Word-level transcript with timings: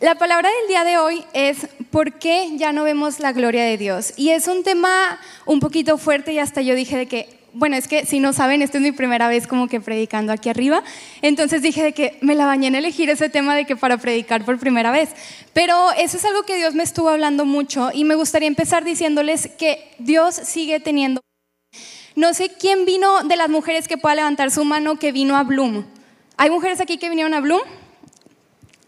La 0.00 0.14
palabra 0.14 0.48
del 0.48 0.68
día 0.68 0.84
de 0.84 0.96
hoy 0.96 1.24
es 1.32 1.66
¿por 1.90 2.20
qué 2.20 2.50
ya 2.54 2.72
no 2.72 2.84
vemos 2.84 3.18
la 3.18 3.32
gloria 3.32 3.64
de 3.64 3.76
Dios? 3.76 4.12
Y 4.16 4.30
es 4.30 4.46
un 4.46 4.62
tema 4.62 5.18
un 5.44 5.58
poquito 5.58 5.98
fuerte 5.98 6.32
y 6.32 6.38
hasta 6.38 6.62
yo 6.62 6.76
dije 6.76 6.96
de 6.96 7.06
que, 7.06 7.40
bueno, 7.52 7.74
es 7.74 7.88
que 7.88 8.06
si 8.06 8.20
no 8.20 8.32
saben, 8.32 8.62
esta 8.62 8.78
es 8.78 8.82
mi 8.84 8.92
primera 8.92 9.26
vez 9.26 9.48
como 9.48 9.66
que 9.66 9.80
predicando 9.80 10.32
aquí 10.32 10.50
arriba, 10.50 10.84
entonces 11.20 11.62
dije 11.62 11.82
de 11.82 11.94
que 11.94 12.16
me 12.20 12.36
la 12.36 12.46
bañé 12.46 12.68
en 12.68 12.76
elegir 12.76 13.10
ese 13.10 13.28
tema 13.28 13.56
de 13.56 13.64
que 13.64 13.74
para 13.74 13.96
predicar 13.96 14.44
por 14.44 14.60
primera 14.60 14.92
vez. 14.92 15.08
Pero 15.52 15.90
eso 15.98 16.16
es 16.16 16.24
algo 16.24 16.44
que 16.44 16.54
Dios 16.54 16.74
me 16.74 16.84
estuvo 16.84 17.08
hablando 17.08 17.44
mucho 17.44 17.90
y 17.92 18.04
me 18.04 18.14
gustaría 18.14 18.46
empezar 18.46 18.84
diciéndoles 18.84 19.48
que 19.58 19.96
Dios 19.98 20.36
sigue 20.36 20.78
teniendo... 20.78 21.22
No 22.14 22.34
sé 22.34 22.50
quién 22.50 22.84
vino 22.84 23.24
de 23.24 23.34
las 23.34 23.48
mujeres 23.48 23.88
que 23.88 23.98
pueda 23.98 24.14
levantar 24.14 24.52
su 24.52 24.64
mano 24.64 24.96
que 24.96 25.10
vino 25.10 25.36
a 25.36 25.42
Bloom. 25.42 25.86
¿Hay 26.36 26.50
mujeres 26.50 26.80
aquí 26.80 26.98
que 26.98 27.08
vinieron 27.08 27.34
a 27.34 27.40
Bloom? 27.40 27.62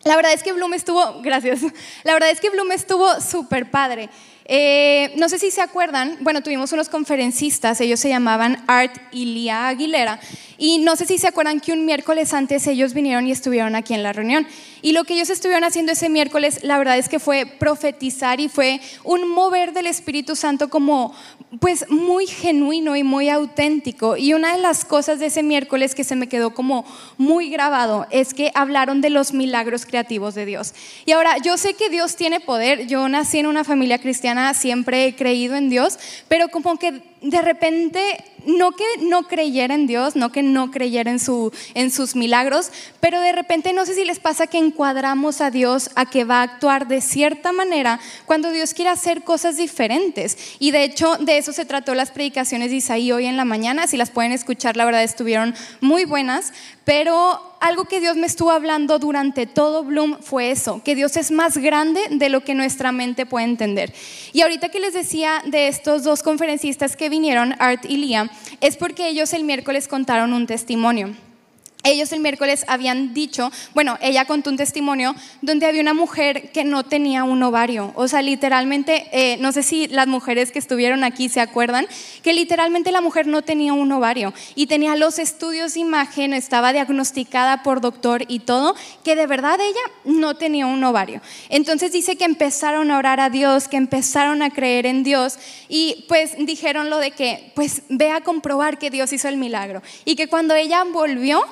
La 0.05 0.17
verdad 0.17 0.33
es 0.33 0.43
que 0.43 0.53
Bloom 0.53 0.75
estuvo, 0.75 1.21
gracias, 1.23 1.61
la 2.05 2.13
verdad 2.15 2.31
es 2.31 2.41
que 2.41 2.51
Bloom 2.51 2.73
estuvo 2.73 3.21
súper 3.21 3.71
padre. 3.71 4.09
Eh, 4.53 5.13
no 5.17 5.29
sé 5.29 5.39
si 5.39 5.53
se 5.53 5.61
acuerdan, 5.61 6.17
bueno, 6.21 6.43
tuvimos 6.43 6.73
unos 6.73 6.89
conferencistas, 6.89 7.81
ellos 7.81 8.01
se 8.01 8.09
llamaban 8.09 8.65
Art 8.67 8.97
y 9.13 9.27
Lía 9.27 9.69
Aguilera, 9.69 10.19
y 10.61 10.77
no 10.77 10.95
sé 10.95 11.07
si 11.07 11.17
se 11.17 11.27
acuerdan 11.27 11.59
que 11.59 11.73
un 11.73 11.87
miércoles 11.87 12.35
antes 12.35 12.67
ellos 12.67 12.93
vinieron 12.93 13.27
y 13.27 13.33
estuvieron 13.33 13.75
aquí 13.75 13.95
en 13.95 14.03
la 14.03 14.13
reunión. 14.13 14.47
Y 14.83 14.93
lo 14.93 15.05
que 15.05 15.15
ellos 15.15 15.31
estuvieron 15.31 15.65
haciendo 15.65 15.93
ese 15.93 16.11
miércoles, 16.11 16.61
la 16.63 16.77
verdad 16.77 16.99
es 16.99 17.09
que 17.09 17.19
fue 17.19 17.47
profetizar 17.47 18.41
y 18.41 18.51
fue 18.51 18.79
un 19.03 19.27
mover 19.27 19.73
del 19.73 19.87
Espíritu 19.87 20.37
Santo 20.37 20.69
como 20.69 21.15
pues 21.61 21.89
muy 21.89 22.27
genuino 22.27 22.95
y 22.95 23.03
muy 23.03 23.31
auténtico. 23.31 24.19
Y 24.19 24.35
una 24.35 24.55
de 24.55 24.61
las 24.61 24.85
cosas 24.85 25.19
de 25.19 25.27
ese 25.27 25.43
miércoles 25.43 25.95
que 25.95 26.05
se 26.05 26.15
me 26.15 26.29
quedó 26.29 26.53
como 26.53 26.85
muy 27.17 27.49
grabado 27.49 28.07
es 28.11 28.35
que 28.35 28.53
hablaron 28.55 29.01
de 29.01 29.09
los 29.09 29.33
milagros 29.33 29.87
creativos 29.87 30.35
de 30.35 30.45
Dios. 30.45 30.75
Y 31.07 31.13
ahora, 31.13 31.39
yo 31.39 31.57
sé 31.57 31.73
que 31.73 31.89
Dios 31.89 32.17
tiene 32.17 32.39
poder, 32.39 32.87
yo 32.87 33.09
nací 33.09 33.39
en 33.39 33.47
una 33.47 33.65
familia 33.65 33.99
cristiana, 33.99 34.53
siempre 34.53 35.07
he 35.07 35.17
creído 35.17 35.57
en 35.57 35.71
Dios, 35.71 35.99
pero 36.29 36.49
como 36.49 36.79
que 36.79 37.03
de 37.23 37.43
repente, 37.43 38.01
no 38.47 38.73
que 38.73 38.85
no 39.03 39.25
creyera 39.25 39.75
en 39.75 39.87
Dios, 39.87 40.17
no 40.17 40.33
que 40.33 40.43
no 40.43 40.71
creyera 40.71 41.11
en, 41.11 41.19
su, 41.19 41.53
en 41.75 41.91
sus 41.91 42.17
milagros, 42.17 42.71
pero 43.01 43.21
de 43.21 43.33
repente 43.33 43.73
no 43.73 43.87
sé 43.87 43.95
si 43.95 44.05
les 44.05 44.19
pasa 44.19 44.47
que 44.47 44.59
encuadramos 44.59 45.41
a 45.41 45.51
Dios 45.51 45.91
a 45.95 46.07
que 46.07 46.25
va 46.25 46.41
a 46.41 46.43
actuar 46.43 46.89
de 46.89 47.01
cierta 47.01 47.53
manera 47.53 48.01
cuando 48.27 48.51
Dios 48.51 48.75
quiere 48.75 48.91
hacer 48.91 49.23
cosas 49.23 49.57
diferentes. 49.57 50.57
Y 50.59 50.71
de 50.71 50.85
hecho, 50.85 51.17
de 51.17 51.39
eso 51.39 51.53
se 51.53 51.65
trató 51.65 51.95
las 51.95 52.11
predicaciones 52.11 52.71
de 52.71 52.77
Isaí 52.77 53.13
hoy 53.13 53.27
en 53.27 53.37
la 53.37 53.45
mañana. 53.45 53.87
Si 53.87 53.97
las 53.97 54.11
pueden 54.11 54.33
escuchar, 54.33 54.77
la 54.77 54.85
verdad 54.85 55.03
estuvieron 55.03 55.55
muy 55.81 56.05
buenas. 56.05 56.53
Pero 56.85 57.50
algo 57.61 57.85
que 57.85 58.01
Dios 58.01 58.17
me 58.17 58.27
estuvo 58.27 58.51
hablando 58.51 58.99
durante 58.99 59.47
todo 59.47 59.85
Bloom 59.85 60.19
fue 60.21 60.51
eso, 60.51 60.83
que 60.83 60.95
Dios 60.95 61.17
es 61.17 61.31
más 61.31 61.59
grande 61.59 62.01
de 62.11 62.29
lo 62.31 62.43
que 62.43 62.55
nuestra 62.55 62.91
mente 62.91 63.27
puede 63.27 63.45
entender. 63.45 63.93
Y 64.33 64.41
ahorita 64.41 64.71
que 64.71 64.81
les 64.81 64.95
decía 64.95 65.43
de 65.47 65.69
estos 65.69 66.03
dos 66.03 66.23
conferencistas 66.23 66.97
que 66.97 67.09
vinieron, 67.09 67.55
Art 67.59 67.85
y 67.87 67.99
Liam, 67.99 68.31
es 68.61 68.77
porque 68.77 69.09
ellos 69.09 69.33
el 69.35 69.45
miércoles 69.45 69.89
contaron 69.89 70.33
un 70.33 70.47
testimonio. 70.47 71.15
Ellos 71.83 72.13
el 72.13 72.21
miércoles 72.21 72.65
habían 72.69 73.15
dicho, 73.15 73.51
bueno, 73.75 73.99
ella 74.03 74.27
contó 74.27 74.51
un 74.51 74.57
testimonio 74.57 75.15
donde 75.41 75.67
había 75.67 75.81
una 75.81 75.95
mujer 75.95 76.53
que 76.53 76.65
no 76.65 76.85
tenía 76.85 77.25
un 77.25 77.43
ovario. 77.43 77.93
O 77.95 78.07
sea, 78.07 78.21
literalmente, 78.21 79.09
eh, 79.13 79.39
no 79.39 79.53
sé 79.53 79.63
si 79.63 79.89
las 79.89 80.07
mujeres 80.07 80.53
que 80.53 80.59
estuvieron 80.59 81.05
aquí 81.05 81.29
se 81.29 81.41
acuerdan, 81.41 81.87
que 82.23 82.35
literalmente 82.35 82.93
la 82.93 83.01
mujer 83.01 83.27
no 83.27 83.43
tenía 83.43 83.73
un 83.73 83.91
ovario 83.93 84.35
y 84.55 84.67
tenía 84.67 84.95
los 84.97 85.19
estudios 85.19 85.75
de 85.75 85.81
imagen, 85.81 86.35
estaba 86.35 86.73
diagnosticada 86.73 87.63
por 87.63 87.81
doctor 87.81 88.25
y 88.29 88.41
todo, 88.41 88.75
que 89.03 89.17
de 89.17 89.27
verdad 89.27 89.59
ella 89.61 89.81
no 90.05 90.35
tenía 90.37 90.67
un 90.67 90.85
ovario. 90.85 91.23
Entonces 91.49 91.93
dice 91.93 92.17
que 92.17 92.25
empezaron 92.25 92.91
a 92.91 92.99
orar 92.99 93.21
a 93.21 93.31
Dios, 93.31 93.69
que 93.69 93.77
empezaron 93.77 94.43
a 94.43 94.51
creer 94.51 94.87
en 94.87 95.03
Dios 95.03 95.39
y 95.69 96.05
pues 96.09 96.35
dijeron 96.39 96.91
lo 96.91 96.99
de 96.99 97.13
que, 97.13 97.53
pues 97.55 97.83
ve 97.89 98.11
a 98.11 98.21
comprobar 98.21 98.79
que 98.79 98.91
Dios 98.91 99.13
hizo 99.13 99.29
el 99.29 99.37
milagro. 99.37 99.83
Y 100.05 100.17
que 100.17 100.29
cuando 100.29 100.55
ella 100.55 100.85
volvió, 100.85 101.43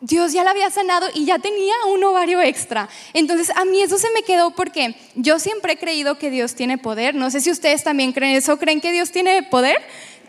Dios 0.00 0.32
ya 0.32 0.44
la 0.44 0.50
había 0.50 0.70
sanado 0.70 1.08
y 1.14 1.24
ya 1.24 1.38
tenía 1.38 1.74
un 1.92 2.02
ovario 2.04 2.40
extra. 2.40 2.88
Entonces 3.14 3.50
a 3.56 3.64
mí 3.64 3.82
eso 3.82 3.98
se 3.98 4.10
me 4.14 4.22
quedó 4.22 4.52
porque 4.52 4.94
yo 5.14 5.38
siempre 5.38 5.72
he 5.72 5.76
creído 5.76 6.18
que 6.18 6.30
Dios 6.30 6.54
tiene 6.54 6.78
poder. 6.78 7.14
No 7.14 7.30
sé 7.30 7.40
si 7.40 7.50
ustedes 7.50 7.82
también 7.82 8.12
creen 8.12 8.36
eso, 8.36 8.58
creen 8.58 8.80
que 8.80 8.92
Dios 8.92 9.10
tiene 9.10 9.42
poder. 9.42 9.78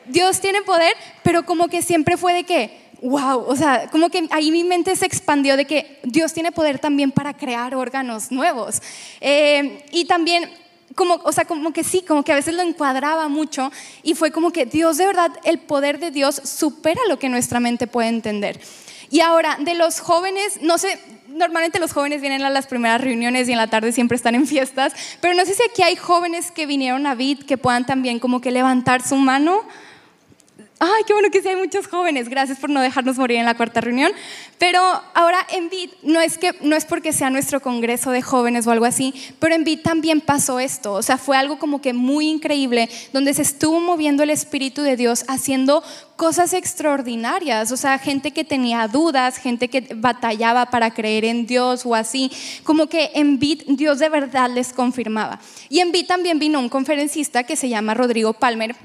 Dios 0.08 0.40
tiene 0.42 0.64
poder, 0.64 0.94
pero 1.24 1.46
como 1.46 1.68
que 1.68 1.84
siempre 1.84 2.18
fue 2.18 2.34
de 2.34 2.44
que, 2.44 2.80
wow, 3.04 3.44
o 3.48 3.56
sea, 3.56 3.90
como 3.92 4.10
que 4.10 4.28
ahí 4.32 4.50
mi 4.50 4.64
mente 4.64 4.96
se 4.96 5.06
expandió 5.06 5.56
de 5.56 5.66
que 5.66 6.00
Dios 6.04 6.34
tiene 6.34 6.52
poder 6.52 6.80
también 6.80 7.12
para 7.12 7.36
crear 7.36 7.76
órganos 7.76 8.32
nuevos. 8.32 8.82
Eh, 9.22 9.86
y 9.92 10.06
también 10.06 10.50
como, 10.96 11.16
o 11.24 11.32
sea, 11.32 11.46
como 11.46 11.72
que 11.72 11.84
sí, 11.84 12.02
como 12.02 12.24
que 12.24 12.32
a 12.32 12.36
veces 12.36 12.56
lo 12.56 12.64
encuadraba 12.64 13.28
mucho 13.28 13.72
y 14.02 14.16
fue 14.16 14.32
como 14.32 14.52
que 14.52 14.66
Dios 14.66 14.98
de 14.98 15.06
verdad, 15.06 15.32
el 15.44 15.60
poder 15.60 16.00
de 16.00 16.10
Dios 16.10 16.42
supera 16.44 17.00
lo 17.08 17.20
que 17.20 17.30
nuestra 17.30 17.60
mente 17.60 17.86
puede 17.86 18.10
entender. 18.10 18.60
Y 19.10 19.22
ahora, 19.22 19.58
de 19.60 19.74
los 19.74 20.00
jóvenes, 20.00 20.60
no 20.62 20.78
sé, 20.78 21.00
normalmente 21.28 21.80
los 21.80 21.94
jóvenes 21.94 22.22
vienen 22.22 22.44
a 22.44 22.50
las 22.50 22.68
primeras 22.68 23.02
reuniones 23.02 23.48
y 23.48 23.52
en 23.52 23.58
la 23.58 23.68
tarde 23.68 23.92
siempre 23.92 24.16
están 24.16 24.36
en 24.36 24.46
fiestas, 24.46 24.94
pero 25.22 25.34
no 25.34 25.46
sé 25.46 25.54
si 25.54 25.64
aquí 25.64 25.82
hay 25.82 25.96
jóvenes 25.96 26.52
que 26.52 26.66
vinieron 26.66 27.08
a 27.08 27.16
VID 27.16 27.46
que 27.46 27.58
puedan 27.58 27.86
también 27.86 28.20
como 28.20 28.42
que 28.42 28.52
levantar 28.52 29.02
su 29.02 29.16
mano. 29.16 29.62
Ay, 30.82 31.04
qué 31.06 31.12
bueno 31.12 31.30
que 31.30 31.42
sí 31.42 31.50
hay 31.50 31.58
muchos 31.58 31.88
jóvenes. 31.88 32.30
Gracias 32.30 32.58
por 32.58 32.70
no 32.70 32.80
dejarnos 32.80 33.18
morir 33.18 33.36
en 33.36 33.44
la 33.44 33.58
cuarta 33.58 33.82
reunión. 33.82 34.14
Pero 34.58 34.80
ahora 35.14 35.46
en 35.52 35.70
BID 35.70 35.90
no 36.04 36.22
es 36.22 36.38
que 36.38 36.56
no 36.62 36.78
es 36.78 36.86
porque 36.86 37.12
sea 37.12 37.30
nuestro 37.30 37.60
congreso 37.60 38.12
de 38.12 38.22
jóvenes 38.22 38.66
o 38.66 38.72
algo 38.72 38.86
así, 38.86 39.14
pero 39.40 39.56
en 39.56 39.66
BID 39.66 39.82
también 39.82 40.22
pasó 40.22 40.58
esto. 40.58 40.94
O 40.94 41.02
sea, 41.02 41.18
fue 41.18 41.36
algo 41.36 41.60
como 41.60 41.82
que 41.82 41.92
muy 41.92 42.30
increíble 42.30 42.90
donde 43.12 43.34
se 43.34 43.42
estuvo 43.42 43.82
moviendo 43.82 44.24
el 44.24 44.30
espíritu 44.30 44.82
de 44.82 44.96
Dios 44.96 45.26
haciendo 45.28 45.84
cosas 46.16 46.54
extraordinarias. 46.54 47.74
O 47.74 47.78
sea, 47.78 48.00
gente 48.00 48.32
que 48.32 48.46
tenía 48.46 48.88
dudas, 48.88 49.36
gente 49.36 49.68
que 49.68 49.86
batallaba 49.96 50.68
para 50.68 50.92
creer 50.92 51.26
en 51.26 51.46
Dios 51.46 51.86
o 51.86 51.94
así, 51.94 52.32
como 52.64 52.88
que 52.88 53.12
en 53.16 53.38
BID 53.38 53.64
Dios 53.68 54.00
de 54.00 54.08
verdad 54.08 54.50
les 54.50 54.72
confirmaba. 54.72 55.42
Y 55.68 55.82
en 55.82 55.92
BID 55.92 56.06
también 56.06 56.40
vino 56.40 56.58
un 56.58 56.70
conferencista 56.70 57.44
que 57.44 57.58
se 57.58 57.68
llama 57.68 57.96
Rodrigo 57.96 58.32
Palmer 58.32 58.78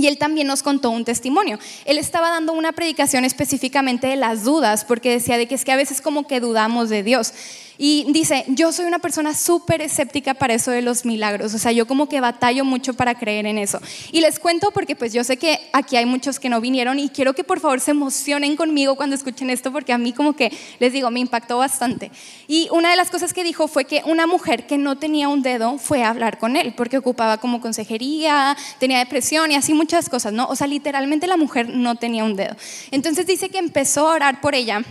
y 0.00 0.06
él 0.06 0.18
también 0.18 0.46
nos 0.46 0.62
contó 0.62 0.90
un 0.90 1.04
testimonio. 1.04 1.58
Él 1.84 1.98
estaba 1.98 2.30
dando 2.30 2.52
una 2.52 2.72
predicación 2.72 3.24
específicamente 3.24 4.06
de 4.06 4.16
las 4.16 4.44
dudas, 4.44 4.84
porque 4.84 5.10
decía 5.10 5.38
de 5.38 5.46
que 5.46 5.54
es 5.54 5.64
que 5.64 5.72
a 5.72 5.76
veces 5.76 6.00
como 6.00 6.26
que 6.26 6.40
dudamos 6.40 6.88
de 6.88 7.02
Dios. 7.02 7.32
Y 7.80 8.06
dice, 8.08 8.44
yo 8.48 8.72
soy 8.72 8.86
una 8.86 8.98
persona 8.98 9.34
súper 9.34 9.80
escéptica 9.82 10.34
para 10.34 10.54
eso 10.54 10.72
de 10.72 10.82
los 10.82 11.04
milagros, 11.04 11.54
o 11.54 11.58
sea, 11.58 11.70
yo 11.70 11.86
como 11.86 12.08
que 12.08 12.20
batallo 12.20 12.64
mucho 12.64 12.94
para 12.94 13.14
creer 13.14 13.46
en 13.46 13.56
eso. 13.56 13.80
Y 14.10 14.20
les 14.20 14.40
cuento 14.40 14.72
porque 14.72 14.96
pues 14.96 15.12
yo 15.12 15.22
sé 15.22 15.36
que 15.36 15.60
aquí 15.72 15.96
hay 15.96 16.04
muchos 16.04 16.40
que 16.40 16.48
no 16.48 16.60
vinieron 16.60 16.98
y 16.98 17.08
quiero 17.08 17.34
que 17.34 17.44
por 17.44 17.60
favor 17.60 17.80
se 17.80 17.92
emocionen 17.92 18.56
conmigo 18.56 18.96
cuando 18.96 19.14
escuchen 19.14 19.48
esto 19.48 19.72
porque 19.72 19.92
a 19.92 19.98
mí 19.98 20.12
como 20.12 20.34
que, 20.34 20.52
les 20.80 20.92
digo, 20.92 21.10
me 21.12 21.20
impactó 21.20 21.58
bastante. 21.58 22.10
Y 22.48 22.68
una 22.72 22.90
de 22.90 22.96
las 22.96 23.10
cosas 23.10 23.32
que 23.32 23.44
dijo 23.44 23.68
fue 23.68 23.84
que 23.84 24.02
una 24.04 24.26
mujer 24.26 24.66
que 24.66 24.76
no 24.76 24.98
tenía 24.98 25.28
un 25.28 25.42
dedo 25.42 25.78
fue 25.78 26.02
a 26.02 26.10
hablar 26.10 26.38
con 26.38 26.56
él 26.56 26.74
porque 26.76 26.98
ocupaba 26.98 27.38
como 27.38 27.60
consejería, 27.60 28.56
tenía 28.80 28.98
depresión 28.98 29.52
y 29.52 29.54
así 29.54 29.72
muchas 29.72 30.08
cosas, 30.08 30.32
¿no? 30.32 30.46
O 30.46 30.56
sea, 30.56 30.66
literalmente 30.66 31.28
la 31.28 31.36
mujer 31.36 31.68
no 31.68 31.94
tenía 31.94 32.24
un 32.24 32.34
dedo. 32.34 32.56
Entonces 32.90 33.24
dice 33.24 33.50
que 33.50 33.58
empezó 33.58 34.08
a 34.08 34.14
orar 34.14 34.40
por 34.40 34.56
ella 34.56 34.82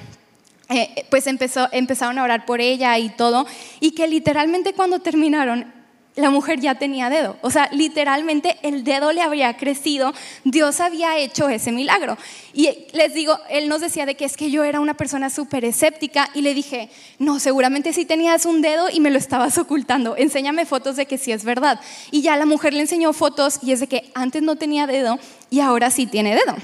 eh, 0.69 1.05
pues 1.09 1.27
empezaron 1.27 2.19
a 2.19 2.23
orar 2.23 2.45
por 2.45 2.61
ella 2.61 2.97
y 2.97 3.09
todo, 3.09 3.45
y 3.79 3.91
que 3.91 4.07
literalmente 4.07 4.73
cuando 4.73 4.99
terminaron, 4.99 5.77
la 6.17 6.31
mujer 6.31 6.59
ya 6.59 6.75
tenía 6.75 7.09
dedo. 7.09 7.37
O 7.41 7.51
sea, 7.51 7.69
literalmente 7.71 8.57
el 8.63 8.83
dedo 8.83 9.11
le 9.13 9.21
había 9.21 9.55
crecido, 9.55 10.13
Dios 10.43 10.81
había 10.81 11.17
hecho 11.17 11.47
ese 11.47 11.71
milagro. 11.71 12.17
Y 12.53 12.69
les 12.93 13.13
digo, 13.13 13.39
él 13.49 13.69
nos 13.69 13.81
decía 13.81 14.05
de 14.05 14.15
que 14.15 14.25
es 14.25 14.35
que 14.35 14.51
yo 14.51 14.63
era 14.63 14.79
una 14.79 14.95
persona 14.95 15.29
súper 15.29 15.63
escéptica 15.63 16.29
y 16.33 16.41
le 16.41 16.53
dije, 16.53 16.89
no, 17.19 17.39
seguramente 17.39 17.93
sí 17.93 18.03
tenías 18.03 18.45
un 18.45 18.61
dedo 18.61 18.89
y 18.91 18.99
me 18.99 19.11
lo 19.11 19.19
estabas 19.19 19.57
ocultando, 19.57 20.17
enséñame 20.17 20.65
fotos 20.65 20.95
de 20.95 21.05
que 21.05 21.17
sí 21.17 21.31
es 21.31 21.45
verdad. 21.45 21.79
Y 22.11 22.21
ya 22.23 22.35
la 22.35 22.45
mujer 22.45 22.73
le 22.73 22.81
enseñó 22.81 23.13
fotos 23.13 23.59
y 23.61 23.71
es 23.71 23.79
de 23.79 23.87
que 23.87 24.09
antes 24.15 24.41
no 24.41 24.55
tenía 24.55 24.87
dedo 24.87 25.19
y 25.49 25.59
ahora 25.59 25.91
sí 25.91 26.07
tiene 26.07 26.35
dedo. 26.35 26.55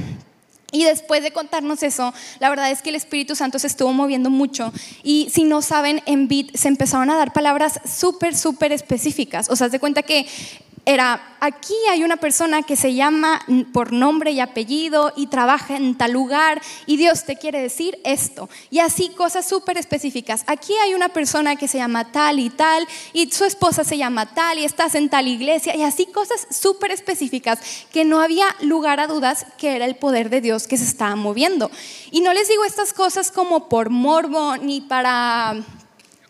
Y 0.73 0.83
después 0.83 1.23
de 1.23 1.31
contarnos 1.31 1.83
eso, 1.83 2.13
la 2.39 2.49
verdad 2.49 2.71
es 2.71 2.81
que 2.81 2.89
el 2.89 2.95
Espíritu 2.95 3.35
Santo 3.35 3.59
se 3.59 3.67
estuvo 3.67 3.93
moviendo 3.93 4.29
mucho. 4.29 4.73
Y 5.03 5.29
si 5.31 5.43
no 5.43 5.61
saben, 5.61 6.01
en 6.07 6.27
BIT 6.27 6.57
se 6.57 6.67
empezaron 6.67 7.09
a 7.11 7.15
dar 7.15 7.31
palabras 7.31 7.79
súper, 7.85 8.35
súper 8.35 8.71
específicas. 8.73 9.49
O 9.49 9.55
sea, 9.55 9.69
de 9.69 9.79
cuenta 9.79 10.01
que 10.01 10.25
era, 10.85 11.37
aquí 11.39 11.75
hay 11.89 12.03
una 12.03 12.17
persona 12.17 12.61
que 12.61 12.75
se 12.75 12.93
llama 12.93 13.41
por 13.71 13.93
nombre 13.93 14.31
y 14.31 14.41
apellido 14.41 15.13
y 15.15 15.27
trabaja 15.27 15.77
en 15.77 15.95
tal 15.95 16.11
lugar 16.11 16.61
y 16.85 16.97
Dios 16.97 17.23
te 17.23 17.37
quiere 17.37 17.61
decir 17.61 17.99
esto. 18.03 18.49
Y 18.69 18.79
así 18.79 19.09
cosas 19.09 19.47
súper 19.47 19.77
específicas. 19.77 20.43
Aquí 20.45 20.73
hay 20.83 20.93
una 20.93 21.09
persona 21.09 21.55
que 21.55 21.69
se 21.69 21.77
llama 21.77 22.11
tal 22.11 22.39
y 22.39 22.49
tal 22.49 22.85
y 23.13 23.31
su 23.31 23.45
esposa 23.45 23.85
se 23.85 23.97
llama 23.97 24.33
tal 24.33 24.59
y 24.59 24.65
estás 24.65 24.95
en 24.95 25.07
tal 25.07 25.27
iglesia 25.27 25.73
y 25.75 25.83
así 25.83 26.05
cosas 26.07 26.47
súper 26.51 26.91
específicas 26.91 27.59
que 27.93 28.03
no 28.03 28.19
había 28.19 28.45
lugar 28.61 28.99
a 28.99 29.07
dudas 29.07 29.45
que 29.57 29.77
era 29.77 29.85
el 29.85 29.95
poder 29.95 30.29
de 30.29 30.41
Dios 30.41 30.67
que 30.67 30.77
se 30.77 30.83
estaba 30.83 31.15
moviendo. 31.15 31.71
Y 32.11 32.19
no 32.19 32.33
les 32.33 32.49
digo 32.49 32.65
estas 32.65 32.91
cosas 32.91 33.31
como 33.31 33.69
por 33.69 33.89
morbo 33.89 34.57
ni 34.57 34.81
para 34.81 35.63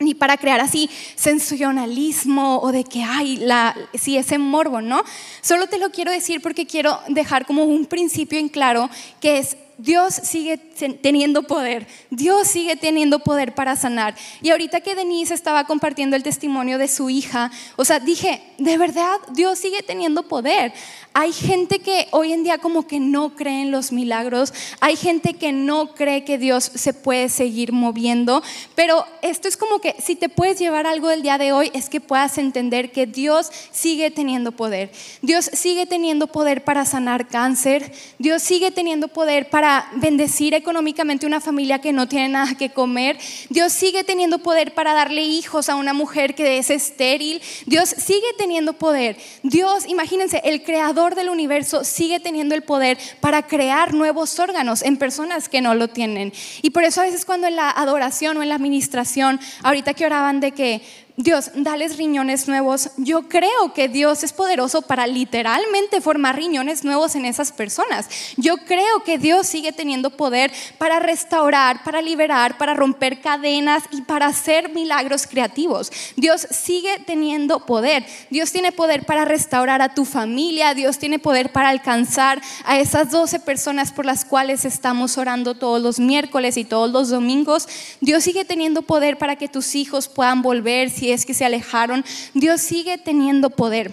ni 0.03 0.13
para 0.13 0.37
crear 0.37 0.59
así 0.59 0.89
sensacionalismo 1.15 2.59
o 2.59 2.71
de 2.71 2.83
que 2.83 3.03
hay 3.03 3.37
la 3.37 3.75
si 3.93 4.17
ese 4.17 4.37
morbo, 4.37 4.81
¿no? 4.81 5.03
Solo 5.41 5.67
te 5.67 5.79
lo 5.79 5.89
quiero 5.89 6.11
decir 6.11 6.41
porque 6.41 6.65
quiero 6.65 6.99
dejar 7.07 7.45
como 7.45 7.63
un 7.63 7.85
principio 7.85 8.39
en 8.39 8.49
claro 8.49 8.89
que 9.19 9.39
es 9.39 9.57
Dios 9.77 10.13
sigue 10.13 10.57
teniendo 10.57 11.43
poder, 11.43 11.87
Dios 12.09 12.47
sigue 12.47 12.75
teniendo 12.75 13.19
poder 13.19 13.55
para 13.55 13.75
sanar. 13.75 14.15
Y 14.41 14.51
ahorita 14.51 14.81
que 14.81 14.95
Denise 14.95 15.33
estaba 15.33 15.65
compartiendo 15.65 16.15
el 16.15 16.23
testimonio 16.23 16.77
de 16.77 16.87
su 16.87 17.09
hija, 17.09 17.51
o 17.75 17.85
sea, 17.85 17.99
dije, 17.99 18.41
de 18.57 18.77
verdad, 18.77 19.17
Dios 19.31 19.59
sigue 19.59 19.81
teniendo 19.81 20.23
poder. 20.23 20.73
Hay 21.15 21.31
gente 21.31 21.79
que 21.79 22.07
hoy 22.11 22.33
en 22.33 22.43
día 22.43 22.57
como 22.57 22.87
que 22.87 22.99
no 22.99 23.35
cree 23.35 23.61
en 23.61 23.71
los 23.71 23.91
milagros, 23.91 24.53
hay 24.79 24.95
gente 24.95 25.35
que 25.35 25.51
no 25.51 25.93
cree 25.93 26.23
que 26.23 26.37
Dios 26.37 26.63
se 26.73 26.93
puede 26.93 27.29
seguir 27.29 27.71
moviendo, 27.71 28.41
pero 28.75 29.05
esto 29.21 29.47
es 29.47 29.55
como 29.55 29.79
que 29.79 29.95
si 29.99 30.15
te 30.15 30.29
puedes 30.29 30.57
llevar 30.59 30.87
algo 30.87 31.09
del 31.09 31.21
día 31.21 31.37
de 31.37 31.51
hoy 31.51 31.71
es 31.73 31.89
que 31.89 32.01
puedas 32.01 32.37
entender 32.37 32.91
que 32.91 33.05
Dios 33.05 33.51
sigue 33.71 34.09
teniendo 34.11 34.51
poder. 34.51 34.91
Dios 35.21 35.49
sigue 35.53 35.85
teniendo 35.85 36.27
poder 36.27 36.63
para 36.63 36.85
sanar 36.85 37.27
cáncer, 37.27 37.91
Dios 38.17 38.41
sigue 38.41 38.71
teniendo 38.71 39.07
poder 39.07 39.49
para 39.49 39.62
bendecir 39.95 40.53
económicamente 40.53 41.25
una 41.25 41.41
familia 41.41 41.79
que 41.79 41.91
no 41.91 42.07
tiene 42.07 42.29
nada 42.29 42.55
que 42.55 42.71
comer, 42.71 43.17
Dios 43.49 43.73
sigue 43.73 44.03
teniendo 44.03 44.39
poder 44.39 44.73
para 44.73 44.93
darle 44.93 45.21
hijos 45.21 45.69
a 45.69 45.75
una 45.75 45.93
mujer 45.93 46.35
que 46.35 46.57
es 46.57 46.69
estéril, 46.69 47.41
Dios 47.65 47.89
sigue 47.89 48.27
teniendo 48.37 48.73
poder. 48.73 49.17
Dios, 49.43 49.85
imagínense, 49.87 50.41
el 50.43 50.63
creador 50.63 51.15
del 51.15 51.29
universo 51.29 51.83
sigue 51.83 52.19
teniendo 52.19 52.55
el 52.55 52.63
poder 52.63 52.97
para 53.19 53.47
crear 53.47 53.93
nuevos 53.93 54.39
órganos 54.39 54.81
en 54.81 54.97
personas 54.97 55.49
que 55.49 55.61
no 55.61 55.75
lo 55.75 55.87
tienen. 55.87 56.33
Y 56.61 56.69
por 56.71 56.83
eso 56.83 57.01
a 57.01 57.05
veces 57.05 57.25
cuando 57.25 57.47
en 57.47 57.55
la 57.55 57.69
adoración 57.69 58.37
o 58.37 58.43
en 58.43 58.49
la 58.49 58.55
administración, 58.55 59.39
ahorita 59.63 59.93
que 59.93 60.05
oraban 60.05 60.39
de 60.39 60.51
que 60.51 60.81
Dios, 61.15 61.51
dales 61.53 61.97
riñones 61.97 62.47
nuevos. 62.47 62.89
Yo 62.97 63.29
creo 63.29 63.71
que 63.75 63.87
Dios 63.87 64.23
es 64.23 64.33
poderoso 64.33 64.81
para 64.81 65.05
literalmente 65.05 66.01
formar 66.01 66.35
riñones 66.35 66.83
nuevos 66.83 67.13
en 67.13 67.25
esas 67.25 67.51
personas. 67.51 68.09
Yo 68.35 68.57
creo 68.57 69.03
que 69.05 69.19
Dios 69.19 69.45
sigue 69.45 69.71
teniendo 69.71 70.09
poder 70.09 70.51
para 70.79 70.99
restaurar, 70.99 71.83
para 71.83 72.01
liberar, 72.01 72.57
para 72.57 72.73
romper 72.73 73.21
cadenas 73.21 73.83
y 73.91 74.01
para 74.01 74.25
hacer 74.25 74.69
milagros 74.69 75.27
creativos. 75.27 75.91
Dios 76.15 76.47
sigue 76.49 76.97
teniendo 77.05 77.63
poder. 77.63 78.03
Dios 78.31 78.51
tiene 78.51 78.71
poder 78.71 79.05
para 79.05 79.23
restaurar 79.23 79.83
a 79.83 79.93
tu 79.93 80.05
familia. 80.05 80.73
Dios 80.73 80.97
tiene 80.97 81.19
poder 81.19 81.51
para 81.51 81.69
alcanzar 81.69 82.41
a 82.65 82.79
esas 82.79 83.11
12 83.11 83.39
personas 83.41 83.91
por 83.91 84.07
las 84.07 84.25
cuales 84.25 84.65
estamos 84.65 85.19
orando 85.19 85.53
todos 85.53 85.79
los 85.79 85.99
miércoles 85.99 86.57
y 86.57 86.65
todos 86.65 86.89
los 86.91 87.09
domingos. 87.09 87.67
Dios 88.01 88.23
sigue 88.23 88.45
teniendo 88.45 88.81
poder 88.81 89.19
para 89.19 89.35
que 89.35 89.47
tus 89.47 89.75
hijos 89.75 90.07
puedan 90.07 90.41
volver 90.41 90.89
si 91.03 91.11
es 91.11 91.25
que 91.25 91.33
se 91.33 91.43
alejaron, 91.43 92.05
Dios 92.33 92.61
sigue 92.61 92.97
teniendo 92.97 93.49
poder. 93.49 93.91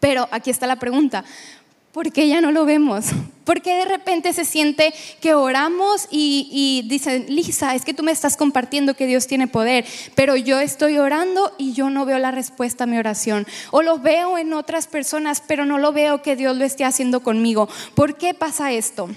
Pero 0.00 0.26
aquí 0.30 0.48
está 0.48 0.66
la 0.66 0.76
pregunta, 0.76 1.22
¿por 1.92 2.10
qué 2.12 2.28
ya 2.28 2.40
no 2.40 2.50
lo 2.50 2.64
vemos? 2.64 3.08
¿Por 3.44 3.60
qué 3.60 3.74
de 3.74 3.84
repente 3.84 4.32
se 4.32 4.46
siente 4.46 4.94
que 5.20 5.34
oramos 5.34 6.08
y, 6.10 6.48
y, 6.50 6.88
dicen, 6.88 7.26
Lisa, 7.28 7.74
es 7.74 7.84
que 7.84 7.92
tú 7.92 8.02
me 8.02 8.10
estás 8.10 8.38
compartiendo 8.38 8.94
que 8.94 9.06
Dios 9.06 9.26
tiene 9.26 9.48
poder, 9.48 9.84
pero 10.14 10.34
yo 10.34 10.60
estoy 10.60 10.96
orando 10.96 11.52
y 11.58 11.74
yo 11.74 11.90
no 11.90 12.06
veo 12.06 12.18
la 12.18 12.30
respuesta 12.30 12.84
a 12.84 12.86
mi 12.86 12.96
oración? 12.96 13.46
O 13.70 13.82
lo 13.82 13.98
veo 13.98 14.38
en 14.38 14.54
otras 14.54 14.86
personas, 14.86 15.42
pero 15.46 15.66
no 15.66 15.76
lo 15.76 15.92
veo 15.92 16.22
que 16.22 16.36
Dios 16.36 16.56
lo 16.56 16.64
esté 16.64 16.86
haciendo 16.86 17.20
conmigo. 17.20 17.68
¿Por 17.94 18.16
qué 18.16 18.32
pasa 18.32 18.72
esto? 18.72 19.10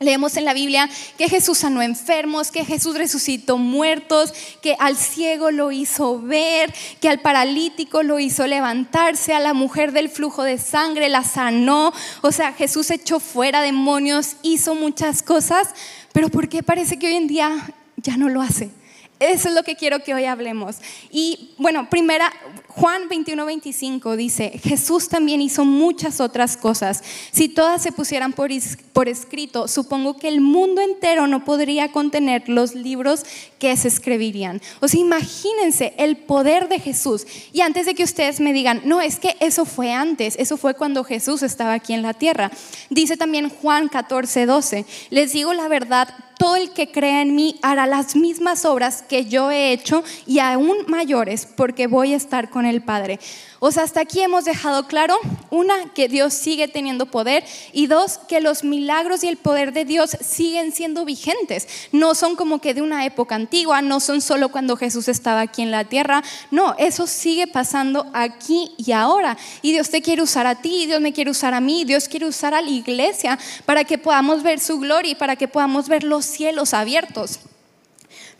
Leemos 0.00 0.36
en 0.36 0.44
la 0.44 0.54
Biblia 0.54 0.88
que 1.16 1.28
Jesús 1.28 1.58
sanó 1.58 1.82
enfermos, 1.82 2.52
que 2.52 2.64
Jesús 2.64 2.96
resucitó 2.96 3.58
muertos, 3.58 4.32
que 4.62 4.76
al 4.78 4.96
ciego 4.96 5.50
lo 5.50 5.72
hizo 5.72 6.20
ver, 6.20 6.72
que 7.00 7.08
al 7.08 7.20
paralítico 7.20 8.04
lo 8.04 8.20
hizo 8.20 8.46
levantarse, 8.46 9.34
a 9.34 9.40
la 9.40 9.54
mujer 9.54 9.90
del 9.90 10.08
flujo 10.08 10.44
de 10.44 10.58
sangre 10.58 11.08
la 11.08 11.24
sanó. 11.24 11.92
O 12.22 12.30
sea, 12.30 12.52
Jesús 12.52 12.92
echó 12.92 13.18
fuera 13.18 13.60
demonios, 13.60 14.36
hizo 14.42 14.76
muchas 14.76 15.22
cosas, 15.22 15.68
pero 16.12 16.28
¿por 16.28 16.48
qué 16.48 16.62
parece 16.62 16.98
que 16.98 17.08
hoy 17.08 17.16
en 17.16 17.26
día 17.26 17.50
ya 17.96 18.16
no 18.16 18.28
lo 18.28 18.40
hace? 18.40 18.70
Eso 19.20 19.48
es 19.48 19.54
lo 19.54 19.64
que 19.64 19.74
quiero 19.74 20.02
que 20.02 20.14
hoy 20.14 20.24
hablemos. 20.24 20.76
Y 21.10 21.50
bueno, 21.58 21.90
primera, 21.90 22.32
Juan 22.68 23.08
21, 23.08 23.44
25 23.44 24.16
dice, 24.16 24.60
Jesús 24.62 25.08
también 25.08 25.40
hizo 25.40 25.64
muchas 25.64 26.20
otras 26.20 26.56
cosas. 26.56 27.02
Si 27.32 27.48
todas 27.48 27.82
se 27.82 27.90
pusieran 27.90 28.32
por, 28.32 28.50
por 28.92 29.08
escrito, 29.08 29.66
supongo 29.66 30.16
que 30.16 30.28
el 30.28 30.40
mundo 30.40 30.80
entero 30.80 31.26
no 31.26 31.44
podría 31.44 31.90
contener 31.90 32.48
los 32.48 32.76
libros 32.76 33.24
que 33.58 33.76
se 33.76 33.88
escribirían. 33.88 34.62
O 34.80 34.86
sea, 34.86 35.00
imagínense 35.00 35.94
el 35.98 36.16
poder 36.16 36.68
de 36.68 36.78
Jesús. 36.78 37.26
Y 37.52 37.62
antes 37.62 37.86
de 37.86 37.96
que 37.96 38.04
ustedes 38.04 38.38
me 38.38 38.52
digan, 38.52 38.82
no, 38.84 39.00
es 39.00 39.18
que 39.18 39.36
eso 39.40 39.64
fue 39.64 39.92
antes, 39.92 40.36
eso 40.38 40.56
fue 40.56 40.74
cuando 40.74 41.02
Jesús 41.02 41.42
estaba 41.42 41.72
aquí 41.72 41.94
en 41.94 42.02
la 42.02 42.14
tierra. 42.14 42.52
Dice 42.90 43.16
también 43.16 43.48
Juan 43.48 43.88
14, 43.88 44.46
12, 44.46 44.86
les 45.10 45.32
digo 45.32 45.52
la 45.52 45.66
verdad, 45.66 46.14
todo 46.38 46.56
el 46.56 46.70
que 46.70 46.90
crea 46.90 47.20
en 47.20 47.34
mí 47.34 47.58
hará 47.62 47.86
las 47.86 48.16
mismas 48.16 48.64
obras 48.64 49.02
que 49.02 49.26
yo 49.26 49.50
he 49.50 49.72
hecho 49.72 50.02
y 50.26 50.38
aún 50.38 50.78
mayores, 50.86 51.46
porque 51.46 51.86
voy 51.86 52.14
a 52.14 52.16
estar 52.16 52.48
con 52.48 52.64
el 52.64 52.80
Padre. 52.80 53.18
O 53.60 53.72
sea, 53.72 53.82
hasta 53.82 54.00
aquí 54.00 54.20
hemos 54.20 54.44
dejado 54.44 54.86
claro, 54.86 55.18
una, 55.50 55.92
que 55.92 56.08
Dios 56.08 56.32
sigue 56.34 56.68
teniendo 56.68 57.06
poder 57.06 57.44
y 57.72 57.88
dos, 57.88 58.18
que 58.28 58.40
los 58.40 58.62
milagros 58.62 59.24
y 59.24 59.28
el 59.28 59.36
poder 59.36 59.72
de 59.72 59.84
Dios 59.84 60.16
siguen 60.20 60.72
siendo 60.72 61.04
vigentes. 61.04 61.66
No 61.90 62.14
son 62.14 62.36
como 62.36 62.60
que 62.60 62.74
de 62.74 62.82
una 62.82 63.04
época 63.04 63.34
antigua, 63.34 63.82
no 63.82 63.98
son 63.98 64.20
solo 64.20 64.50
cuando 64.50 64.76
Jesús 64.76 65.08
estaba 65.08 65.40
aquí 65.40 65.62
en 65.62 65.72
la 65.72 65.84
tierra, 65.84 66.22
no, 66.52 66.76
eso 66.78 67.06
sigue 67.06 67.48
pasando 67.48 68.06
aquí 68.12 68.72
y 68.76 68.92
ahora. 68.92 69.36
Y 69.62 69.72
Dios 69.72 69.90
te 69.90 70.02
quiere 70.02 70.22
usar 70.22 70.46
a 70.46 70.60
ti, 70.62 70.86
Dios 70.86 71.00
me 71.00 71.12
quiere 71.12 71.30
usar 71.30 71.54
a 71.54 71.60
mí, 71.60 71.84
Dios 71.84 72.08
quiere 72.08 72.26
usar 72.26 72.54
a 72.54 72.62
la 72.62 72.70
iglesia 72.70 73.38
para 73.66 73.82
que 73.82 73.98
podamos 73.98 74.42
ver 74.44 74.60
su 74.60 74.78
gloria 74.78 75.12
y 75.12 75.16
para 75.16 75.34
que 75.34 75.48
podamos 75.48 75.88
ver 75.88 76.04
los 76.04 76.24
cielos 76.24 76.74
abiertos. 76.74 77.40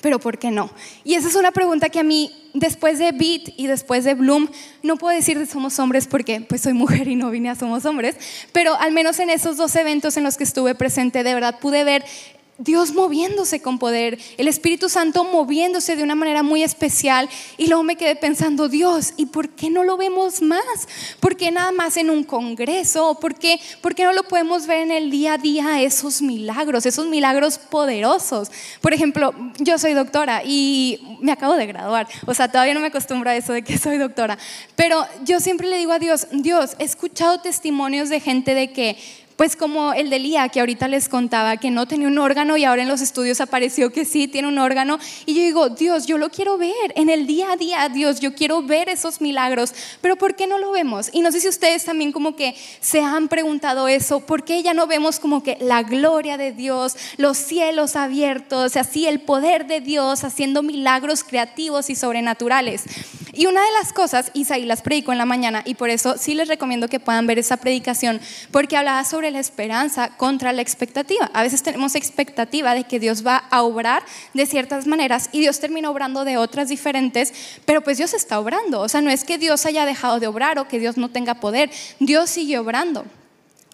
Pero 0.01 0.21
¿por 0.21 0.39
qué 0.39 0.51
no? 0.51 0.71
Y 1.03 1.15
esa 1.15 1.29
es 1.29 1.35
una 1.35 1.51
pregunta 1.51 1.89
que 1.89 1.99
a 1.99 2.05
mí, 2.05 2.51
después 2.55 2.99
de 2.99 3.11
Beat 3.11 3.55
y 3.57 3.67
después 3.67 4.05
de 4.05 4.15
Bloom, 4.15 4.49
no 4.83 4.97
puedo 4.97 5.15
decir 5.15 5.39
de 5.39 5.47
Somos 5.47 5.79
Hombres 5.81 6.07
porque 6.07 6.41
pues 6.41 6.61
soy 6.61 6.73
mujer 6.73 7.09
y 7.09 7.17
no 7.17 7.31
vine 7.31 7.51
a 7.51 7.57
Somos 7.57 7.85
Hombres, 7.85 8.17
pero 8.53 8.77
al 8.77 8.93
menos 8.93 9.19
en 9.19 9.31
esos 9.31 9.57
dos 9.57 9.75
eventos 9.75 10.17
en 10.17 10.25
los 10.25 10.37
que 10.37 10.45
estuve 10.45 10.75
presente, 10.77 11.25
de 11.25 11.35
verdad 11.35 11.59
pude 11.59 11.83
ver 11.83 12.05
Dios 12.59 12.93
moviéndose 12.93 13.63
con 13.63 13.79
poder, 13.79 14.19
el 14.37 14.49
Espíritu 14.49 14.89
Santo 14.89 15.23
moviéndose 15.23 15.95
de 15.95 16.03
una 16.03 16.17
manera 16.17 16.43
muy 16.43 16.65
especial. 16.65 17.29
Y 17.57 17.69
luego 17.69 17.85
me 17.85 17.95
quedé 17.95 18.17
pensando, 18.17 18.69
Dios, 18.69 19.15
¿y 19.17 19.27
por 19.27 19.51
qué 19.51 19.71
no 19.71 19.85
lo 19.85 19.97
vemos 19.97 20.43
más? 20.43 20.89
¿Por 21.21 21.37
qué 21.37 21.53
nada 21.53 21.71
más 21.71 21.97
en 21.97 22.11
un 22.11 22.25
congreso? 22.25 23.17
¿Por 23.21 23.37
qué, 23.37 23.61
¿Por 23.81 23.95
qué 23.95 24.03
no 24.03 24.13
lo 24.13 24.25
podemos 24.25 24.67
ver 24.67 24.79
en 24.79 24.91
el 24.91 25.09
día 25.09 25.35
a 25.35 25.39
día 25.39 25.81
esos 25.83 26.21
milagros, 26.21 26.85
esos 26.85 27.07
milagros 27.07 27.59
poderosos? 27.59 28.51
Por 28.81 28.93
ejemplo, 28.93 29.33
yo 29.61 29.79
soy 29.79 29.95
doctora 29.95 30.43
y 30.45 31.17
me 31.21 31.31
acabo 31.31 31.55
de 31.55 31.67
graduar. 31.67 32.09
O 32.27 32.35
sea, 32.35 32.51
todavía 32.51 32.75
no 32.75 32.81
me 32.81 32.89
acostumbro 32.89 33.31
a 33.31 33.37
eso 33.37 33.53
de 33.53 33.63
que 33.63 33.79
soy 33.79 33.99
doctora. 33.99 34.37
Pero 34.75 35.07
yo 35.25 35.39
siempre 35.39 35.69
le 35.69 35.79
digo 35.79 35.93
a 35.93 36.01
Dios, 36.01 36.27
Dios, 36.33 36.75
he 36.81 36.85
escuchado 36.85 37.41
testimonios 37.41 38.09
de 38.09 38.19
gente 38.19 38.55
de 38.55 38.73
que 38.73 38.99
pues 39.39 39.55
como 39.55 39.93
el 39.93 40.11
de 40.11 40.19
Lía, 40.19 40.49
que 40.49 40.59
ahorita 40.59 40.89
les 40.89 41.09
contaba 41.09 41.59
que 41.59 41.71
no 41.71 41.87
tenía 41.87 42.09
un 42.09 42.19
órgano 42.19 42.57
y 42.57 42.65
ahora 42.65 42.83
en 42.83 42.89
los 42.89 43.01
estudios 43.01 43.41
apareció 43.41 43.93
que 43.93 44.05
sí 44.05 44.27
tiene 44.27 44.49
un 44.49 44.59
órgano. 44.59 44.99
Y 45.27 45.35
yo 45.35 45.43
digo, 45.43 45.69
Dios, 45.69 46.07
yo 46.07 46.19
lo 46.19 46.29
quiero 46.29 46.59
ver 46.59 46.93
en 46.97 47.09
el 47.09 47.29
día 47.29 47.53
a 47.53 47.57
día, 47.57 47.89
Dios, 47.89 48.19
yo 48.19 48.35
quiero 48.35 48.63
ver 48.65 48.89
esos 48.89 49.21
milagros, 49.21 49.73
pero 50.01 50.17
¿por 50.17 50.35
qué 50.35 50.49
no 50.49 50.59
lo 50.59 50.73
vemos? 50.73 51.11
Y 51.13 51.21
no 51.21 51.31
sé 51.31 51.39
si 51.39 51.47
ustedes 51.47 51.85
también 51.85 52.11
como 52.11 52.35
que 52.35 52.57
se 52.81 53.01
han 53.01 53.29
preguntado 53.29 53.87
eso, 53.87 54.19
¿por 54.19 54.43
qué 54.43 54.61
ya 54.65 54.75
no 54.75 54.89
vemos 54.89 55.21
como 55.21 55.45
que 55.45 55.57
la 55.61 55.85
gloria 55.85 56.37
de 56.37 56.51
Dios, 56.51 56.97
los 57.17 57.39
cielos 57.39 57.95
abiertos, 57.95 58.77
así 58.77 59.07
el 59.07 59.21
poder 59.21 59.69
de 59.69 59.81
Dios 59.81 60.25
haciendo 60.25 60.65
milagros 60.65 61.23
creativos 61.23 61.91
y 61.91 61.95
sobrenaturales? 61.95 62.83
Y 63.33 63.47
una 63.47 63.63
de 63.63 63.71
las 63.81 63.93
cosas, 63.93 64.33
Isaí 64.35 64.65
las 64.65 64.83
predicó 64.83 65.13
en 65.13 65.19
la 65.19 65.25
mañana 65.25 65.63
y 65.65 65.75
por 65.75 65.91
eso 65.91 66.17
sí 66.19 66.35
les 66.35 66.49
recomiendo 66.49 66.89
que 66.89 66.99
puedan 66.99 67.29
ver 67.29 67.39
esa 67.39 67.57
predicación, 67.57 68.21
porque 68.51 68.77
hablaba 68.77 69.05
sobre 69.05 69.28
la 69.31 69.41
esperanza 69.41 70.11
contra 70.17 70.53
la 70.53 70.63
expectativa. 70.63 71.31
A 71.33 71.43
veces 71.43 71.63
tenemos 71.63 71.95
expectativa 71.95 72.75
de 72.75 72.85
que 72.85 73.01
Dios 73.01 73.27
va 73.27 73.37
a 73.37 73.63
obrar 73.63 74.03
de 74.35 74.47
ciertas 74.47 74.87
maneras 74.87 75.29
y 75.33 75.41
Dios 75.41 75.61
termina 75.61 75.91
obrando 75.91 76.25
de 76.25 76.37
otras 76.37 76.69
diferentes, 76.69 77.33
pero 77.65 77.83
pues 77.83 77.99
Dios 77.99 78.15
está 78.15 78.41
obrando. 78.41 78.81
O 78.81 78.89
sea, 78.89 79.01
no 79.01 79.11
es 79.11 79.25
que 79.25 79.39
Dios 79.39 79.67
haya 79.67 79.87
dejado 79.87 80.21
de 80.21 80.27
obrar 80.27 80.59
o 80.59 80.69
que 80.69 80.79
Dios 80.79 80.97
no 80.97 81.11
tenga 81.11 81.35
poder, 81.35 81.71
Dios 82.01 82.31
sigue 82.31 82.59
obrando. 82.59 83.05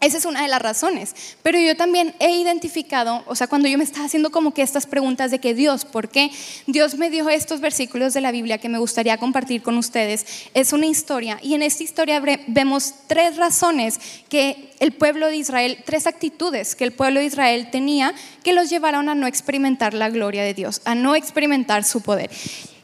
Esa 0.05 0.19
es 0.19 0.27
una 0.27 0.43
de 0.43 0.49
las 0.49 0.61
razones. 0.61 1.15
Pero 1.43 1.59
yo 1.59 1.77
también 1.77 2.15
he 2.21 2.37
identificado, 2.37 3.25
o 3.27 3.35
sea, 3.35 3.47
cuando 3.47 3.69
yo 3.69 3.79
me 3.79 3.85
estaba 3.85 4.05
haciendo 4.05 4.31
como 4.31 4.53
que 4.53 4.61
estas 4.61 4.85
preguntas 4.85 5.31
de 5.31 5.39
que 5.39 5.55
Dios, 5.55 5.87
¿por 5.87 6.11
qué? 6.11 6.31
Dios 6.67 6.97
me 6.97 7.09
dio 7.09 7.31
estos 7.31 7.63
versículos 7.63 8.13
de 8.13 8.21
la 8.21 8.31
Biblia 8.31 8.59
que 8.59 8.69
me 8.69 8.77
gustaría 8.77 9.17
compartir 9.17 9.63
con 9.63 9.79
ustedes. 9.79 10.27
Es 10.53 10.75
una 10.75 10.85
historia 10.85 11.39
y 11.43 11.55
en 11.55 11.63
esta 11.63 11.83
historia 11.83 12.23
vemos 12.49 12.93
tres 13.07 13.39
razones 13.39 13.99
que 14.29 14.75
el 14.79 14.93
pueblo 14.93 15.29
de 15.29 15.37
Israel, 15.37 15.79
tres 15.87 16.07
actitudes 16.07 16.75
que 16.75 16.85
el 16.85 16.93
pueblo 16.93 17.21
de 17.21 17.27
Israel 17.27 17.71
tenía 17.71 18.15
que 18.43 18.53
los 18.53 18.69
llevaron 18.69 19.09
a 19.09 19.15
no 19.15 19.27
experimentar 19.27 19.95
la 19.95 20.11
gloria 20.11 20.43
de 20.43 20.53
Dios, 20.53 20.83
a 20.85 20.95
no 20.95 21.15
experimentar 21.15 21.83
su 21.83 22.03
poder. 22.03 22.31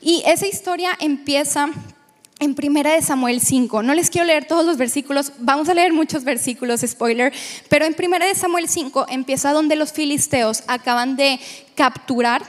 Y 0.00 0.22
esa 0.24 0.46
historia 0.46 0.96
empieza 0.98 1.68
en 2.40 2.54
Primera 2.54 2.92
de 2.92 3.02
Samuel 3.02 3.40
5. 3.40 3.82
No 3.82 3.94
les 3.94 4.10
quiero 4.10 4.26
leer 4.26 4.46
todos 4.46 4.66
los 4.66 4.76
versículos, 4.76 5.32
vamos 5.38 5.68
a 5.68 5.74
leer 5.74 5.92
muchos 5.92 6.24
versículos, 6.24 6.80
spoiler, 6.80 7.32
pero 7.68 7.84
en 7.84 7.94
Primera 7.94 8.26
de 8.26 8.34
Samuel 8.34 8.68
5 8.68 9.06
empieza 9.10 9.52
donde 9.52 9.76
los 9.76 9.92
filisteos 9.92 10.64
acaban 10.66 11.16
de 11.16 11.38
capturar 11.74 12.42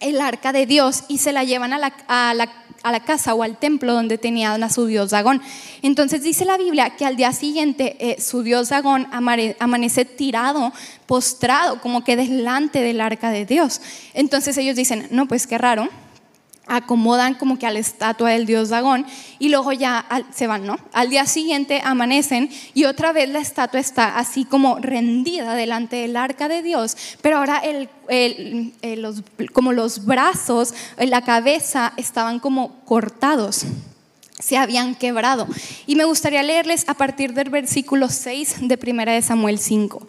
el 0.00 0.20
arca 0.20 0.52
de 0.52 0.66
Dios 0.66 1.04
y 1.08 1.18
se 1.18 1.32
la 1.32 1.42
llevan 1.42 1.72
a 1.72 1.78
la, 1.78 1.92
a 2.06 2.32
la, 2.32 2.48
a 2.84 2.92
la 2.92 3.00
casa 3.00 3.34
o 3.34 3.42
al 3.42 3.58
templo 3.58 3.92
donde 3.92 4.16
tenían 4.16 4.62
a 4.62 4.70
su 4.70 4.86
dios 4.86 5.10
Dagón. 5.10 5.42
Entonces 5.82 6.22
dice 6.22 6.44
la 6.44 6.56
Biblia 6.56 6.90
que 6.90 7.04
al 7.04 7.16
día 7.16 7.32
siguiente 7.32 7.96
eh, 7.98 8.20
su 8.20 8.44
dios 8.44 8.68
Dagón 8.68 9.08
amanece 9.10 10.04
tirado, 10.04 10.72
postrado, 11.06 11.80
como 11.80 12.04
que 12.04 12.16
delante 12.16 12.80
del 12.80 13.00
arca 13.00 13.30
de 13.30 13.44
Dios. 13.44 13.80
Entonces 14.14 14.56
ellos 14.56 14.76
dicen, 14.76 15.08
no, 15.10 15.26
pues 15.26 15.48
qué 15.48 15.58
raro 15.58 15.88
acomodan 16.68 17.34
como 17.34 17.58
que 17.58 17.66
a 17.66 17.70
la 17.70 17.78
estatua 17.78 18.30
del 18.30 18.46
dios 18.46 18.68
Dagón 18.68 19.06
y 19.38 19.48
luego 19.48 19.72
ya 19.72 20.06
se 20.32 20.46
van, 20.46 20.66
¿no? 20.66 20.78
Al 20.92 21.10
día 21.10 21.26
siguiente 21.26 21.80
amanecen 21.84 22.50
y 22.74 22.84
otra 22.84 23.12
vez 23.12 23.28
la 23.28 23.40
estatua 23.40 23.80
está 23.80 24.18
así 24.18 24.44
como 24.44 24.78
rendida 24.78 25.54
delante 25.54 25.96
del 25.96 26.16
arca 26.16 26.48
de 26.48 26.62
Dios, 26.62 26.96
pero 27.22 27.38
ahora 27.38 27.58
el, 27.58 27.88
los, 29.00 29.22
como 29.52 29.72
los 29.72 30.04
brazos, 30.04 30.74
la 30.98 31.22
cabeza 31.22 31.92
estaban 31.96 32.38
como 32.38 32.80
cortados 32.84 33.64
se 34.38 34.56
habían 34.56 34.94
quebrado. 34.94 35.46
Y 35.86 35.96
me 35.96 36.04
gustaría 36.04 36.42
leerles 36.42 36.88
a 36.88 36.94
partir 36.94 37.32
del 37.34 37.50
versículo 37.50 38.08
6 38.08 38.68
de 38.68 38.78
1 38.80 39.04
de 39.06 39.22
Samuel 39.22 39.58
5. 39.58 40.06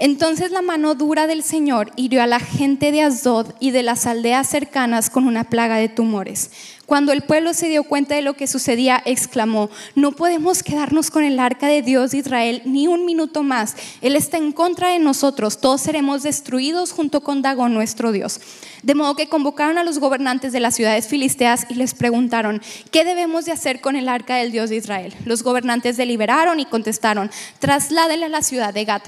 Entonces 0.00 0.52
la 0.52 0.62
mano 0.62 0.94
dura 0.94 1.26
del 1.26 1.42
Señor 1.42 1.90
hirió 1.96 2.22
a 2.22 2.28
la 2.28 2.38
gente 2.38 2.92
de 2.92 3.02
Asdod 3.02 3.48
y 3.58 3.72
de 3.72 3.82
las 3.82 4.06
aldeas 4.06 4.48
cercanas 4.48 5.10
con 5.10 5.26
una 5.26 5.42
plaga 5.42 5.76
de 5.78 5.88
tumores. 5.88 6.52
Cuando 6.86 7.12
el 7.12 7.22
pueblo 7.22 7.52
se 7.52 7.68
dio 7.68 7.82
cuenta 7.82 8.14
de 8.14 8.22
lo 8.22 8.34
que 8.34 8.46
sucedía, 8.46 9.02
exclamó, 9.04 9.70
no 9.96 10.12
podemos 10.12 10.62
quedarnos 10.62 11.10
con 11.10 11.24
el 11.24 11.40
arca 11.40 11.66
de 11.66 11.82
Dios 11.82 12.12
de 12.12 12.18
Israel 12.18 12.62
ni 12.64 12.86
un 12.86 13.06
minuto 13.06 13.42
más. 13.42 13.74
Él 14.00 14.14
está 14.14 14.36
en 14.36 14.52
contra 14.52 14.90
de 14.90 15.00
nosotros, 15.00 15.60
todos 15.60 15.80
seremos 15.80 16.22
destruidos 16.22 16.92
junto 16.92 17.20
con 17.20 17.42
Dagón, 17.42 17.74
nuestro 17.74 18.12
Dios. 18.12 18.40
De 18.84 18.94
modo 18.94 19.16
que 19.16 19.28
convocaron 19.28 19.78
a 19.78 19.84
los 19.84 19.98
gobernantes 19.98 20.52
de 20.52 20.60
las 20.60 20.76
ciudades 20.76 21.08
filisteas 21.08 21.66
y 21.68 21.74
les 21.74 21.94
preguntaron, 21.94 22.62
¿qué 22.92 23.04
debemos 23.04 23.46
de 23.46 23.52
hacer 23.52 23.80
con 23.80 23.96
el 23.96 24.08
arca 24.08 24.36
del 24.36 24.52
Dios 24.52 24.70
de 24.70 24.76
Israel? 24.76 25.12
Los 25.24 25.42
gobernantes 25.42 25.96
deliberaron 25.96 26.60
y 26.60 26.66
contestaron, 26.66 27.32
trasládenla 27.58 28.26
a 28.26 28.28
la 28.28 28.42
ciudad 28.42 28.72
de 28.72 28.84
Gat 28.84 29.02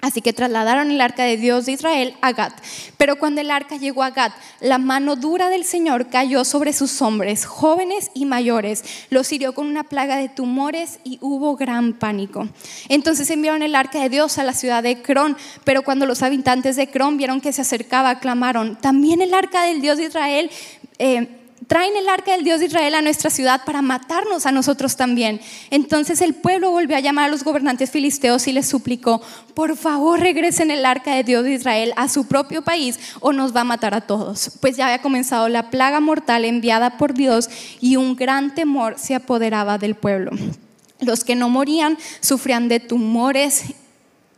Así 0.00 0.22
que 0.22 0.32
trasladaron 0.32 0.90
el 0.90 1.00
arca 1.00 1.24
de 1.24 1.36
Dios 1.36 1.66
de 1.66 1.72
Israel 1.72 2.14
a 2.22 2.32
Gat. 2.32 2.54
Pero 2.96 3.16
cuando 3.16 3.40
el 3.40 3.50
arca 3.50 3.76
llegó 3.76 4.02
a 4.02 4.10
Gat, 4.10 4.32
la 4.60 4.78
mano 4.78 5.16
dura 5.16 5.50
del 5.50 5.64
Señor 5.64 6.08
cayó 6.08 6.44
sobre 6.44 6.72
sus 6.72 7.02
hombres, 7.02 7.44
jóvenes 7.44 8.10
y 8.14 8.24
mayores. 8.24 8.84
Los 9.10 9.30
hirió 9.32 9.54
con 9.54 9.66
una 9.66 9.84
plaga 9.84 10.16
de 10.16 10.28
tumores 10.28 11.00
y 11.04 11.18
hubo 11.20 11.56
gran 11.56 11.92
pánico. 11.92 12.48
Entonces 12.88 13.28
enviaron 13.30 13.62
el 13.62 13.74
arca 13.74 14.00
de 14.00 14.08
Dios 14.08 14.38
a 14.38 14.44
la 14.44 14.54
ciudad 14.54 14.82
de 14.82 15.02
Cron. 15.02 15.36
Pero 15.64 15.82
cuando 15.82 16.06
los 16.06 16.22
habitantes 16.22 16.76
de 16.76 16.90
Cron 16.90 17.16
vieron 17.16 17.40
que 17.40 17.52
se 17.52 17.62
acercaba, 17.62 18.20
clamaron: 18.20 18.76
También 18.76 19.20
el 19.20 19.34
arca 19.34 19.64
del 19.64 19.80
Dios 19.80 19.98
de 19.98 20.04
Israel. 20.04 20.50
Eh, 20.98 21.39
traen 21.66 21.96
el 21.96 22.08
arca 22.08 22.32
del 22.32 22.44
Dios 22.44 22.60
de 22.60 22.66
Israel 22.66 22.94
a 22.94 23.02
nuestra 23.02 23.30
ciudad 23.30 23.62
para 23.64 23.82
matarnos 23.82 24.46
a 24.46 24.52
nosotros 24.52 24.96
también. 24.96 25.40
Entonces 25.70 26.20
el 26.20 26.34
pueblo 26.34 26.70
volvió 26.70 26.96
a 26.96 27.00
llamar 27.00 27.26
a 27.26 27.28
los 27.28 27.44
gobernantes 27.44 27.90
filisteos 27.90 28.46
y 28.46 28.52
les 28.52 28.68
suplicó, 28.68 29.22
por 29.54 29.76
favor 29.76 30.20
regresen 30.20 30.70
el 30.70 30.84
arca 30.84 31.14
de 31.14 31.24
Dios 31.24 31.44
de 31.44 31.54
Israel 31.54 31.92
a 31.96 32.08
su 32.08 32.26
propio 32.26 32.62
país 32.62 32.98
o 33.20 33.32
nos 33.32 33.54
va 33.54 33.62
a 33.62 33.64
matar 33.64 33.94
a 33.94 34.00
todos. 34.00 34.52
Pues 34.60 34.76
ya 34.76 34.86
había 34.86 35.02
comenzado 35.02 35.48
la 35.48 35.70
plaga 35.70 36.00
mortal 36.00 36.44
enviada 36.44 36.96
por 36.96 37.14
Dios 37.14 37.48
y 37.80 37.96
un 37.96 38.16
gran 38.16 38.54
temor 38.54 38.96
se 38.98 39.14
apoderaba 39.14 39.78
del 39.78 39.94
pueblo. 39.94 40.32
Los 41.00 41.24
que 41.24 41.34
no 41.34 41.48
morían 41.48 41.96
sufrían 42.20 42.68
de 42.68 42.78
tumores 42.78 43.74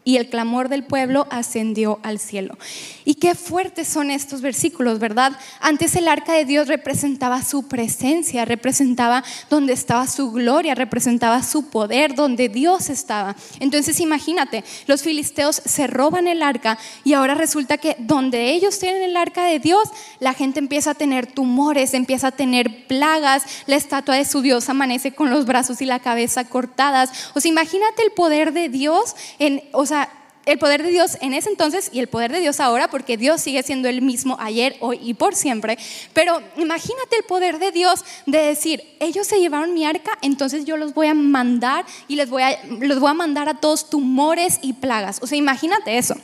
y 0.05 0.17
el 0.17 0.29
clamor 0.29 0.69
del 0.69 0.85
pueblo 0.85 1.27
ascendió 1.31 2.01
al 2.03 2.19
cielo. 2.19 2.57
Y 3.05 3.15
qué 3.15 3.35
fuertes 3.35 3.89
son 3.89 4.11
estos 4.11 4.41
versículos, 4.41 4.99
¿verdad? 4.99 5.33
Antes 5.61 5.95
el 5.97 6.09
arca 6.09 6.33
de 6.33 6.45
Dios 6.45 6.69
representaba 6.69 7.43
su 7.43 7.69
presencia, 7.69 8.45
representaba 8.45 9.23
donde 9.49 9.73
estaba 9.73 10.07
su 10.07 10.33
gloria, 10.33 10.75
representaba 10.75 11.43
su 11.43 11.69
poder, 11.69 12.15
donde 12.15 12.49
Dios 12.49 12.91
estaba. 12.91 13.37
Entonces 13.61 14.01
imagínate, 14.01 14.65
los 14.87 15.03
filisteos 15.03 15.63
se 15.65 15.87
roban 15.87 16.27
el 16.27 16.43
arca 16.43 16.79
y 17.05 17.13
ahora 17.13 17.35
resulta 17.35 17.79
que 17.79 17.97
donde 17.99 18.51
ellos 18.51 18.79
tienen 18.79 19.03
el 19.03 19.17
arca 19.17 19.45
de 19.45 19.61
Dios, 19.61 19.89
la 20.19 20.35
gente 20.35 20.59
empieza 20.59 20.93
a 20.93 20.95
tener 20.95 21.27
tumores, 21.27 21.95
empieza 21.95 22.29
a 22.29 22.33
tener 22.33 22.87
plagas, 22.87 23.45
la 23.67 23.77
estatua 23.77 24.17
de 24.17 24.25
su 24.25 24.43
Dios 24.43 24.69
amanece 24.69 25.13
con 25.13 25.31
los 25.31 25.47
brazos 25.47 25.81
y 25.81 25.87
la 25.87 26.01
cabeza 26.01 26.45
cortadas. 26.45 27.31
O 27.35 27.41
sea, 27.41 27.51
imagínate 27.51 28.03
el 28.03 28.13
poder 28.13 28.53
de 28.53 28.69
Dios 28.69 29.15
en... 29.39 29.63
el 30.47 30.59
poder 30.59 30.83
de 30.83 30.91
Dios 30.91 31.19
en 31.21 31.35
ese 31.35 31.51
entonces 31.51 31.91
y 31.93 32.01
el 32.01 32.09
poder 32.09 32.33
de 32.33 32.41
Dios 32.41 32.61
ahora, 32.61 32.89
porque 32.89 33.17
Dios 33.17 33.41
sigue 33.41 33.63
siendo 33.63 33.89
el 33.89 34.03
mismo 34.03 34.37
ayer, 34.41 34.77
hoy 34.81 34.99
y 35.03 35.15
por 35.15 35.35
siempre. 35.35 35.79
Pero 36.13 36.43
imagínate 36.57 37.17
el 37.17 37.25
poder 37.25 37.59
de 37.59 37.71
Dios 37.71 38.05
de 38.27 38.39
decir, 38.39 38.83
ellos 39.01 39.27
se 39.27 39.39
llevaron 39.39 39.75
mi 39.75 39.85
arca, 39.85 40.19
entonces 40.23 40.65
yo 40.65 40.77
los 40.77 40.95
voy 40.95 41.07
a 41.07 41.15
mandar 41.15 41.85
y 42.09 42.17
les 42.17 42.29
voy 42.29 42.43
a, 42.43 42.59
los 42.81 43.01
voy 43.01 43.11
a 43.11 43.15
mandar 43.15 43.49
a 43.49 43.55
todos 43.55 43.89
tumores 43.89 44.59
y 44.63 44.75
plagas. 44.75 45.19
O 45.23 45.27
sea, 45.27 45.39
imagínate 45.39 45.99
eso. 45.99 46.17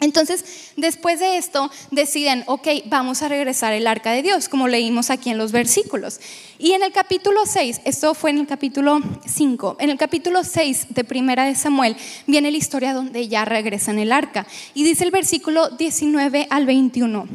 Entonces, 0.00 0.72
después 0.76 1.20
de 1.20 1.38
esto, 1.38 1.70
deciden, 1.90 2.44
ok, 2.46 2.68
vamos 2.86 3.22
a 3.22 3.28
regresar 3.28 3.72
el 3.72 3.86
arca 3.86 4.12
de 4.12 4.22
Dios, 4.22 4.48
como 4.48 4.68
leímos 4.68 5.10
aquí 5.10 5.30
en 5.30 5.38
los 5.38 5.52
versículos. 5.52 6.20
Y 6.58 6.72
en 6.72 6.82
el 6.82 6.92
capítulo 6.92 7.46
6, 7.46 7.80
esto 7.84 8.14
fue 8.14 8.30
en 8.30 8.38
el 8.38 8.46
capítulo 8.46 9.00
5, 9.26 9.76
en 9.80 9.90
el 9.90 9.96
capítulo 9.96 10.44
6 10.44 10.88
de 10.90 11.04
Primera 11.04 11.44
de 11.44 11.54
Samuel, 11.54 11.96
viene 12.26 12.50
la 12.50 12.58
historia 12.58 12.92
donde 12.92 13.28
ya 13.28 13.44
regresan 13.46 13.98
el 13.98 14.12
arca. 14.12 14.46
Y 14.74 14.84
dice 14.84 15.04
el 15.04 15.10
versículo 15.10 15.70
19 15.70 16.46
al 16.50 16.66
21. 16.66 17.26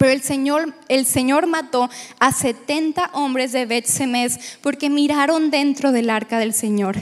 Pero 0.00 0.12
el 0.12 0.22
Señor, 0.22 0.74
el 0.88 1.04
Señor 1.04 1.46
mató 1.46 1.90
a 2.18 2.32
70 2.32 3.10
hombres 3.12 3.52
de 3.52 3.66
Bet 3.66 3.84
Semes 3.84 4.56
porque 4.62 4.88
miraron 4.88 5.50
dentro 5.50 5.92
del 5.92 6.08
arca 6.08 6.38
del 6.38 6.54
Señor. 6.54 6.96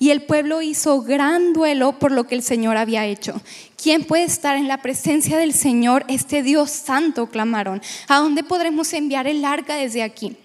Y 0.00 0.10
el 0.10 0.22
pueblo 0.22 0.60
hizo 0.60 1.00
gran 1.02 1.52
duelo 1.52 2.00
por 2.00 2.10
lo 2.10 2.26
que 2.26 2.34
el 2.34 2.42
Señor 2.42 2.76
había 2.76 3.06
hecho. 3.06 3.40
¿Quién 3.80 4.02
puede 4.02 4.24
estar 4.24 4.56
en 4.56 4.66
la 4.66 4.82
presencia 4.82 5.38
del 5.38 5.52
Señor, 5.52 6.04
este 6.08 6.42
Dios 6.42 6.72
santo? 6.72 7.28
clamaron. 7.28 7.80
¿A 8.08 8.16
dónde 8.16 8.42
podremos 8.42 8.92
enviar 8.94 9.28
el 9.28 9.44
arca 9.44 9.76
desde 9.76 10.02
aquí? 10.02 10.36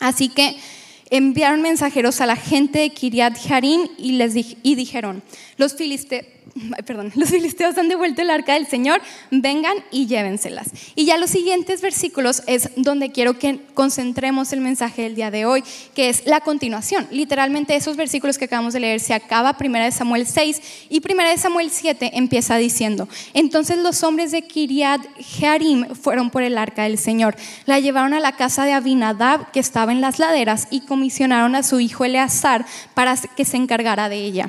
Así 0.00 0.30
que 0.30 0.56
enviaron 1.10 1.60
mensajeros 1.60 2.22
a 2.22 2.26
la 2.26 2.36
gente 2.36 2.78
de 2.78 2.88
Kiriat 2.94 3.36
Jarín 3.46 3.90
y 3.98 4.18
y 4.62 4.74
dijeron, 4.76 5.22
los 5.58 5.74
filisteos 5.74 6.24
perdón, 6.86 7.12
los 7.14 7.30
filisteos 7.30 7.76
han 7.78 7.88
devuelto 7.88 8.22
el 8.22 8.30
arca 8.30 8.54
del 8.54 8.66
Señor, 8.66 9.00
vengan 9.30 9.76
y 9.90 10.06
llévenselas. 10.06 10.70
Y 10.94 11.04
ya 11.04 11.18
los 11.18 11.30
siguientes 11.30 11.80
versículos 11.80 12.42
es 12.46 12.70
donde 12.76 13.10
quiero 13.10 13.38
que 13.38 13.60
concentremos 13.74 14.52
el 14.52 14.60
mensaje 14.60 15.02
del 15.02 15.14
día 15.14 15.30
de 15.30 15.46
hoy, 15.46 15.64
que 15.94 16.08
es 16.08 16.26
la 16.26 16.40
continuación. 16.40 17.06
Literalmente 17.10 17.74
esos 17.74 17.96
versículos 17.96 18.38
que 18.38 18.44
acabamos 18.44 18.72
de 18.72 18.80
leer 18.80 19.00
se 19.00 19.14
acaba 19.14 19.54
primera 19.54 19.84
de 19.84 19.92
Samuel 19.92 20.26
6 20.26 20.86
y 20.90 21.00
primera 21.00 21.30
de 21.30 21.38
Samuel 21.38 21.70
7 21.70 22.12
empieza 22.14 22.56
diciendo, 22.56 23.08
entonces 23.32 23.78
los 23.78 24.02
hombres 24.02 24.30
de 24.30 24.42
Kiriat 24.42 25.00
Jearim 25.18 25.94
fueron 25.94 26.30
por 26.30 26.42
el 26.42 26.58
arca 26.58 26.84
del 26.84 26.98
Señor, 26.98 27.36
la 27.66 27.80
llevaron 27.80 28.14
a 28.14 28.20
la 28.20 28.32
casa 28.32 28.64
de 28.64 28.72
Abinadab 28.72 29.50
que 29.50 29.60
estaba 29.60 29.92
en 29.92 30.00
las 30.00 30.18
laderas 30.18 30.68
y 30.70 30.82
comisionaron 30.82 31.54
a 31.54 31.62
su 31.62 31.80
hijo 31.80 32.04
Eleazar 32.04 32.64
para 32.94 33.16
que 33.16 33.44
se 33.44 33.56
encargara 33.56 34.08
de 34.08 34.16
ella. 34.16 34.48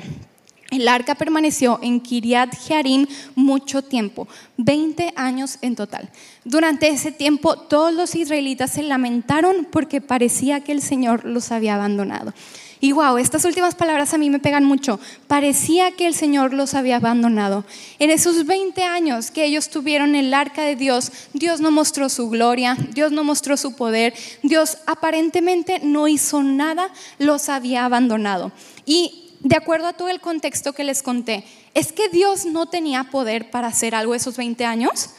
El 0.70 0.88
arca 0.88 1.14
permaneció 1.14 1.78
en 1.80 2.00
Kiriat 2.00 2.54
Jearim 2.56 3.06
mucho 3.36 3.82
tiempo, 3.82 4.26
20 4.56 5.12
años 5.14 5.58
en 5.62 5.76
total. 5.76 6.10
Durante 6.44 6.88
ese 6.88 7.12
tiempo 7.12 7.56
todos 7.56 7.94
los 7.94 8.14
israelitas 8.16 8.72
se 8.72 8.82
lamentaron 8.82 9.68
porque 9.70 10.00
parecía 10.00 10.60
que 10.60 10.72
el 10.72 10.82
Señor 10.82 11.24
los 11.24 11.52
había 11.52 11.76
abandonado. 11.76 12.34
Y 12.80 12.92
wow, 12.92 13.16
estas 13.16 13.44
últimas 13.44 13.74
palabras 13.74 14.12
a 14.12 14.18
mí 14.18 14.28
me 14.28 14.38
pegan 14.38 14.64
mucho. 14.64 15.00
Parecía 15.28 15.92
que 15.92 16.06
el 16.06 16.14
Señor 16.14 16.52
los 16.52 16.74
había 16.74 16.96
abandonado. 16.96 17.64
En 17.98 18.10
esos 18.10 18.44
20 18.44 18.82
años 18.84 19.30
que 19.30 19.44
ellos 19.44 19.70
tuvieron 19.70 20.14
el 20.14 20.34
arca 20.34 20.62
de 20.62 20.76
Dios, 20.76 21.10
Dios 21.32 21.60
no 21.60 21.70
mostró 21.70 22.08
su 22.08 22.28
gloria, 22.28 22.76
Dios 22.92 23.12
no 23.12 23.24
mostró 23.24 23.56
su 23.56 23.74
poder, 23.76 24.14
Dios 24.42 24.78
aparentemente 24.86 25.80
no 25.82 26.06
hizo 26.06 26.42
nada, 26.42 26.90
los 27.18 27.48
había 27.48 27.86
abandonado. 27.86 28.52
Y 28.84 29.25
de 29.40 29.56
acuerdo 29.56 29.88
a 29.88 29.92
todo 29.92 30.08
el 30.08 30.20
contexto 30.20 30.72
que 30.72 30.84
les 30.84 31.02
conté, 31.02 31.44
¿es 31.74 31.92
que 31.92 32.08
Dios 32.08 32.46
no 32.46 32.66
tenía 32.66 33.04
poder 33.04 33.50
para 33.50 33.68
hacer 33.68 33.94
algo 33.94 34.14
esos 34.14 34.36
20 34.36 34.64
años? 34.64 35.10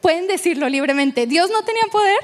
Pueden 0.00 0.26
decirlo 0.26 0.68
libremente, 0.68 1.26
¿Dios 1.26 1.50
no 1.50 1.62
tenía 1.64 1.82
poder? 1.90 2.18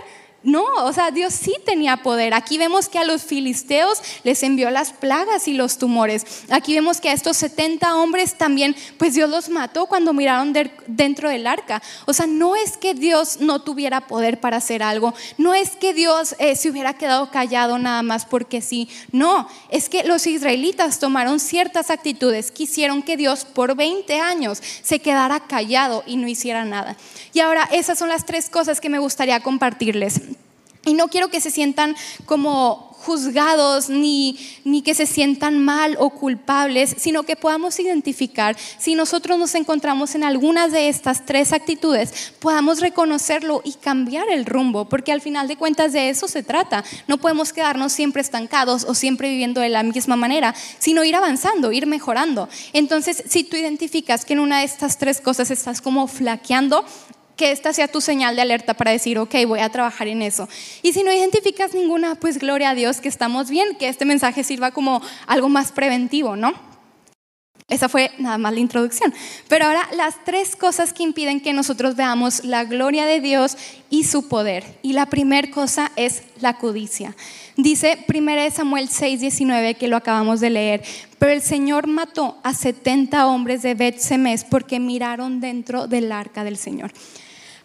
No, 0.45 0.65
o 0.85 0.93
sea, 0.93 1.11
Dios 1.11 1.35
sí 1.35 1.53
tenía 1.67 1.97
poder. 1.97 2.33
Aquí 2.33 2.59
vemos 2.59 2.89
que 2.89 2.99
a 2.99 3.05
los 3.05 3.23
filisteos 3.25 4.01
les 4.23 4.45
envió 4.45 4.71
las 4.71 4.93
plagas 4.93 5.49
y 5.49 5.53
los 5.53 5.79
tumores. 5.79 6.25
Aquí 6.49 6.75
vemos 6.75 7.01
que 7.01 7.11
a 7.11 7.13
estos 7.13 7.37
70 7.39 7.97
hombres 7.97 8.39
también, 8.39 8.77
pues 8.99 9.15
Dios 9.15 9.29
los 9.29 9.49
mató 9.49 9.87
cuando 9.87 10.13
miraron 10.13 10.55
dentro 10.87 11.29
del 11.29 11.45
arca. 11.49 11.83
O 12.07 12.13
sea, 12.13 12.29
no 12.29 12.55
es 12.55 12.77
que 12.77 12.95
Dios 12.95 13.41
no 13.41 13.63
tuviera 13.63 14.07
poder 14.07 14.39
para 14.39 14.59
hacer 14.59 14.81
algo. 14.81 15.13
No 15.39 15.55
es 15.55 15.71
que 15.71 15.93
Dios 15.93 16.37
eh, 16.39 16.55
se 16.55 16.71
hubiera 16.71 16.95
quedado 16.95 17.33
callado 17.33 17.77
nada 17.77 18.03
más 18.03 18.25
porque 18.25 18.61
sí. 18.61 18.89
No, 19.11 19.49
es 19.71 19.89
que 19.89 20.05
los 20.05 20.25
israelitas 20.29 21.01
tomaron 21.01 21.41
ciertas 21.41 21.91
actitudes. 21.91 22.53
Quisieron 22.53 23.03
que 23.03 23.17
Dios 23.17 23.45
por 23.45 23.75
20 23.75 24.21
años 24.21 24.63
se 24.83 25.01
quedara 25.01 25.41
callado 25.41 26.05
y 26.07 26.17
no 26.17 26.29
hiciera 26.29 26.65
nada. 26.65 26.97
Y 27.33 27.41
ahora 27.41 27.69
esas 27.73 27.99
son 27.99 28.09
las 28.09 28.25
tres 28.25 28.49
cosas 28.49 28.81
que 28.81 28.89
me 28.89 29.01
gustaría 29.01 29.41
compartirles. 29.41 30.21
Y 30.85 30.95
no 30.95 31.09
quiero 31.09 31.29
que 31.29 31.41
se 31.41 31.51
sientan 31.51 31.97
como 32.25 32.89
juzgados 33.01 33.89
ni, 33.89 34.39
ni 34.65 34.83
que 34.83 34.95
se 34.95 35.07
sientan 35.07 35.65
mal 35.65 35.97
o 36.01 36.11
culpables, 36.11 36.95
sino 36.99 37.23
que 37.23 37.37
podamos 37.37 37.79
identificar 37.79 38.57
si 38.79 38.95
nosotros 38.95 39.39
nos 39.39 39.55
encontramos 39.55 40.15
en 40.15 40.25
algunas 40.25 40.73
de 40.73 40.89
estas 40.89 41.25
tres 41.25 41.53
actitudes, 41.53 42.33
podamos 42.41 42.81
reconocerlo 42.81 43.63
y 43.65 43.75
cambiar 43.75 44.29
el 44.31 44.45
rumbo, 44.45 44.89
porque 44.89 45.13
al 45.13 45.21
final 45.21 45.49
de 45.49 45.57
cuentas 45.57 45.93
de 45.93 46.11
eso 46.11 46.27
se 46.27 46.43
trata. 46.43 46.85
No 47.07 47.19
podemos 47.19 47.53
quedarnos 47.53 47.93
siempre 47.93 48.21
estancados 48.21 48.85
o 48.85 48.95
siempre 48.95 49.31
viviendo 49.31 49.61
de 49.61 49.69
la 49.69 49.83
misma 49.83 50.17
manera, 50.17 50.55
sino 50.79 51.05
ir 51.05 51.15
avanzando, 51.15 51.73
ir 51.73 51.87
mejorando. 51.87 52.49
Entonces, 52.73 53.23
si 53.29 53.45
tú 53.45 53.57
identificas 53.57 54.25
que 54.25 54.33
en 54.33 54.41
una 54.41 54.59
de 54.59 54.65
estas 54.65 54.99
tres 54.99 55.21
cosas 55.21 55.51
estás 55.51 55.81
como 55.81 56.09
flaqueando, 56.09 56.85
que 57.39 57.53
esta 57.53 57.73
sea 57.73 57.89
tu 57.89 58.03
señal 58.03 58.37
de 58.37 58.43
alerta 58.43 58.75
para 58.75 58.91
decir, 58.91 59.19
ok, 59.19 59.35
voy 59.47 59.61
a 59.61 59.71
trabajar 59.71 60.09
en 60.09 60.21
eso. 60.21 60.47
Y 60.83 60.93
si 60.93 61.03
no 61.03 61.13
identificas 61.13 61.73
ninguna, 61.73 62.17
pues 62.17 62.39
gloria 62.39 62.71
a 62.71 62.75
Dios 62.75 63.01
que 63.01 63.09
estamos 63.09 63.49
bien, 63.49 63.77
que 63.79 63.89
este 63.89 64.05
mensaje 64.05 64.45
sirva 64.45 64.73
como 64.73 65.01
algo 65.27 65.49
más 65.49 65.73
preventivo, 65.73 66.37
¿no? 66.37 66.53
Esa 67.69 67.91
fue 67.91 68.11
nada 68.19 68.39
más 68.39 68.55
la 68.55 68.61
introducción. 68.61 69.13
Pero 69.47 69.67
ahora 69.67 69.87
las 69.95 70.25
tres 70.25 70.57
cosas 70.57 70.95
que 70.95 71.03
impiden 71.03 71.41
que 71.41 71.53
nosotros 71.53 71.97
veamos 71.97 72.45
la 72.45 72.65
gloria 72.65 73.05
de 73.05 73.21
Dios 73.21 73.59
y 73.91 74.05
su 74.05 74.27
poder. 74.27 74.65
Y 74.83 74.95
la 74.95 75.07
primera 75.07 75.51
cosa 75.51 75.93
es 75.95 76.23
la 76.41 76.55
codicia. 76.55 77.15
Dice 77.57 77.99
1 78.09 78.51
Samuel 78.53 78.89
6:19 78.89 79.77
que 79.77 79.89
lo 79.89 79.99
acabamos 79.99 80.41
de 80.41 80.49
leer, 80.49 80.83
pero 81.19 81.31
el 81.33 81.43
Señor 81.43 81.89
mató 81.89 82.39
a 82.43 82.55
70 82.55 83.27
hombres 83.27 83.61
de 83.61 83.75
Bet 83.75 83.99
Semes 83.99 84.45
porque 84.45 84.81
miraron 84.81 85.41
dentro 85.41 85.87
del 85.87 86.11
arca 86.11 86.45
del 86.45 86.57
Señor. 86.57 86.91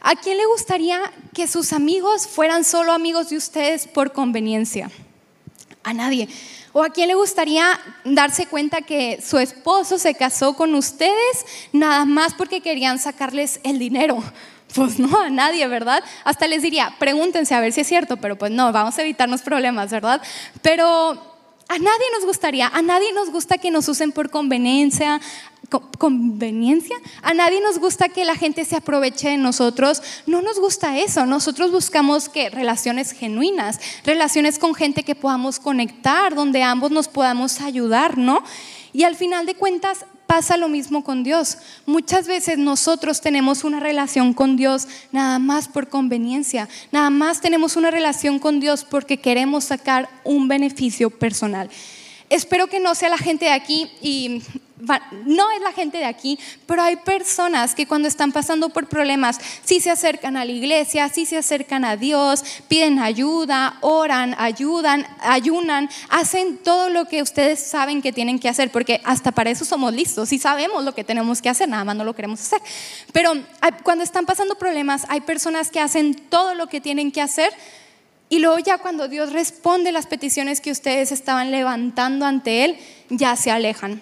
¿A 0.06 0.18
quién 0.18 0.38
le 0.38 0.46
gustaría 0.46 1.00
que 1.34 1.48
sus 1.48 1.72
amigos 1.72 2.28
fueran 2.28 2.66
solo 2.66 2.92
amigos 2.92 3.30
de 3.30 3.38
ustedes 3.38 3.88
por 3.88 4.12
conveniencia? 4.12 4.92
A 5.82 5.94
nadie. 5.94 6.28
¿O 6.74 6.84
a 6.84 6.90
quién 6.90 7.08
le 7.08 7.16
gustaría 7.16 7.80
darse 8.04 8.46
cuenta 8.48 8.82
que 8.82 9.24
su 9.26 9.40
esposo 9.40 9.98
se 9.98 10.14
casó 10.14 10.58
con 10.58 10.76
ustedes 10.76 11.46
nada 11.72 12.04
más 12.04 12.34
porque 12.34 12.60
querían 12.60 13.00
sacarles 13.00 13.62
el 13.64 13.80
dinero? 13.80 14.22
Pues 14.76 14.98
no, 14.98 15.16
a 15.20 15.30
nadie, 15.30 15.68
¿verdad? 15.68 16.04
Hasta 16.24 16.48
les 16.48 16.64
diría, 16.64 16.96
pregúntense 16.98 17.54
a 17.54 17.60
ver 17.60 17.72
si 17.74 17.82
es 17.82 17.88
cierto, 17.88 18.18
pero 18.18 18.38
pues 18.40 18.52
no, 18.52 18.72
vamos 18.72 18.98
a 18.98 19.04
evitarnos 19.04 19.44
problemas, 19.44 19.92
¿verdad? 19.92 20.20
Pero 20.64 21.33
a 21.70 21.80
nadie 21.80 22.06
nos 22.16 22.26
gustaría, 22.26 22.68
a 22.68 22.82
nadie 22.82 23.14
nos 23.14 23.30
gusta 23.30 23.58
que 23.58 23.72
nos 23.72 23.88
usen 23.88 24.12
por 24.12 24.30
conveniencia, 24.30 25.20
conveniencia. 25.98 26.96
A 27.22 27.34
nadie 27.34 27.62
nos 27.62 27.80
gusta 27.80 28.10
que 28.10 28.26
la 28.26 28.36
gente 28.36 28.66
se 28.66 28.76
aproveche 28.76 29.30
de 29.30 29.38
nosotros. 29.38 30.02
No 30.26 30.42
nos 30.42 30.60
gusta 30.60 30.98
eso. 30.98 31.26
Nosotros 31.26 31.72
buscamos 31.72 32.30
que 32.30 32.50
relaciones 32.50 33.12
genuinas, 33.12 33.80
relaciones 34.06 34.60
con 34.60 34.76
gente 34.76 35.04
que 35.04 35.16
podamos 35.16 35.60
conectar, 35.60 36.36
donde 36.36 36.64
ambos 36.64 36.92
nos 36.92 37.08
podamos 37.08 37.62
ayudar, 37.62 38.18
¿no? 38.18 38.44
Y 38.94 39.04
al 39.04 39.16
final 39.16 39.46
de 39.46 39.56
cuentas 39.56 40.06
pasa 40.28 40.56
lo 40.58 40.70
mismo 40.70 41.04
con 41.04 41.24
Dios. 41.24 41.58
Muchas 41.86 42.28
veces 42.28 42.58
nosotros 42.58 43.22
tenemos 43.22 43.64
una 43.64 43.80
relación 43.80 44.34
con 44.34 44.56
Dios 44.56 44.88
nada 45.12 45.40
más 45.40 45.68
por 45.68 45.90
conveniencia, 45.90 46.70
nada 46.92 47.10
más 47.10 47.42
tenemos 47.42 47.76
una 47.76 47.92
relación 47.92 48.40
con 48.40 48.60
Dios 48.60 48.84
porque 48.84 49.18
queremos 49.18 49.66
sacar 49.66 50.10
un 50.24 50.48
beneficio 50.48 51.10
personal. 51.10 51.70
Espero 52.30 52.68
que 52.68 52.80
no 52.80 52.96
sea 52.96 53.10
la 53.10 53.18
gente 53.18 53.46
de 53.46 53.52
aquí 53.52 53.92
y 54.02 54.42
no 55.26 55.52
es 55.52 55.62
la 55.62 55.72
gente 55.72 55.98
de 55.98 56.06
aquí, 56.06 56.38
pero 56.66 56.82
hay 56.82 56.98
personas 56.98 57.76
que 57.76 57.88
cuando 57.88 58.08
están 58.08 58.32
pasando 58.32 58.70
por 58.70 58.88
problemas, 58.88 59.40
sí 59.64 59.80
se 59.80 59.90
acercan 59.90 60.38
a 60.38 60.46
la 60.46 60.52
iglesia, 60.52 61.10
sí 61.10 61.26
se 61.26 61.38
acercan 61.38 61.86
a 61.86 61.96
Dios, 61.96 62.44
piden 62.68 63.00
ayuda, 63.00 63.78
oran, 63.82 64.36
ayudan, 64.38 65.08
ayunan, 65.22 65.90
hacen 66.10 66.58
todo 66.58 66.90
lo 66.90 67.06
que 67.06 67.22
ustedes 67.22 67.60
saben 67.60 68.02
que 68.02 68.12
tienen 68.12 68.40
que 68.40 68.50
hacer, 68.50 68.72
porque 68.72 69.02
hasta 69.04 69.32
para 69.32 69.50
eso 69.50 69.66
somos 69.66 69.94
listos, 69.94 70.32
y 70.34 70.40
sabemos 70.40 70.84
lo 70.84 70.94
que 70.94 71.04
tenemos 71.04 71.42
que 71.42 71.50
hacer, 71.50 71.70
nada 71.70 71.84
más 71.84 71.96
no 71.96 72.04
lo 72.04 72.14
queremos 72.14 72.42
hacer. 72.42 72.62
Pero 73.12 73.34
cuando 73.84 74.04
están 74.04 74.26
pasando 74.26 74.56
problemas, 74.56 75.06
hay 75.10 75.22
personas 75.22 75.72
que 75.72 75.80
hacen 75.80 76.14
todo 76.16 76.56
lo 76.56 76.68
que 76.68 76.82
tienen 76.82 77.12
que 77.12 77.22
hacer. 77.22 77.54
Y 78.30 78.40
luego 78.40 78.58
ya 78.60 78.80
cuando 78.80 79.08
Dios 79.08 79.32
responde 79.32 79.92
las 79.92 80.08
peticiones 80.08 80.60
que 80.60 80.72
ustedes 80.72 81.12
estaban 81.12 81.52
levantando 81.52 82.26
ante 82.26 82.66
Él, 82.66 82.78
ya 83.10 83.36
se 83.36 83.52
alejan. 83.52 84.02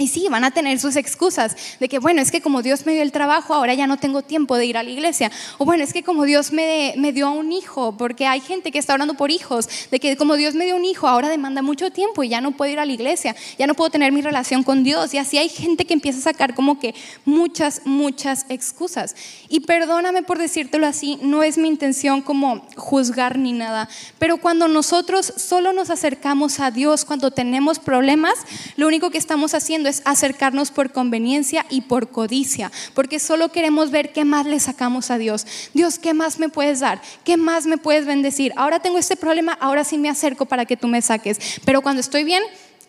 Y 0.00 0.06
sí, 0.06 0.28
van 0.30 0.44
a 0.44 0.52
tener 0.52 0.78
sus 0.78 0.94
excusas 0.94 1.56
de 1.80 1.88
que, 1.88 1.98
bueno, 1.98 2.22
es 2.22 2.30
que 2.30 2.40
como 2.40 2.62
Dios 2.62 2.86
me 2.86 2.92
dio 2.92 3.02
el 3.02 3.10
trabajo, 3.10 3.52
ahora 3.52 3.74
ya 3.74 3.88
no 3.88 3.96
tengo 3.96 4.22
tiempo 4.22 4.56
de 4.56 4.64
ir 4.64 4.78
a 4.78 4.84
la 4.84 4.90
iglesia. 4.90 5.32
O 5.58 5.64
bueno, 5.64 5.82
es 5.82 5.92
que 5.92 6.04
como 6.04 6.24
Dios 6.24 6.52
me, 6.52 6.94
me 6.96 7.12
dio 7.12 7.26
a 7.26 7.30
un 7.30 7.50
hijo, 7.50 7.96
porque 7.96 8.24
hay 8.24 8.40
gente 8.40 8.70
que 8.70 8.78
está 8.78 8.94
orando 8.94 9.14
por 9.14 9.32
hijos, 9.32 9.68
de 9.90 9.98
que 9.98 10.16
como 10.16 10.36
Dios 10.36 10.54
me 10.54 10.66
dio 10.66 10.76
un 10.76 10.84
hijo, 10.84 11.08
ahora 11.08 11.28
demanda 11.28 11.62
mucho 11.62 11.90
tiempo 11.90 12.22
y 12.22 12.28
ya 12.28 12.40
no 12.40 12.52
puedo 12.52 12.70
ir 12.70 12.78
a 12.78 12.86
la 12.86 12.92
iglesia, 12.92 13.34
ya 13.58 13.66
no 13.66 13.74
puedo 13.74 13.90
tener 13.90 14.12
mi 14.12 14.22
relación 14.22 14.62
con 14.62 14.84
Dios. 14.84 15.12
Y 15.14 15.18
así 15.18 15.36
hay 15.36 15.48
gente 15.48 15.84
que 15.84 15.94
empieza 15.94 16.20
a 16.20 16.22
sacar 16.22 16.54
como 16.54 16.78
que 16.78 16.94
muchas, 17.24 17.82
muchas 17.84 18.46
excusas. 18.48 19.16
Y 19.48 19.60
perdóname 19.60 20.22
por 20.22 20.38
decírtelo 20.38 20.86
así, 20.86 21.18
no 21.22 21.42
es 21.42 21.58
mi 21.58 21.66
intención 21.66 22.22
como 22.22 22.64
juzgar 22.76 23.36
ni 23.36 23.52
nada, 23.52 23.88
pero 24.20 24.36
cuando 24.36 24.68
nosotros 24.68 25.32
solo 25.36 25.72
nos 25.72 25.90
acercamos 25.90 26.60
a 26.60 26.70
Dios 26.70 27.04
cuando 27.04 27.32
tenemos 27.32 27.80
problemas, 27.80 28.34
lo 28.76 28.86
único 28.86 29.10
que 29.10 29.18
estamos 29.18 29.54
haciendo 29.54 29.87
es 29.88 30.02
acercarnos 30.04 30.70
por 30.70 30.92
conveniencia 30.92 31.66
y 31.68 31.80
por 31.80 32.10
codicia, 32.10 32.70
porque 32.94 33.18
solo 33.18 33.50
queremos 33.50 33.90
ver 33.90 34.12
qué 34.12 34.24
más 34.24 34.46
le 34.46 34.60
sacamos 34.60 35.10
a 35.10 35.18
Dios. 35.18 35.46
Dios, 35.74 35.98
¿qué 35.98 36.14
más 36.14 36.38
me 36.38 36.48
puedes 36.48 36.78
dar? 36.78 37.02
¿Qué 37.24 37.36
más 37.36 37.66
me 37.66 37.78
puedes 37.78 38.06
bendecir? 38.06 38.52
Ahora 38.54 38.80
tengo 38.80 38.98
este 38.98 39.16
problema, 39.16 39.54
ahora 39.60 39.82
sí 39.82 39.98
me 39.98 40.08
acerco 40.08 40.46
para 40.46 40.64
que 40.64 40.76
tú 40.76 40.86
me 40.86 41.02
saques. 41.02 41.38
Pero 41.64 41.82
cuando 41.82 42.00
estoy 42.00 42.22
bien, 42.22 42.44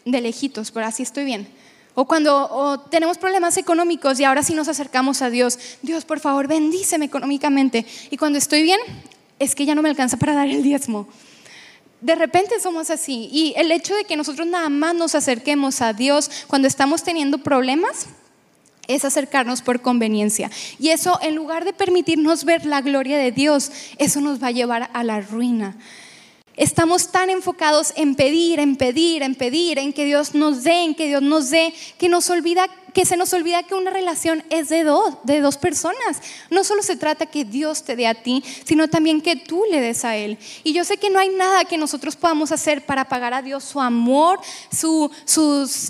de 0.05 0.21
lejitos, 0.21 0.71
pero 0.71 0.85
así 0.85 1.03
estoy 1.03 1.25
bien. 1.25 1.47
O 1.95 2.05
cuando 2.05 2.85
tenemos 2.89 3.17
problemas 3.17 3.57
económicos 3.57 4.19
y 4.19 4.23
ahora 4.23 4.43
sí 4.43 4.53
nos 4.53 4.67
acercamos 4.67 5.21
a 5.21 5.29
Dios, 5.29 5.59
Dios, 5.81 6.05
por 6.05 6.19
favor, 6.19 6.47
bendíceme 6.47 7.05
económicamente. 7.05 7.85
Y 8.09 8.17
cuando 8.17 8.38
estoy 8.38 8.63
bien, 8.63 8.79
es 9.39 9.55
que 9.55 9.65
ya 9.65 9.75
no 9.75 9.81
me 9.81 9.89
alcanza 9.89 10.17
para 10.17 10.33
dar 10.33 10.47
el 10.47 10.63
diezmo. 10.63 11.07
De 12.01 12.15
repente 12.15 12.59
somos 12.59 12.89
así. 12.89 13.29
Y 13.31 13.53
el 13.57 13.71
hecho 13.71 13.95
de 13.95 14.05
que 14.05 14.15
nosotros 14.15 14.47
nada 14.47 14.69
más 14.69 14.95
nos 14.95 15.15
acerquemos 15.15 15.81
a 15.81 15.93
Dios 15.93 16.29
cuando 16.47 16.67
estamos 16.67 17.03
teniendo 17.03 17.39
problemas 17.39 18.07
es 18.88 19.05
acercarnos 19.05 19.62
por 19.62 19.81
conveniencia. 19.81 20.49
Y 20.79 20.89
eso, 20.89 21.19
en 21.21 21.35
lugar 21.35 21.63
de 21.63 21.73
permitirnos 21.73 22.43
ver 22.43 22.65
la 22.65 22.81
gloria 22.81 23.17
de 23.17 23.31
Dios, 23.31 23.71
eso 23.97 24.19
nos 24.19 24.41
va 24.41 24.47
a 24.47 24.51
llevar 24.51 24.89
a 24.93 25.03
la 25.03 25.21
ruina. 25.21 25.77
Estamos 26.55 27.12
tan 27.12 27.29
enfocados 27.29 27.93
en 27.95 28.15
pedir, 28.15 28.59
en 28.59 28.75
pedir, 28.75 29.21
en 29.23 29.35
pedir, 29.35 29.79
en 29.79 29.93
que 29.93 30.03
Dios 30.05 30.33
nos 30.35 30.63
dé, 30.63 30.83
en 30.83 30.95
que 30.95 31.07
Dios 31.07 31.21
nos 31.21 31.51
dé, 31.51 31.73
que 31.97 32.09
nos 32.09 32.29
olvida 32.29 32.67
que 32.99 33.05
se 33.05 33.15
nos 33.15 33.31
olvida 33.31 33.63
que 33.63 33.75
una 33.75 33.91
relación 33.91 34.43
es 34.49 34.67
de 34.67 34.83
dos, 34.83 35.15
de 35.23 35.39
dos 35.39 35.55
personas. 35.55 36.21
No 36.49 36.65
solo 36.65 36.83
se 36.83 36.97
trata 36.97 37.27
que 37.27 37.45
Dios 37.45 37.83
te 37.83 37.95
dé 37.95 38.05
a 38.05 38.13
ti, 38.13 38.43
sino 38.65 38.89
también 38.89 39.21
que 39.21 39.38
tú 39.38 39.63
le 39.71 39.79
des 39.79 40.03
a 40.03 40.17
Él. 40.17 40.38
Y 40.65 40.73
yo 40.73 40.83
sé 40.83 40.97
que 40.97 41.09
no 41.09 41.17
hay 41.17 41.29
nada 41.29 41.63
que 41.63 41.77
nosotros 41.77 42.17
podamos 42.17 42.51
hacer 42.51 42.85
para 42.85 43.05
pagar 43.05 43.33
a 43.33 43.41
Dios 43.41 43.63
su 43.63 43.79
amor, 43.79 44.41
su, 44.69 45.09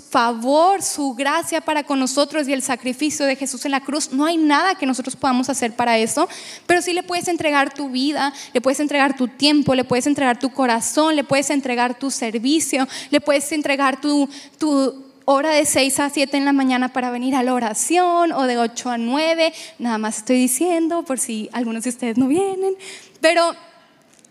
favor, 0.08 0.82
su 0.84 1.12
gracia 1.14 1.60
para 1.60 1.82
con 1.82 1.98
nosotros 1.98 2.46
y 2.46 2.52
el 2.52 2.62
sacrificio 2.62 3.26
de 3.26 3.34
Jesús 3.34 3.64
en 3.64 3.72
la 3.72 3.80
cruz. 3.80 4.12
No 4.12 4.24
hay 4.24 4.36
nada 4.36 4.76
que 4.76 4.86
nosotros 4.86 5.16
podamos 5.16 5.48
hacer 5.50 5.74
para 5.74 5.98
eso, 5.98 6.28
pero 6.68 6.80
sí 6.80 6.92
le 6.92 7.02
puedes 7.02 7.26
entregar 7.26 7.74
tu 7.74 7.88
vida, 7.88 8.32
le 8.52 8.60
puedes 8.60 8.78
entregar 8.78 9.16
tu 9.16 9.26
tiempo, 9.26 9.74
le 9.74 9.82
puedes 9.82 10.06
entregar 10.06 10.38
tu 10.38 10.50
corazón, 10.50 11.16
le 11.16 11.24
puedes 11.24 11.50
entregar 11.50 11.98
tu 11.98 12.08
servicio, 12.08 12.86
le 13.10 13.20
puedes 13.20 13.50
entregar 13.50 14.00
tu, 14.00 14.28
tu 14.58 15.09
hora 15.24 15.50
de 15.50 15.64
6 15.64 16.00
a 16.00 16.10
7 16.10 16.36
en 16.36 16.44
la 16.44 16.52
mañana 16.52 16.92
para 16.92 17.10
venir 17.10 17.34
a 17.34 17.42
la 17.42 17.54
oración 17.54 18.32
o 18.32 18.46
de 18.46 18.58
8 18.58 18.90
a 18.90 18.98
9, 18.98 19.52
nada 19.78 19.98
más 19.98 20.18
estoy 20.18 20.38
diciendo 20.38 21.04
por 21.04 21.18
si 21.18 21.48
algunos 21.52 21.84
de 21.84 21.90
ustedes 21.90 22.18
no 22.18 22.28
vienen, 22.28 22.74
pero 23.20 23.54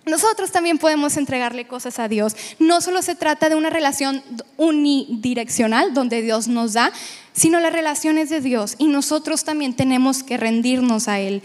nosotros 0.05 0.51
también 0.51 0.77
podemos 0.77 1.17
entregarle 1.17 1.67
cosas 1.67 1.99
a 1.99 2.07
Dios. 2.07 2.35
No 2.57 2.81
solo 2.81 3.01
se 3.01 3.15
trata 3.15 3.49
de 3.49 3.55
una 3.55 3.69
relación 3.69 4.23
unidireccional 4.57 5.93
donde 5.93 6.21
Dios 6.21 6.47
nos 6.47 6.73
da, 6.73 6.91
sino 7.33 7.59
las 7.59 7.73
relaciones 7.73 8.29
de 8.29 8.41
Dios 8.41 8.75
y 8.77 8.87
nosotros 8.87 9.43
también 9.43 9.75
tenemos 9.75 10.23
que 10.23 10.37
rendirnos 10.37 11.07
a 11.07 11.19
Él. 11.19 11.43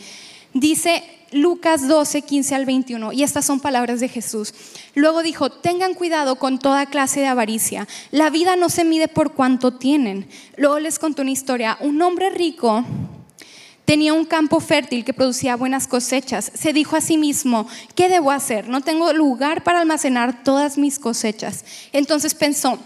Dice 0.54 1.04
Lucas 1.34 1.86
12, 1.88 2.22
15 2.22 2.54
al 2.54 2.64
21, 2.64 3.12
y 3.12 3.22
estas 3.22 3.44
son 3.44 3.60
palabras 3.60 4.00
de 4.00 4.08
Jesús. 4.08 4.54
Luego 4.94 5.22
dijo, 5.22 5.50
tengan 5.50 5.94
cuidado 5.94 6.36
con 6.36 6.58
toda 6.58 6.86
clase 6.86 7.20
de 7.20 7.26
avaricia. 7.26 7.86
La 8.10 8.30
vida 8.30 8.56
no 8.56 8.68
se 8.68 8.84
mide 8.84 9.08
por 9.08 9.32
cuánto 9.32 9.74
tienen. 9.74 10.28
Luego 10.56 10.78
les 10.78 10.98
contó 10.98 11.22
una 11.22 11.32
historia. 11.32 11.76
Un 11.80 12.00
hombre 12.00 12.30
rico 12.30 12.84
Tenía 13.84 14.14
un 14.14 14.24
campo 14.24 14.60
fértil 14.60 15.04
que 15.04 15.12
producía 15.12 15.56
buenas 15.56 15.86
cosechas. 15.86 16.50
Se 16.54 16.72
dijo 16.72 16.96
a 16.96 17.02
sí 17.02 17.18
mismo, 17.18 17.68
¿qué 17.94 18.08
debo 18.08 18.30
hacer? 18.30 18.68
No 18.68 18.80
tengo 18.80 19.12
lugar 19.12 19.62
para 19.62 19.80
almacenar 19.80 20.42
todas 20.42 20.78
mis 20.78 20.98
cosechas. 20.98 21.66
Entonces 21.92 22.34
pensó, 22.34 22.78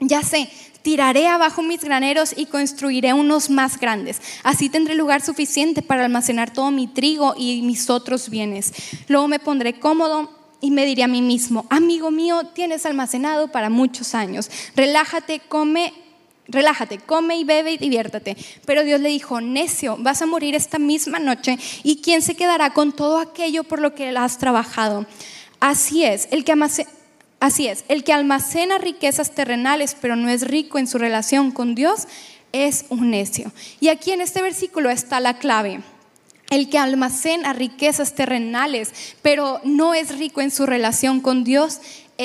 ya 0.00 0.22
sé, 0.22 0.50
tiraré 0.82 1.28
abajo 1.28 1.62
mis 1.62 1.82
graneros 1.82 2.34
y 2.36 2.46
construiré 2.46 3.12
unos 3.14 3.50
más 3.50 3.78
grandes. 3.78 4.20
Así 4.42 4.68
tendré 4.68 4.94
lugar 4.94 5.22
suficiente 5.22 5.82
para 5.82 6.04
almacenar 6.04 6.52
todo 6.52 6.70
mi 6.70 6.86
trigo 6.86 7.34
y 7.36 7.62
mis 7.62 7.88
otros 7.90 8.28
bienes. 8.28 8.72
Luego 9.08 9.28
me 9.28 9.38
pondré 9.38 9.78
cómodo 9.78 10.30
y 10.60 10.70
me 10.70 10.86
diré 10.86 11.02
a 11.02 11.08
mí 11.08 11.22
mismo, 11.22 11.66
amigo 11.70 12.10
mío, 12.10 12.44
tienes 12.54 12.86
almacenado 12.86 13.48
para 13.48 13.68
muchos 13.68 14.14
años. 14.14 14.50
Relájate, 14.76 15.40
come 15.40 15.92
relájate, 16.48 16.98
come 16.98 17.36
y 17.36 17.44
bebe 17.44 17.72
y 17.72 17.78
diviértate. 17.78 18.36
Pero 18.66 18.84
Dios 18.84 19.00
le 19.00 19.08
dijo, 19.08 19.40
necio, 19.40 19.96
vas 19.98 20.22
a 20.22 20.26
morir 20.26 20.54
esta 20.54 20.78
misma 20.78 21.18
noche 21.18 21.58
y 21.82 22.02
¿quién 22.02 22.22
se 22.22 22.36
quedará 22.36 22.74
con 22.74 22.92
todo 22.92 23.18
aquello 23.18 23.64
por 23.64 23.80
lo 23.80 23.94
que 23.94 24.08
has 24.10 24.38
trabajado? 24.38 25.06
Así 25.60 26.04
es, 26.04 26.28
el 26.30 26.44
que 26.44 26.52
así 27.42 27.66
es, 27.66 27.84
el 27.88 28.04
que 28.04 28.12
almacena 28.12 28.78
riquezas 28.78 29.32
terrenales 29.32 29.96
pero 30.00 30.16
no 30.16 30.28
es 30.28 30.46
rico 30.46 30.78
en 30.78 30.86
su 30.86 30.98
relación 30.98 31.50
con 31.50 31.74
Dios 31.74 32.06
es 32.52 32.84
un 32.88 33.10
necio. 33.10 33.52
Y 33.80 33.88
aquí 33.88 34.12
en 34.12 34.20
este 34.20 34.42
versículo 34.42 34.90
está 34.90 35.20
la 35.20 35.38
clave. 35.38 35.80
El 36.50 36.68
que 36.68 36.78
almacena 36.78 37.52
riquezas 37.54 38.14
terrenales, 38.14 38.92
pero 39.22 39.60
no 39.64 39.94
es 39.94 40.18
rico 40.18 40.42
en 40.42 40.50
su 40.50 40.66
relación 40.66 41.20
con 41.20 41.44
Dios, 41.44 41.80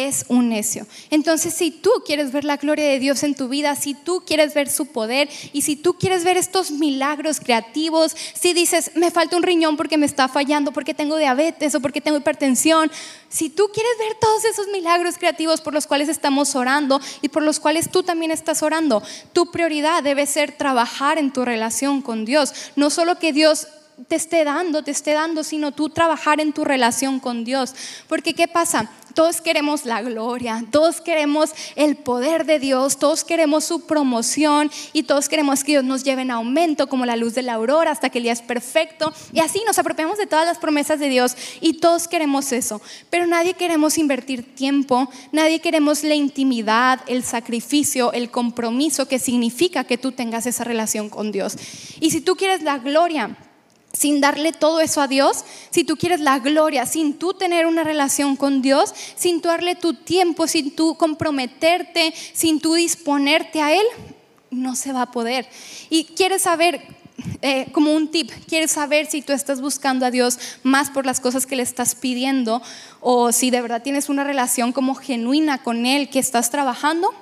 es 0.05 0.25
un 0.27 0.49
necio. 0.49 0.85
Entonces, 1.09 1.53
si 1.53 1.71
tú 1.71 1.91
quieres 2.05 2.31
ver 2.31 2.43
la 2.43 2.57
gloria 2.57 2.85
de 2.85 2.99
Dios 2.99 3.23
en 3.23 3.35
tu 3.35 3.47
vida, 3.47 3.75
si 3.75 3.93
tú 3.93 4.23
quieres 4.25 4.53
ver 4.53 4.69
su 4.69 4.87
poder 4.87 5.29
y 5.53 5.61
si 5.61 5.75
tú 5.75 5.95
quieres 5.95 6.23
ver 6.23 6.37
estos 6.37 6.71
milagros 6.71 7.39
creativos, 7.39 8.15
si 8.33 8.53
dices, 8.53 8.91
me 8.95 9.11
falta 9.11 9.37
un 9.37 9.43
riñón 9.43 9.77
porque 9.77 9.97
me 9.97 10.05
está 10.05 10.27
fallando, 10.27 10.71
porque 10.71 10.93
tengo 10.93 11.17
diabetes 11.17 11.73
o 11.75 11.79
porque 11.79 12.01
tengo 12.01 12.17
hipertensión, 12.17 12.91
si 13.29 13.49
tú 13.49 13.69
quieres 13.73 13.91
ver 13.99 14.17
todos 14.19 14.45
esos 14.45 14.67
milagros 14.67 15.17
creativos 15.17 15.61
por 15.61 15.73
los 15.73 15.87
cuales 15.87 16.09
estamos 16.09 16.55
orando 16.55 17.01
y 17.21 17.29
por 17.29 17.43
los 17.43 17.59
cuales 17.59 17.91
tú 17.91 18.03
también 18.03 18.31
estás 18.31 18.63
orando, 18.63 19.03
tu 19.33 19.51
prioridad 19.51 20.03
debe 20.03 20.25
ser 20.25 20.53
trabajar 20.57 21.17
en 21.17 21.31
tu 21.31 21.43
relación 21.43 22.01
con 22.01 22.25
Dios. 22.25 22.53
No 22.75 22.89
solo 22.89 23.19
que 23.19 23.33
Dios 23.33 23.67
te 24.07 24.15
esté 24.15 24.43
dando, 24.43 24.83
te 24.83 24.91
esté 24.91 25.13
dando, 25.13 25.43
sino 25.43 25.71
tú 25.71 25.89
trabajar 25.89 26.39
en 26.39 26.53
tu 26.53 26.63
relación 26.63 27.19
con 27.19 27.43
Dios. 27.43 27.73
Porque 28.07 28.33
¿qué 28.33 28.47
pasa? 28.47 28.91
Todos 29.17 29.41
queremos 29.41 29.83
la 29.83 30.03
gloria, 30.03 30.63
todos 30.69 31.01
queremos 31.01 31.49
el 31.75 31.95
poder 31.95 32.45
de 32.45 32.59
Dios, 32.59 32.99
todos 32.99 33.23
queremos 33.23 33.63
su 33.63 33.87
promoción 33.87 34.69
y 34.93 35.01
todos 35.01 35.27
queremos 35.27 35.63
que 35.63 35.71
Dios 35.71 35.83
nos 35.83 36.03
lleve 36.03 36.21
en 36.21 36.29
aumento 36.29 36.87
como 36.87 37.03
la 37.03 37.15
luz 37.15 37.33
de 37.33 37.41
la 37.41 37.55
aurora 37.55 37.89
hasta 37.89 38.11
que 38.11 38.19
el 38.19 38.25
día 38.25 38.33
es 38.33 38.43
perfecto. 38.43 39.11
Y 39.33 39.39
así 39.39 39.63
nos 39.65 39.79
apropiamos 39.79 40.19
de 40.19 40.27
todas 40.27 40.45
las 40.45 40.59
promesas 40.59 40.99
de 40.99 41.09
Dios 41.09 41.35
y 41.61 41.79
todos 41.79 42.07
queremos 42.07 42.51
eso. 42.51 42.79
Pero 43.09 43.25
nadie 43.25 43.55
queremos 43.55 43.97
invertir 43.97 44.53
tiempo, 44.53 45.09
nadie 45.31 45.61
queremos 45.61 46.03
la 46.03 46.13
intimidad, 46.13 46.99
el 47.07 47.23
sacrificio, 47.23 48.13
el 48.13 48.29
compromiso 48.29 49.07
que 49.07 49.17
significa 49.17 49.83
que 49.85 49.97
tú 49.97 50.11
tengas 50.11 50.45
esa 50.45 50.63
relación 50.63 51.09
con 51.09 51.31
Dios. 51.31 51.55
Y 51.99 52.11
si 52.11 52.21
tú 52.21 52.35
quieres 52.35 52.61
la 52.61 52.77
gloria, 52.77 53.35
sin 53.93 54.21
darle 54.21 54.51
todo 54.51 54.79
eso 54.79 55.01
a 55.01 55.07
Dios, 55.07 55.43
si 55.71 55.83
tú 55.83 55.97
quieres 55.97 56.19
la 56.19 56.39
gloria, 56.39 56.85
sin 56.85 57.17
tú 57.17 57.33
tener 57.33 57.65
una 57.65 57.83
relación 57.83 58.35
con 58.35 58.61
Dios, 58.61 58.93
sin 59.15 59.41
tú 59.41 59.47
darle 59.49 59.75
tu 59.75 59.93
tiempo, 59.93 60.47
sin 60.47 60.75
tú 60.75 60.95
comprometerte, 60.95 62.13
sin 62.33 62.59
tú 62.59 62.75
disponerte 62.75 63.61
a 63.61 63.73
Él, 63.73 63.85
no 64.51 64.75
se 64.75 64.93
va 64.93 65.03
a 65.03 65.11
poder. 65.11 65.47
Y 65.89 66.05
quieres 66.05 66.43
saber, 66.43 66.81
eh, 67.41 67.67
como 67.71 67.93
un 67.93 68.09
tip, 68.09 68.31
quieres 68.47 68.71
saber 68.71 69.07
si 69.07 69.21
tú 69.21 69.33
estás 69.33 69.61
buscando 69.61 70.05
a 70.05 70.11
Dios 70.11 70.37
más 70.63 70.91
por 70.91 71.05
las 71.05 71.19
cosas 71.19 71.45
que 71.45 71.55
le 71.55 71.63
estás 71.63 71.95
pidiendo 71.95 72.61
o 73.01 73.31
si 73.31 73.49
de 73.49 73.61
verdad 73.61 73.81
tienes 73.81 74.09
una 74.09 74.23
relación 74.23 74.73
como 74.73 74.95
genuina 74.95 75.63
con 75.63 75.85
Él 75.85 76.09
que 76.09 76.19
estás 76.19 76.51
trabajando. 76.51 77.13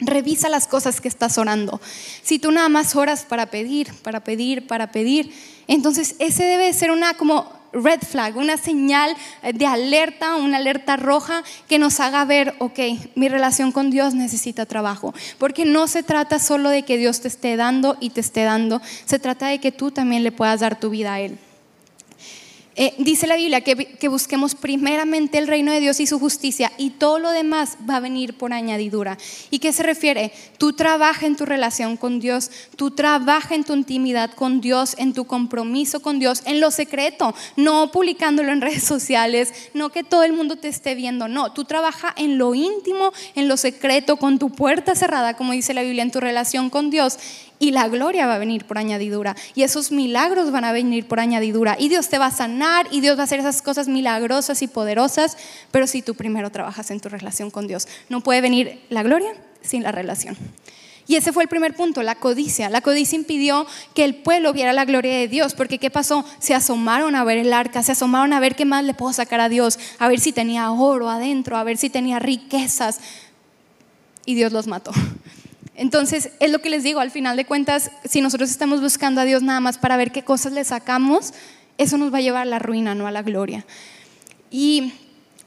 Revisa 0.00 0.48
las 0.48 0.66
cosas 0.66 1.00
que 1.00 1.08
estás 1.08 1.38
orando. 1.38 1.80
Si 2.22 2.38
tú 2.38 2.50
nada 2.50 2.68
más 2.68 2.96
oras 2.96 3.24
para 3.28 3.46
pedir, 3.46 3.92
para 4.02 4.20
pedir, 4.20 4.66
para 4.66 4.90
pedir, 4.90 5.32
entonces, 5.70 6.16
ese 6.18 6.42
debe 6.42 6.72
ser 6.72 6.90
una 6.90 7.14
como 7.14 7.52
red 7.72 8.00
flag, 8.00 8.36
una 8.36 8.56
señal 8.56 9.16
de 9.54 9.66
alerta, 9.66 10.34
una 10.34 10.56
alerta 10.56 10.96
roja 10.96 11.44
que 11.68 11.78
nos 11.78 12.00
haga 12.00 12.24
ver, 12.24 12.56
ok, 12.58 12.78
mi 13.14 13.28
relación 13.28 13.70
con 13.70 13.90
Dios 13.90 14.14
necesita 14.14 14.66
trabajo. 14.66 15.14
Porque 15.38 15.64
no 15.64 15.86
se 15.86 16.02
trata 16.02 16.40
solo 16.40 16.70
de 16.70 16.82
que 16.82 16.98
Dios 16.98 17.20
te 17.20 17.28
esté 17.28 17.56
dando 17.56 17.96
y 18.00 18.10
te 18.10 18.20
esté 18.20 18.42
dando, 18.42 18.82
se 19.04 19.20
trata 19.20 19.46
de 19.46 19.60
que 19.60 19.70
tú 19.70 19.92
también 19.92 20.24
le 20.24 20.32
puedas 20.32 20.58
dar 20.58 20.80
tu 20.80 20.90
vida 20.90 21.14
a 21.14 21.20
Él. 21.20 21.38
Eh, 22.82 22.94
dice 22.96 23.26
la 23.26 23.36
Biblia 23.36 23.60
que, 23.60 24.08
busquemos 24.08 24.54
primeramente 24.54 25.36
el 25.36 25.48
reino 25.48 25.70
de 25.70 25.80
Dios 25.80 26.00
y 26.00 26.06
su 26.06 26.18
justicia 26.18 26.72
y 26.78 26.88
todo 26.88 27.18
lo 27.18 27.28
demás 27.28 27.76
va 27.88 27.96
a 27.96 28.00
venir 28.00 28.38
por 28.38 28.54
añadidura. 28.54 29.18
¿Y 29.50 29.58
qué 29.58 29.74
se 29.74 29.82
refiere? 29.82 30.32
Tú 30.56 30.72
trabaja 30.72 31.26
en 31.26 31.36
tu 31.36 31.44
relación 31.44 31.98
con 31.98 32.20
Dios, 32.20 32.50
tú 32.76 32.90
trabaja 32.90 33.54
en 33.54 33.64
tu 33.64 33.74
intimidad 33.74 34.30
con 34.32 34.62
Dios, 34.62 34.94
en 34.96 35.12
tu 35.12 35.26
compromiso 35.26 36.00
con 36.00 36.18
Dios, 36.18 36.40
en 36.46 36.58
lo 36.58 36.70
secreto, 36.70 37.34
no 37.54 37.92
publicándolo 37.92 38.50
en 38.50 38.60
redes 38.62 38.84
sociales, 38.84 39.52
no 39.74 39.90
que 39.90 40.02
todo 40.02 40.22
el 40.22 40.32
mundo 40.32 40.56
te 40.56 40.68
esté 40.68 40.94
viendo, 40.94 41.28
no, 41.28 41.52
tú 41.52 41.66
trabaja 41.66 42.14
en 42.16 42.38
lo 42.38 42.54
íntimo, 42.54 43.12
en 43.34 43.46
lo 43.46 43.58
secreto, 43.58 44.16
con 44.16 44.38
tu 44.38 44.52
puerta 44.52 44.94
cerrada, 44.94 45.36
como 45.36 45.52
dice 45.52 45.74
la 45.74 45.82
Biblia, 45.82 46.02
en 46.02 46.12
tu 46.12 46.20
relación 46.20 46.70
con 46.70 46.88
Dios 46.88 47.18
y 47.60 47.70
la 47.70 47.86
gloria 47.86 48.26
va 48.26 48.34
a 48.34 48.38
venir 48.38 48.64
por 48.64 48.78
añadidura 48.78 49.36
y 49.54 49.62
esos 49.62 49.92
milagros 49.92 50.50
van 50.50 50.64
a 50.64 50.72
venir 50.72 51.06
por 51.06 51.20
añadidura 51.20 51.76
y 51.78 51.88
Dios 51.88 52.08
te 52.08 52.18
va 52.18 52.26
a 52.26 52.30
sanar 52.32 52.88
y 52.90 53.00
Dios 53.00 53.16
va 53.16 53.20
a 53.20 53.24
hacer 53.24 53.38
esas 53.38 53.62
cosas 53.62 53.86
milagrosas 53.86 54.62
y 54.62 54.66
poderosas, 54.66 55.36
pero 55.70 55.86
si 55.86 56.02
tú 56.02 56.14
primero 56.14 56.50
trabajas 56.50 56.90
en 56.90 56.98
tu 56.98 57.08
relación 57.08 57.50
con 57.52 57.68
Dios, 57.68 57.86
no 58.08 58.22
puede 58.22 58.40
venir 58.40 58.80
la 58.88 59.04
gloria 59.04 59.32
sin 59.60 59.84
la 59.84 59.92
relación. 59.92 60.36
Y 61.06 61.16
ese 61.16 61.32
fue 61.32 61.42
el 61.42 61.48
primer 61.48 61.74
punto, 61.74 62.04
la 62.04 62.14
codicia. 62.14 62.70
La 62.70 62.82
codicia 62.82 63.16
impidió 63.16 63.66
que 63.94 64.04
el 64.04 64.14
pueblo 64.14 64.52
viera 64.52 64.72
la 64.72 64.84
gloria 64.84 65.12
de 65.16 65.26
Dios, 65.26 65.54
porque 65.54 65.78
¿qué 65.78 65.90
pasó? 65.90 66.24
Se 66.38 66.54
asomaron 66.54 67.16
a 67.16 67.24
ver 67.24 67.38
el 67.38 67.52
arca, 67.52 67.82
se 67.82 67.92
asomaron 67.92 68.32
a 68.32 68.38
ver 68.38 68.54
qué 68.54 68.64
más 68.64 68.84
le 68.84 68.94
puedo 68.94 69.12
sacar 69.12 69.40
a 69.40 69.48
Dios, 69.48 69.76
a 69.98 70.06
ver 70.06 70.20
si 70.20 70.30
tenía 70.30 70.70
oro 70.70 71.10
adentro, 71.10 71.56
a 71.56 71.64
ver 71.64 71.78
si 71.78 71.90
tenía 71.90 72.20
riquezas. 72.20 73.00
Y 74.24 74.36
Dios 74.36 74.52
los 74.52 74.68
mató. 74.68 74.92
Entonces, 75.80 76.28
es 76.40 76.50
lo 76.50 76.58
que 76.58 76.68
les 76.68 76.82
digo, 76.82 77.00
al 77.00 77.10
final 77.10 77.38
de 77.38 77.46
cuentas, 77.46 77.90
si 78.04 78.20
nosotros 78.20 78.50
estamos 78.50 78.82
buscando 78.82 79.22
a 79.22 79.24
Dios 79.24 79.42
nada 79.42 79.60
más 79.60 79.78
para 79.78 79.96
ver 79.96 80.12
qué 80.12 80.22
cosas 80.22 80.52
le 80.52 80.62
sacamos, 80.62 81.32
eso 81.78 81.96
nos 81.96 82.12
va 82.12 82.18
a 82.18 82.20
llevar 82.20 82.42
a 82.42 82.44
la 82.44 82.58
ruina, 82.58 82.94
no 82.94 83.06
a 83.06 83.10
la 83.10 83.22
gloria. 83.22 83.64
Y 84.50 84.92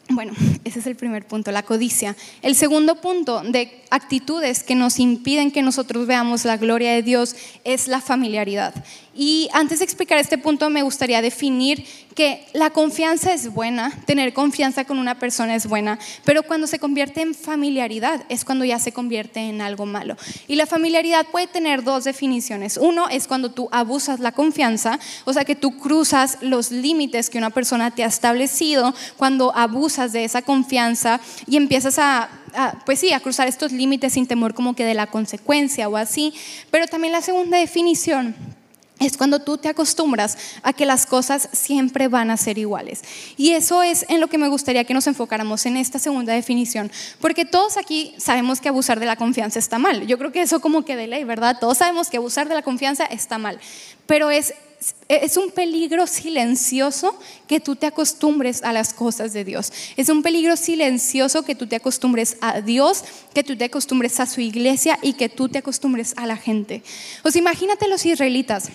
bueno, 0.10 0.34
ese 0.64 0.80
es 0.80 0.88
el 0.88 0.96
primer 0.96 1.26
punto, 1.26 1.52
la 1.52 1.64
codicia. 1.64 2.16
El 2.42 2.56
segundo 2.56 2.96
punto 2.96 3.42
de 3.42 3.84
actitudes 3.90 4.64
que 4.64 4.76
nos 4.76 5.00
impiden 5.00 5.52
que 5.52 5.62
nosotros 5.62 6.08
veamos 6.08 6.46
la 6.46 6.58
gloria 6.58 6.94
de 6.94 7.04
Dios 7.04 7.36
es 7.64 7.88
la 7.88 8.02
familiaridad. 8.02 8.74
Y 9.16 9.48
antes 9.54 9.78
de 9.78 9.86
explicar 9.86 10.18
este 10.18 10.40
punto 10.40 10.72
me 10.72 10.82
gustaría 10.82 11.22
definir 11.22 11.86
que 12.16 12.48
la 12.54 12.72
confianza 12.72 13.34
es 13.34 13.54
buena, 13.54 13.92
tener 14.06 14.34
confianza 14.34 14.86
con 14.86 14.98
una 14.98 15.20
persona 15.20 15.56
es 15.56 15.68
buena, 15.68 16.00
pero 16.26 16.44
cuando 16.44 16.66
se 16.66 16.80
convierte 16.80 17.22
en 17.22 17.36
familiaridad 17.36 18.24
es 18.30 18.46
cuando 18.46 18.66
ya 18.66 18.80
se 18.80 18.92
convierte 18.92 19.40
en 19.40 19.62
algo 19.62 19.86
malo. 19.86 20.16
Y 20.48 20.56
la 20.56 20.66
familiaridad 20.66 21.28
puede 21.28 21.46
tener 21.46 21.84
dos 21.84 22.04
definiciones. 22.04 22.78
Uno 22.78 23.08
es 23.10 23.28
cuando 23.28 23.52
tú 23.52 23.70
abusas 23.72 24.20
la 24.20 24.32
confianza, 24.32 25.00
o 25.26 25.34
sea 25.34 25.46
que 25.46 25.56
tú 25.56 25.78
cruzas 25.78 26.40
los 26.42 26.72
límites 26.72 27.30
que 27.30 27.38
una 27.38 27.52
persona 27.52 27.92
te 27.92 28.04
ha 28.04 28.08
establecido, 28.08 28.96
cuando 29.18 29.56
abusas 29.56 29.93
de 30.12 30.24
esa 30.24 30.42
confianza 30.42 31.20
y 31.48 31.58
empiezas 31.58 32.00
a 32.00 32.30
pues 32.86 33.00
sí, 33.00 33.12
a 33.14 33.20
cruzar 33.20 33.48
estos 33.48 33.72
límites 33.72 34.14
sin 34.14 34.28
temor 34.28 34.54
como 34.54 34.76
que 34.76 34.86
de 34.86 34.94
la 34.94 35.08
consecuencia 35.08 35.90
o 35.90 35.98
así. 35.98 36.34
Pero 36.70 36.88
también 36.88 37.14
la 37.14 37.22
segunda 37.22 37.58
definición 37.58 38.36
es 39.00 39.18
cuando 39.18 39.40
tú 39.40 39.58
te 39.58 39.70
acostumbras 39.70 40.38
a 40.62 40.72
que 40.72 40.86
las 40.86 41.06
cosas 41.06 41.50
siempre 41.52 42.08
van 42.08 42.32
a 42.32 42.38
ser 42.38 42.58
iguales. 42.58 43.02
Y 43.38 43.52
eso 43.52 43.84
es 43.84 44.06
en 44.08 44.22
lo 44.22 44.28
que 44.28 44.38
me 44.38 44.48
gustaría 44.48 44.84
que 44.84 44.94
nos 44.94 45.08
enfocáramos 45.08 45.66
en 45.66 45.78
esta 45.78 46.00
segunda 46.00 46.34
definición, 46.34 46.92
porque 47.20 47.44
todos 47.44 47.78
aquí 47.78 48.14
sabemos 48.18 48.62
que 48.62 48.70
abusar 48.70 49.00
de 49.00 49.06
la 49.06 49.16
confianza 49.16 49.60
está 49.60 49.80
mal. 49.80 50.06
Yo 50.08 50.18
creo 50.18 50.32
que 50.32 50.42
eso 50.42 50.62
como 50.62 50.86
que 50.86 50.96
de 50.96 51.08
ley, 51.08 51.24
¿verdad? 51.24 51.58
Todos 51.60 51.80
sabemos 51.80 52.10
que 52.10 52.18
abusar 52.18 52.48
de 52.48 52.56
la 52.56 52.62
confianza 52.62 53.06
está 53.06 53.38
mal, 53.38 53.60
pero 54.06 54.30
es 54.30 54.54
es 55.08 55.38
un 55.38 55.52
peligro 55.52 56.08
silencioso 56.08 57.18
que 57.48 57.60
tú 57.60 57.76
te 57.76 57.86
acostumbres 57.86 58.64
a 58.64 58.74
las 58.74 58.94
cosas 58.94 59.34
de 59.34 59.44
Dios. 59.44 59.72
Es 59.98 60.10
un 60.10 60.24
peligro 60.24 60.56
silencioso 60.58 61.44
que 61.44 61.56
tú 61.56 61.68
te 61.68 61.76
acostumbres 61.76 62.38
a 62.42 62.62
Dios, 62.62 63.04
que 63.34 63.44
tú 63.44 63.56
te 63.56 63.66
acostumbres 63.66 64.20
a 64.20 64.26
su 64.26 64.42
iglesia 64.42 64.98
y 65.02 65.14
que 65.14 65.30
tú 65.30 65.50
te 65.50 65.60
acostumbres 65.60 66.14
a 66.18 66.26
la 66.26 66.38
gente. 66.38 66.84
Pues 67.22 67.36
imagínate 67.36 67.88
los 67.88 68.06
israelitas. 68.06 68.70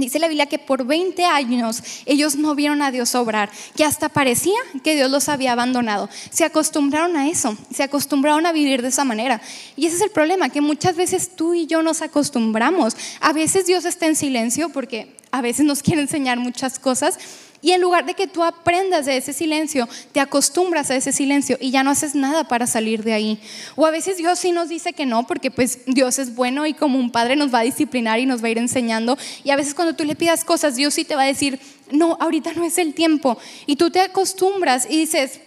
Dice 0.00 0.18
la 0.18 0.28
Biblia 0.28 0.46
que 0.46 0.58
por 0.58 0.84
20 0.84 1.24
años 1.24 1.82
ellos 2.06 2.36
no 2.36 2.54
vieron 2.54 2.82
a 2.82 2.90
Dios 2.90 3.14
obrar, 3.14 3.50
que 3.76 3.84
hasta 3.84 4.08
parecía 4.08 4.58
que 4.84 4.94
Dios 4.94 5.10
los 5.10 5.28
había 5.28 5.52
abandonado. 5.52 6.08
Se 6.30 6.44
acostumbraron 6.44 7.16
a 7.16 7.28
eso, 7.28 7.56
se 7.74 7.82
acostumbraron 7.82 8.46
a 8.46 8.52
vivir 8.52 8.82
de 8.82 8.88
esa 8.88 9.04
manera. 9.04 9.40
Y 9.76 9.86
ese 9.86 9.96
es 9.96 10.02
el 10.02 10.10
problema, 10.10 10.50
que 10.50 10.60
muchas 10.60 10.94
veces 10.94 11.34
tú 11.34 11.54
y 11.54 11.66
yo 11.66 11.82
nos 11.82 12.02
acostumbramos. 12.02 12.96
A 13.20 13.32
veces 13.32 13.66
Dios 13.66 13.84
está 13.84 14.06
en 14.06 14.14
silencio 14.14 14.68
porque 14.68 15.17
a 15.30 15.40
veces 15.42 15.64
nos 15.64 15.82
quiere 15.82 16.02
enseñar 16.02 16.38
muchas 16.38 16.78
cosas, 16.78 17.18
y 17.60 17.72
en 17.72 17.80
lugar 17.80 18.06
de 18.06 18.14
que 18.14 18.28
tú 18.28 18.44
aprendas 18.44 19.06
de 19.06 19.16
ese 19.16 19.32
silencio, 19.32 19.88
te 20.12 20.20
acostumbras 20.20 20.90
a 20.90 20.96
ese 20.96 21.12
silencio 21.12 21.58
y 21.60 21.70
ya 21.70 21.82
no 21.82 21.90
haces 21.90 22.14
nada 22.14 22.44
para 22.44 22.66
salir 22.66 23.02
de 23.02 23.14
ahí. 23.14 23.40
O 23.74 23.84
a 23.84 23.90
veces 23.90 24.16
Dios 24.16 24.38
sí 24.38 24.52
nos 24.52 24.68
dice 24.68 24.92
que 24.92 25.06
no, 25.06 25.26
porque 25.26 25.50
pues 25.50 25.80
Dios 25.86 26.18
es 26.20 26.36
bueno 26.36 26.66
y 26.66 26.74
como 26.74 26.98
un 26.98 27.10
padre 27.10 27.34
nos 27.34 27.52
va 27.52 27.60
a 27.60 27.64
disciplinar 27.64 28.20
y 28.20 28.26
nos 28.26 28.42
va 28.42 28.46
a 28.46 28.50
ir 28.50 28.58
enseñando. 28.58 29.18
Y 29.42 29.50
a 29.50 29.56
veces 29.56 29.74
cuando 29.74 29.96
tú 29.96 30.04
le 30.04 30.14
pidas 30.14 30.44
cosas, 30.44 30.76
Dios 30.76 30.94
sí 30.94 31.04
te 31.04 31.16
va 31.16 31.22
a 31.22 31.26
decir, 31.26 31.58
no, 31.90 32.16
ahorita 32.20 32.52
no 32.52 32.64
es 32.64 32.78
el 32.78 32.94
tiempo. 32.94 33.38
Y 33.66 33.74
tú 33.74 33.90
te 33.90 34.00
acostumbras 34.00 34.86
y 34.88 34.96
dices, 34.96 35.40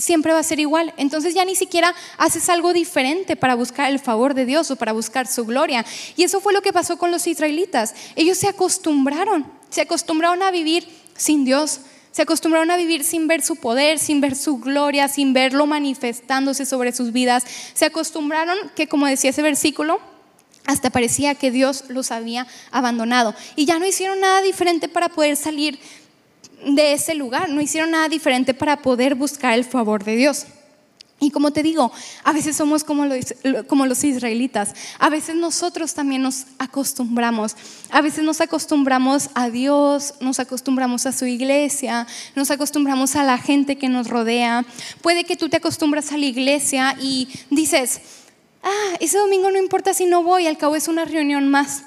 siempre 0.00 0.32
va 0.32 0.40
a 0.40 0.44
ser 0.44 0.58
igual. 0.60 0.92
Entonces 0.96 1.34
ya 1.34 1.44
ni 1.44 1.54
siquiera 1.54 1.94
haces 2.18 2.48
algo 2.48 2.72
diferente 2.72 3.36
para 3.36 3.54
buscar 3.54 3.90
el 3.90 3.98
favor 3.98 4.34
de 4.34 4.46
Dios 4.46 4.70
o 4.70 4.76
para 4.76 4.92
buscar 4.92 5.26
su 5.26 5.44
gloria. 5.44 5.84
Y 6.16 6.24
eso 6.24 6.40
fue 6.40 6.52
lo 6.52 6.62
que 6.62 6.72
pasó 6.72 6.96
con 6.98 7.10
los 7.10 7.26
israelitas. 7.26 7.94
Ellos 8.16 8.38
se 8.38 8.48
acostumbraron, 8.48 9.46
se 9.68 9.82
acostumbraron 9.82 10.42
a 10.42 10.50
vivir 10.50 10.88
sin 11.16 11.44
Dios. 11.44 11.80
Se 12.12 12.22
acostumbraron 12.22 12.72
a 12.72 12.76
vivir 12.76 13.04
sin 13.04 13.28
ver 13.28 13.40
su 13.40 13.54
poder, 13.54 14.00
sin 14.00 14.20
ver 14.20 14.34
su 14.34 14.58
gloria, 14.58 15.06
sin 15.06 15.32
verlo 15.32 15.66
manifestándose 15.66 16.66
sobre 16.66 16.92
sus 16.92 17.12
vidas. 17.12 17.44
Se 17.72 17.84
acostumbraron 17.84 18.56
que, 18.74 18.88
como 18.88 19.06
decía 19.06 19.30
ese 19.30 19.42
versículo, 19.42 20.00
hasta 20.66 20.90
parecía 20.90 21.34
que 21.34 21.50
Dios 21.50 21.84
los 21.88 22.10
había 22.10 22.46
abandonado. 22.70 23.34
Y 23.56 23.64
ya 23.64 23.78
no 23.78 23.86
hicieron 23.86 24.20
nada 24.20 24.42
diferente 24.42 24.88
para 24.88 25.08
poder 25.08 25.36
salir 25.36 25.78
de 26.64 26.92
ese 26.92 27.14
lugar, 27.14 27.48
no 27.48 27.60
hicieron 27.60 27.90
nada 27.90 28.08
diferente 28.08 28.54
para 28.54 28.76
poder 28.78 29.14
buscar 29.14 29.54
el 29.54 29.64
favor 29.64 30.04
de 30.04 30.16
Dios. 30.16 30.46
Y 31.22 31.30
como 31.30 31.52
te 31.52 31.62
digo, 31.62 31.92
a 32.24 32.32
veces 32.32 32.56
somos 32.56 32.82
como 32.82 33.04
los, 33.04 33.34
como 33.66 33.84
los 33.84 34.02
israelitas, 34.04 34.74
a 34.98 35.10
veces 35.10 35.36
nosotros 35.36 35.92
también 35.92 36.22
nos 36.22 36.46
acostumbramos, 36.58 37.56
a 37.90 38.00
veces 38.00 38.24
nos 38.24 38.40
acostumbramos 38.40 39.28
a 39.34 39.50
Dios, 39.50 40.14
nos 40.20 40.40
acostumbramos 40.40 41.04
a 41.04 41.12
su 41.12 41.26
iglesia, 41.26 42.06
nos 42.34 42.50
acostumbramos 42.50 43.16
a 43.16 43.24
la 43.24 43.36
gente 43.36 43.76
que 43.76 43.90
nos 43.90 44.08
rodea. 44.08 44.64
Puede 45.02 45.24
que 45.24 45.36
tú 45.36 45.50
te 45.50 45.58
acostumbras 45.58 46.10
a 46.10 46.16
la 46.16 46.24
iglesia 46.24 46.96
y 46.98 47.28
dices, 47.50 48.00
ah, 48.62 48.96
ese 48.98 49.18
domingo 49.18 49.50
no 49.50 49.58
importa 49.58 49.92
si 49.92 50.06
no 50.06 50.22
voy, 50.22 50.46
al 50.46 50.56
cabo 50.56 50.74
es 50.74 50.88
una 50.88 51.04
reunión 51.04 51.48
más. 51.48 51.84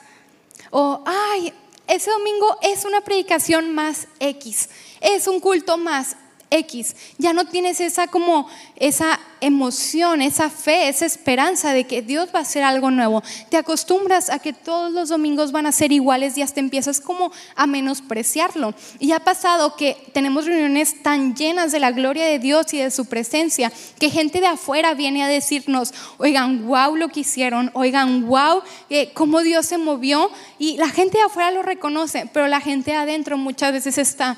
O, 0.70 1.04
ay, 1.08 1.54
ese 1.94 2.10
domingo 2.10 2.58
es 2.64 2.86
una 2.86 3.02
predicación 3.02 3.76
más 3.76 4.08
X, 4.20 4.70
es 5.00 5.28
un 5.28 5.40
culto 5.40 5.78
más 5.78 6.16
X. 6.54 6.96
Ya 7.18 7.34
no 7.34 7.46
tienes 7.46 7.82
esa 7.82 8.08
como 8.08 8.48
esa 8.76 9.20
emoción, 9.42 10.22
esa 10.22 10.50
fe, 10.50 10.88
esa 10.88 11.06
esperanza 11.06 11.74
de 11.74 11.86
que 11.86 12.02
Dios 12.02 12.30
va 12.34 12.40
a 12.40 12.42
hacer 12.44 12.64
algo 12.64 12.92
nuevo. 12.92 13.24
Te 13.50 13.58
acostumbras 13.58 14.30
a 14.30 14.40
que 14.40 14.54
todos 14.54 14.92
los 14.92 15.10
domingos 15.10 15.52
van 15.52 15.66
a 15.66 15.72
ser 15.72 15.92
iguales 15.92 16.38
y 16.38 16.42
hasta 16.42 16.60
empiezas 16.60 17.02
como 17.02 17.32
a 17.56 17.66
menospreciarlo. 17.66 18.74
Y 19.00 19.12
ha 19.12 19.20
pasado 19.20 19.76
que 19.76 19.98
tenemos 20.14 20.46
reuniones 20.46 21.02
tan 21.02 21.36
llenas 21.36 21.72
de 21.72 21.80
la 21.80 21.92
gloria 21.92 22.26
de 22.26 22.40
Dios 22.40 22.74
y 22.74 22.78
de 22.78 22.92
su 22.92 23.06
presencia 23.06 23.72
que 24.00 24.10
gente 24.10 24.40
de 24.40 24.48
afuera 24.48 24.94
viene 24.94 25.24
a 25.24 25.28
decirnos, 25.28 25.94
oigan, 26.18 26.68
wow 26.68 26.96
lo 26.96 27.10
que 27.10 27.22
hicieron, 27.22 27.72
oigan, 27.74 28.28
wow, 28.28 28.62
eh, 28.90 29.12
cómo 29.14 29.42
Dios 29.42 29.66
se 29.66 29.78
movió. 29.78 30.30
Y 30.60 30.78
la 30.78 30.90
gente 30.90 31.18
de 31.18 31.24
afuera 31.24 31.52
lo 31.52 31.64
reconoce, 31.64 32.30
pero 32.32 32.48
la 32.48 32.62
gente 32.62 32.92
de 32.92 32.98
adentro 32.98 33.38
muchas 33.38 33.74
veces 33.74 33.98
está 33.98 34.38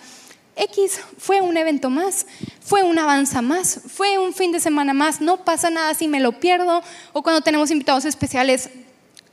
X 0.55 0.99
fue 1.17 1.41
un 1.41 1.57
evento 1.57 1.89
más, 1.89 2.25
fue 2.61 2.83
un 2.83 2.97
avanza 2.97 3.41
más, 3.41 3.81
fue 3.87 4.17
un 4.17 4.33
fin 4.33 4.51
de 4.51 4.59
semana 4.59 4.93
más, 4.93 5.21
no 5.21 5.43
pasa 5.43 5.69
nada 5.69 5.93
si 5.93 6.07
me 6.07 6.19
lo 6.19 6.33
pierdo 6.39 6.81
o 7.13 7.21
cuando 7.23 7.41
tenemos 7.41 7.71
invitados 7.71 8.05
especiales. 8.05 8.69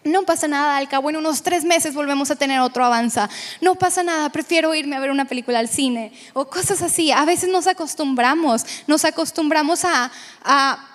No 0.05 0.25
pasa 0.25 0.49
nada, 0.49 0.79
al 0.79 0.89
cabo 0.89 1.11
en 1.11 1.17
unos 1.17 1.45
tres 1.45 1.65
meses 1.65 1.95
volvemos 1.95 2.29
a 2.33 2.35
tener 2.35 2.59
otro 2.59 2.85
avanza. 2.85 3.31
No 3.61 3.77
pasa 3.77 4.03
nada, 4.03 4.31
prefiero 4.31 4.75
irme 4.75 4.97
a 4.97 5.01
ver 5.01 5.13
una 5.13 5.27
película 5.27 5.61
al 5.61 5.69
cine 5.69 6.13
o 6.33 6.47
cosas 6.47 6.83
así. 6.83 7.13
A 7.13 7.25
veces 7.25 7.51
nos 7.51 7.69
acostumbramos, 7.69 8.67
nos 8.89 9.05
acostumbramos 9.05 9.85
a, 9.85 10.11
a 10.43 10.89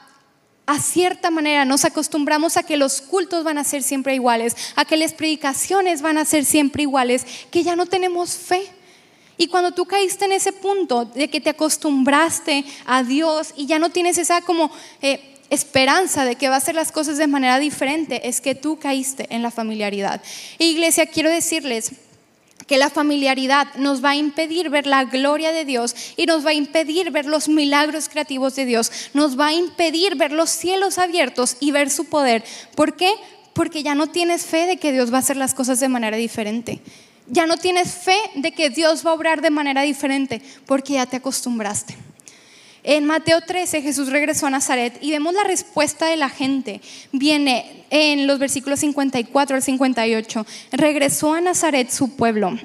a 0.68 0.80
cierta 0.80 1.32
manera 1.32 1.64
nos 1.64 1.86
acostumbramos 1.86 2.58
a 2.58 2.64
que 2.64 2.76
los 2.76 3.00
cultos 3.00 3.46
van 3.46 3.58
a 3.58 3.64
ser 3.64 3.82
siempre 3.82 4.14
iguales, 4.16 4.54
a 4.76 4.84
que 4.84 4.98
las 4.98 5.14
predicaciones 5.14 6.02
van 6.02 6.18
a 6.18 6.26
ser 6.26 6.44
siempre 6.44 6.84
iguales, 6.84 7.26
que 7.50 7.64
ya 7.64 7.78
no 7.78 7.86
tenemos 7.86 8.36
fe. 8.36 8.70
Y 9.38 9.48
cuando 9.48 9.72
tú 9.72 9.86
caíste 9.86 10.26
en 10.26 10.32
ese 10.32 10.52
punto 10.52 11.06
de 11.06 11.30
que 11.30 11.40
te 11.40 11.52
acostumbraste 11.52 12.66
a 12.86 13.04
Dios 13.04 13.54
y 13.56 13.68
ya 13.68 13.78
no 13.80 13.90
tienes 13.90 14.18
esa 14.18 14.42
como 14.42 14.72
eh, 15.02 15.38
esperanza 15.50 16.26
de 16.26 16.36
que 16.36 16.50
va 16.50 16.56
a 16.56 16.58
hacer 16.58 16.76
las 16.76 16.92
cosas 16.92 17.18
de 17.18 17.28
manera 17.28 17.60
diferente, 17.60 18.28
es 18.28 18.42
que 18.42 18.56
tú 18.56 18.78
caíste 18.80 19.28
en 19.30 19.44
la 19.44 19.52
familiaridad. 19.52 20.22
iglesia, 20.58 21.06
quiero 21.06 21.30
decirles 21.30 21.92
que 22.66 22.78
la 22.78 22.90
familiaridad 22.90 23.68
nos 23.76 24.04
va 24.04 24.10
a 24.10 24.16
impedir 24.16 24.70
ver 24.70 24.88
la 24.88 25.06
gloria 25.06 25.52
de 25.52 25.64
Dios 25.64 25.96
y 26.18 26.26
nos 26.26 26.46
va 26.46 26.50
a 26.50 26.54
impedir 26.54 27.12
ver 27.12 27.26
los 27.26 27.48
milagros 27.48 28.10
creativos 28.10 28.56
de 28.56 28.66
Dios, 28.66 28.92
nos 29.14 29.40
va 29.40 29.48
a 29.48 29.54
impedir 29.54 30.16
ver 30.16 30.32
los 30.32 30.50
cielos 30.50 30.98
abiertos 30.98 31.56
y 31.60 31.72
ver 31.72 31.90
su 31.90 32.06
poder. 32.06 32.44
¿Por 32.76 32.98
qué? 32.98 33.14
Porque 33.54 33.84
ya 33.84 33.96
no 33.96 34.08
tienes 34.08 34.46
fe 34.46 34.66
de 34.66 34.78
que 34.78 34.92
Dios 34.92 35.14
va 35.14 35.18
a 35.18 35.20
hacer 35.20 35.38
las 35.38 35.54
cosas 35.54 35.80
de 35.80 35.88
manera 35.88 36.18
diferente 36.18 36.82
ya 37.30 37.46
no 37.46 37.58
tienes 37.58 37.92
fe 37.92 38.18
de 38.36 38.52
que 38.52 38.70
Dios 38.70 39.06
va 39.06 39.12
a 39.12 39.14
obrar 39.14 39.42
de 39.42 39.50
manera 39.50 39.82
diferente 39.82 40.42
porque 40.66 40.94
ya 40.94 41.06
te 41.06 41.18
acostumbraste. 41.18 41.96
En 42.84 43.06
Mateo 43.06 43.42
13 43.42 43.82
Jesús 43.82 44.10
regresó 44.10 44.48
a 44.48 44.50
Nazaret 44.50 44.98
y 45.02 45.12
vemos 45.12 45.34
la 45.34 45.44
respuesta 45.44 46.08
de 46.08 46.16
la 46.16 46.30
gente. 46.30 46.80
Viene 47.12 47.86
en 47.90 48.28
los 48.28 48.40
versículos 48.40 48.80
54 48.80 49.58
al 49.58 49.62
58. 49.62 50.46
Regresó 50.72 51.34
a 51.34 51.42
Nazaret 51.42 51.90
su 51.90 52.16
pueblo 52.16 52.58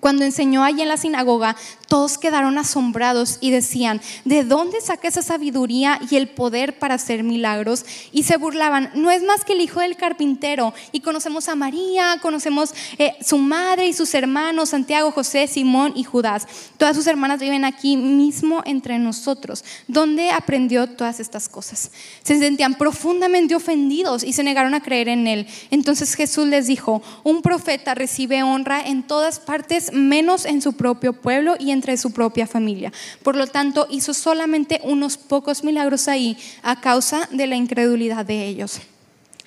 cuando 0.00 0.24
enseñó 0.24 0.64
allí 0.64 0.82
en 0.82 0.88
la 0.88 0.96
sinagoga, 0.96 1.56
todos 1.88 2.18
quedaron 2.18 2.58
asombrados 2.58 3.38
y 3.40 3.52
decían, 3.52 4.00
¿de 4.24 4.42
dónde 4.42 4.80
saca 4.80 5.06
esa 5.06 5.22
sabiduría 5.22 6.00
y 6.10 6.16
el 6.16 6.28
poder 6.28 6.78
para 6.78 6.96
hacer 6.96 7.22
milagros? 7.22 7.86
Y 8.10 8.24
se 8.24 8.36
burlaban, 8.36 8.90
no 8.94 9.12
es 9.12 9.22
más 9.22 9.44
que 9.44 9.52
el 9.52 9.60
hijo 9.60 9.80
del 9.80 9.96
carpintero. 9.96 10.74
Y 10.90 11.00
conocemos 11.00 11.48
a 11.48 11.54
María, 11.54 12.18
conocemos 12.20 12.74
eh, 12.98 13.14
su 13.24 13.38
madre 13.38 13.86
y 13.86 13.92
sus 13.92 14.12
hermanos, 14.14 14.70
Santiago, 14.70 15.12
José, 15.12 15.46
Simón 15.46 15.92
y 15.94 16.02
Judas. 16.02 16.46
Todas 16.76 16.96
sus 16.96 17.06
hermanas 17.06 17.40
viven 17.40 17.64
aquí 17.64 17.96
mismo 17.96 18.62
entre 18.66 18.98
nosotros. 18.98 19.64
¿Dónde 19.86 20.30
aprendió 20.30 20.88
todas 20.88 21.20
estas 21.20 21.48
cosas? 21.48 21.92
Se 22.24 22.38
sentían 22.38 22.74
profundamente 22.74 23.54
ofendidos 23.54 24.24
y 24.24 24.32
se 24.32 24.42
negaron 24.42 24.74
a 24.74 24.82
creer 24.82 25.08
en 25.08 25.28
él. 25.28 25.46
Entonces 25.70 26.14
Jesús 26.14 26.48
les 26.48 26.66
dijo, 26.66 27.02
un 27.22 27.40
profeta 27.40 27.94
recibe 27.94 28.42
honra 28.42 28.80
en 28.84 29.04
todas 29.04 29.38
partes 29.38 29.75
menos 29.92 30.44
en 30.44 30.62
su 30.62 30.74
propio 30.74 31.12
pueblo 31.12 31.56
y 31.58 31.70
entre 31.70 31.96
su 31.96 32.12
propia 32.12 32.46
familia. 32.46 32.92
Por 33.22 33.36
lo 33.36 33.46
tanto, 33.46 33.86
hizo 33.90 34.14
solamente 34.14 34.80
unos 34.84 35.16
pocos 35.16 35.64
milagros 35.64 36.08
ahí 36.08 36.36
a 36.62 36.80
causa 36.80 37.28
de 37.32 37.46
la 37.46 37.56
incredulidad 37.56 38.24
de 38.24 38.46
ellos. 38.46 38.80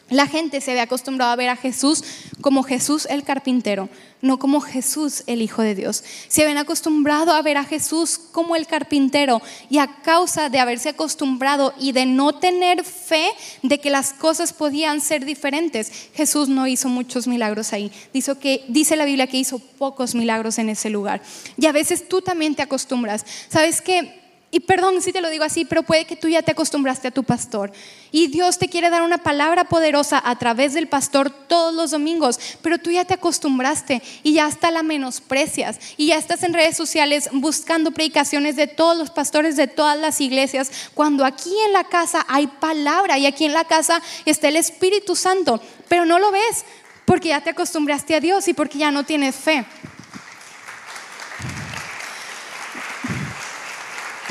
La 0.10 0.28
gente 0.28 0.62
se 0.62 0.72
había 0.72 0.84
acostumbrado 0.84 1.32
a 1.32 1.36
ver 1.36 1.50
a 1.50 1.56
Jesús 1.56 2.04
como 2.42 2.64
Jesús 2.64 3.06
el 3.10 3.24
carpintero, 3.24 3.90
no 4.22 4.40
como 4.40 4.62
Jesús 4.62 5.24
el 5.28 5.42
Hijo 5.42 5.62
de 5.62 5.76
Dios. 5.76 6.04
Se 6.28 6.42
habían 6.42 6.58
acostumbrado 6.58 7.34
a 7.34 7.42
ver 7.42 7.58
a 7.58 7.64
Jesús 7.64 8.20
como 8.32 8.56
el 8.56 8.68
carpintero 8.68 9.42
y 9.70 9.78
a 9.78 10.02
causa 10.02 10.50
de 10.50 10.60
haberse 10.60 10.90
acostumbrado 10.90 11.74
y 11.80 11.92
de 11.92 12.06
no 12.06 12.34
tener 12.34 12.84
fe 12.84 13.30
de 13.62 13.80
que 13.80 13.90
las 13.90 14.14
cosas 14.14 14.54
podían 14.54 15.02
ser 15.02 15.26
diferentes, 15.26 16.10
Jesús 16.14 16.50
no 16.50 16.68
hizo 16.68 16.90
muchos 16.90 17.28
milagros 17.28 17.74
ahí. 17.74 17.92
Dice, 18.14 18.96
la 18.96 19.06
Biblia 19.06 19.28
que 19.28 19.38
hizo 19.38 19.60
pocos 19.60 20.16
milagros 20.16 20.58
en 20.58 20.70
ese 20.70 20.90
lugar. 20.90 21.22
Y 21.58 21.66
a 21.66 21.72
veces 21.72 22.08
tú 22.08 22.22
también 22.22 22.56
te 22.56 22.64
acostumbras. 22.64 23.26
¿Sabes 23.50 23.82
qué? 23.82 24.19
Y 24.52 24.62
perdón 24.62 25.00
si 25.02 25.14
te 25.14 25.22
lo 25.22 25.30
digo 25.30 25.44
así, 25.44 25.64
pero 25.64 25.84
puede 25.84 26.06
que 26.06 26.16
tú 26.16 26.28
ya 26.28 26.42
te 26.42 26.52
acostumbraste 26.52 27.08
a 27.08 27.12
tu 27.12 27.24
pastor. 27.24 27.72
Y 28.12 28.28
Dios 28.28 28.58
te 28.58 28.68
quiere 28.68 28.90
dar 28.90 29.04
una 29.04 29.20
palabra 29.20 29.66
poderosa 29.66 30.20
a 30.26 30.40
través 30.40 30.74
del 30.74 30.88
pastor 30.88 31.30
todos 31.30 31.74
los 31.76 31.92
domingos, 31.92 32.40
pero 32.64 32.80
tú 32.80 32.90
ya 32.90 33.06
te 33.06 33.14
acostumbraste 33.14 34.02
y 34.24 34.34
ya 34.34 34.46
hasta 34.46 34.72
la 34.72 34.82
menosprecias. 34.82 35.80
Y 35.98 36.08
ya 36.08 36.18
estás 36.18 36.42
en 36.42 36.54
redes 36.54 36.76
sociales 36.76 37.30
buscando 37.32 37.92
predicaciones 37.92 38.56
de 38.56 38.66
todos 38.66 38.98
los 38.98 39.12
pastores 39.12 39.56
de 39.56 39.68
todas 39.68 40.00
las 40.00 40.20
iglesias, 40.20 40.72
cuando 40.96 41.26
aquí 41.26 41.54
en 41.68 41.74
la 41.74 41.84
casa 41.84 42.26
hay 42.28 42.48
palabra 42.48 43.20
y 43.20 43.28
aquí 43.28 43.46
en 43.46 43.54
la 43.54 43.66
casa 43.66 44.02
está 44.26 44.48
el 44.48 44.56
Espíritu 44.56 45.16
Santo, 45.16 45.62
pero 45.88 46.06
no 46.06 46.18
lo 46.18 46.32
ves 46.32 46.66
porque 47.06 47.30
ya 47.30 47.42
te 47.42 47.52
acostumbraste 47.52 48.16
a 48.16 48.20
Dios 48.20 48.48
y 48.48 48.54
porque 48.54 48.80
ya 48.80 48.92
no 48.92 49.04
tienes 49.04 49.36
fe. 49.36 49.66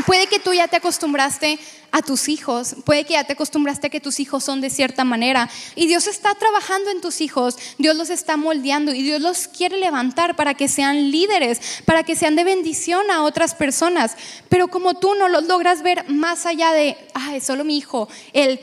Puede 0.09 0.27
que 0.27 0.38
tú 0.38 0.55
ya 0.55 0.68
te 0.68 0.77
acostumbraste 0.77 1.59
a 1.90 2.01
tus 2.01 2.31
hijos, 2.31 2.77
puede 2.87 3.05
que 3.05 3.12
ya 3.12 3.25
te 3.25 3.35
acostumbraste 3.35 3.88
a 3.88 3.90
que 3.90 4.01
tus 4.01 4.21
hijos 4.21 4.42
son 4.42 4.62
de 4.62 4.71
cierta 4.71 5.05
manera 5.05 5.51
y 5.75 5.87
Dios 5.87 6.07
está 6.07 6.35
trabajando 6.35 6.88
en 6.88 7.03
tus 7.03 7.21
hijos, 7.21 7.59
Dios 7.77 7.94
los 7.94 8.09
está 8.09 8.38
moldeando 8.38 8.94
y 8.94 9.03
Dios 9.03 9.21
los 9.21 9.49
quiere 9.49 9.77
levantar 9.77 10.35
para 10.35 10.55
que 10.55 10.66
sean 10.66 11.11
líderes, 11.11 11.83
para 11.85 12.05
que 12.05 12.16
sean 12.16 12.37
de 12.37 12.44
bendición 12.44 13.11
a 13.11 13.23
otras 13.23 13.55
personas. 13.55 14.16
Pero 14.49 14.68
como 14.68 14.94
tú 14.94 15.14
no 15.14 15.29
los 15.29 15.47
logras 15.47 15.83
ver 15.83 16.09
más 16.09 16.47
allá 16.47 16.73
de, 16.73 16.97
ah, 17.12 17.37
es 17.37 17.44
solo 17.44 17.62
mi 17.64 17.77
hijo, 17.77 18.09
el 18.33 18.61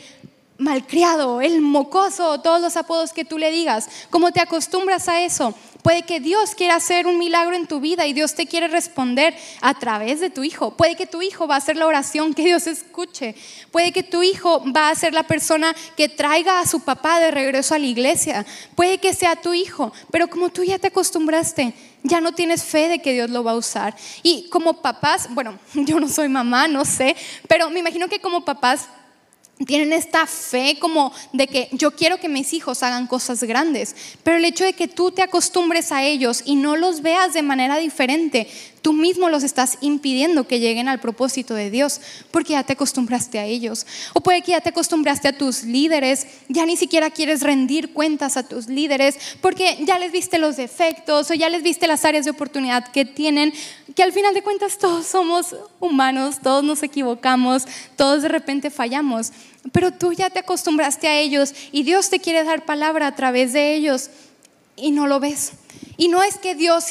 malcriado, 0.58 1.41
el 1.41 1.62
mocoso, 1.62 2.39
todos 2.41 2.62
los 2.62 2.78
apodos 2.78 3.13
que 3.13 3.26
tú 3.26 3.38
le 3.38 3.52
digas, 3.52 3.89
como 4.10 4.32
te 4.32 4.41
acostumbras 4.41 5.08
a 5.08 5.22
eso, 5.22 5.54
Puede 5.86 6.02
que 6.02 6.20
Dios 6.20 6.56
quiera 6.56 6.78
hacer 6.78 7.06
un 7.06 7.20
milagro 7.20 7.56
en 7.56 7.68
tu 7.68 7.80
vida 7.80 8.08
y 8.08 8.13
Dios 8.13 8.34
te 8.34 8.48
quiere 8.48 8.68
responder 8.68 9.36
a 9.62 9.76
través 9.76 10.20
de 10.20 10.32
tu 10.32 10.44
hijo. 10.44 10.76
Puede 10.76 10.96
que 10.96 11.06
tu 11.06 11.22
hijo 11.22 11.46
va 11.46 11.54
a 11.54 11.58
hacer 11.60 11.78
la 11.78 11.86
oración 11.86 12.34
que 12.34 12.44
Dios 12.44 12.65
escuche. 12.65 13.36
Puede 13.70 13.91
que 13.91 14.02
tu 14.02 14.24
hijo 14.24 14.63
va 14.76 14.89
a 14.89 14.96
ser 14.96 15.13
la 15.13 15.28
persona 15.28 15.76
que 15.96 16.10
traiga 16.10 16.60
a 16.60 16.65
su 16.65 16.80
papá 16.80 17.20
de 17.20 17.30
regreso 17.30 17.76
a 17.76 17.78
la 17.78 17.86
iglesia. 17.86 18.48
Puede 18.74 18.98
que 18.98 19.13
sea 19.13 19.36
tu 19.36 19.54
hijo, 19.54 19.94
pero 20.10 20.28
como 20.28 20.50
tú 20.50 20.63
ya 20.63 20.80
te 20.80 20.88
acostumbraste, 20.88 21.76
ya 22.02 22.20
no 22.20 22.32
tienes 22.32 22.63
fe 22.63 22.88
de 22.88 22.98
que 22.98 23.13
Dios 23.13 23.30
lo 23.30 23.44
va 23.44 23.52
a 23.52 23.56
usar. 23.56 23.96
Y 24.24 24.50
como 24.50 24.82
papás, 24.82 25.28
bueno, 25.36 25.60
yo 25.76 26.00
no 26.00 26.10
soy 26.10 26.30
mamá, 26.30 26.68
no 26.68 26.84
sé, 26.84 27.15
pero 27.48 27.70
me 27.70 27.82
imagino 27.82 28.08
que 28.08 28.20
como 28.20 28.44
papás 28.44 28.88
tienen 29.65 29.94
esta 29.94 30.28
fe 30.28 30.78
como 30.80 31.13
de 31.32 31.48
que 31.48 31.70
yo 31.72 31.91
quiero 31.91 32.20
que 32.20 32.28
mis 32.28 32.52
hijos 32.54 32.84
hagan 32.84 33.08
cosas 33.08 33.41
grandes, 33.44 33.96
pero 34.24 34.38
el 34.38 34.46
hecho 34.46 34.65
de 34.65 34.74
que 34.74 34.88
tú 34.88 35.12
te 35.12 35.22
acostumbres 35.22 35.91
a 35.91 36.04
ellos 36.04 36.44
y 36.46 36.56
no 36.56 36.76
los 36.76 37.02
veas 37.02 37.34
de 37.34 37.41
manera 37.41 37.78
diferente, 37.78 38.48
tú 38.86 38.93
mismo 38.93 39.30
los 39.30 39.41
estás 39.41 39.80
impidiendo 39.82 40.48
que 40.48 40.60
lleguen 40.60 40.88
al 40.88 41.00
propósito 41.00 41.56
de 41.56 41.71
Dios, 41.71 42.00
porque 42.30 42.54
ya 42.54 42.62
te 42.62 42.74
acostumbraste 42.74 43.39
a 43.39 43.45
ellos. 43.45 43.88
O 44.13 44.21
puede 44.21 44.43
que 44.43 44.52
ya 44.52 44.62
te 44.62 44.69
acostumbraste 44.69 45.28
a 45.28 45.36
tus 45.36 45.63
líderes, 45.63 46.28
ya 46.50 46.67
ni 46.67 46.78
siquiera 46.78 47.10
quieres 47.10 47.41
rendir 47.41 47.93
cuentas 47.93 48.38
a 48.38 48.48
tus 48.48 48.67
líderes, 48.67 49.17
porque 49.41 49.80
ya 49.88 49.98
les 49.98 50.12
viste 50.12 50.38
los 50.38 50.56
defectos 50.56 51.32
o 51.32 51.34
ya 51.34 51.50
les 51.50 51.63
viste 51.63 51.88
las 51.88 52.06
áreas 52.06 52.26
de 52.26 52.32
oportunidad 52.32 52.91
que 52.91 53.06
tienen, 53.06 53.56
que 53.95 54.04
al 54.04 54.13
final 54.13 54.36
de 54.36 54.43
cuentas 54.43 54.78
todos 54.78 55.08
somos 55.08 55.56
humanos, 55.80 56.36
todos 56.43 56.63
nos 56.63 56.84
equivocamos, 56.84 57.63
todos 57.95 58.21
de 58.21 58.30
repente 58.30 58.69
fallamos, 58.69 59.32
pero 59.71 59.93
tú 59.93 60.13
ya 60.13 60.30
te 60.30 60.38
acostumbraste 60.38 61.08
a 61.08 61.17
ellos 61.17 61.56
y 61.71 61.82
Dios 61.82 62.12
te 62.12 62.19
quiere 62.19 62.43
dar 62.43 62.65
palabra 62.65 63.08
a 63.08 63.15
través 63.15 63.52
de 63.52 63.74
ellos 63.74 64.12
y 64.76 64.92
no 64.92 65.08
lo 65.08 65.20
ves. 65.20 65.54
Y 65.98 66.10
no 66.10 66.24
es 66.24 66.38
que 66.38 66.56
Dios 66.56 66.86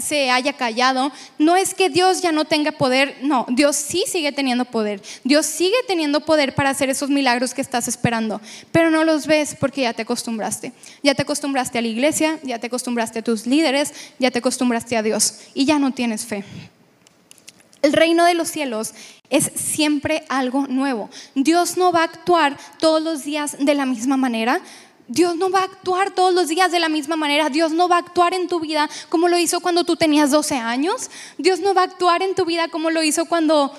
se, 0.00 0.30
haya 0.30 0.52
callado, 0.52 1.12
no 1.38 1.56
es 1.56 1.74
que 1.74 1.88
Dios 1.88 2.20
ya 2.20 2.30
no 2.30 2.44
tenga 2.44 2.72
poder, 2.72 3.16
no, 3.22 3.46
Dios 3.48 3.76
sí 3.76 4.04
sigue 4.06 4.32
teniendo 4.32 4.66
poder, 4.66 5.00
Dios 5.24 5.46
sigue 5.46 5.76
teniendo 5.86 6.20
poder 6.20 6.54
para 6.54 6.70
hacer 6.70 6.90
esos 6.90 7.08
milagros 7.08 7.54
que 7.54 7.62
estás 7.62 7.88
esperando, 7.88 8.40
pero 8.70 8.90
no 8.90 9.04
los 9.04 9.26
ves 9.26 9.56
porque 9.58 9.82
ya 9.82 9.94
te 9.94 10.02
acostumbraste, 10.02 10.72
ya 11.02 11.14
te 11.14 11.22
acostumbraste 11.22 11.78
a 11.78 11.82
la 11.82 11.88
iglesia, 11.88 12.38
ya 12.42 12.58
te 12.58 12.66
acostumbraste 12.66 13.20
a 13.20 13.22
tus 13.22 13.46
líderes, 13.46 13.94
ya 14.18 14.30
te 14.30 14.40
acostumbraste 14.40 14.96
a 14.96 15.02
Dios 15.02 15.40
y 15.54 15.64
ya 15.64 15.78
no 15.78 15.92
tienes 15.92 16.26
fe. 16.26 16.44
El 17.82 17.94
reino 17.94 18.26
de 18.26 18.34
los 18.34 18.48
cielos 18.48 18.92
es 19.30 19.50
siempre 19.54 20.24
algo 20.28 20.66
nuevo. 20.66 21.08
Dios 21.34 21.78
no 21.78 21.92
va 21.92 22.00
a 22.00 22.04
actuar 22.04 22.58
todos 22.78 23.02
los 23.02 23.24
días 23.24 23.56
de 23.58 23.74
la 23.74 23.86
misma 23.86 24.18
manera. 24.18 24.60
Dios 25.10 25.36
no 25.36 25.50
va 25.50 25.58
a 25.58 25.64
actuar 25.64 26.12
todos 26.12 26.32
los 26.32 26.46
días 26.46 26.70
de 26.70 26.78
la 26.78 26.88
misma 26.88 27.16
manera. 27.16 27.50
Dios 27.50 27.72
no 27.72 27.88
va 27.88 27.96
a 27.96 27.98
actuar 27.98 28.32
en 28.32 28.46
tu 28.46 28.60
vida 28.60 28.88
como 29.08 29.26
lo 29.26 29.38
hizo 29.38 29.58
cuando 29.58 29.82
tú 29.82 29.96
tenías 29.96 30.30
12 30.30 30.54
años. 30.54 31.10
Dios 31.36 31.58
no 31.58 31.74
va 31.74 31.80
a 31.80 31.86
actuar 31.86 32.22
en 32.22 32.36
tu 32.36 32.44
vida 32.44 32.68
como 32.68 32.90
lo 32.90 33.02
hizo 33.02 33.24
cuando 33.24 33.72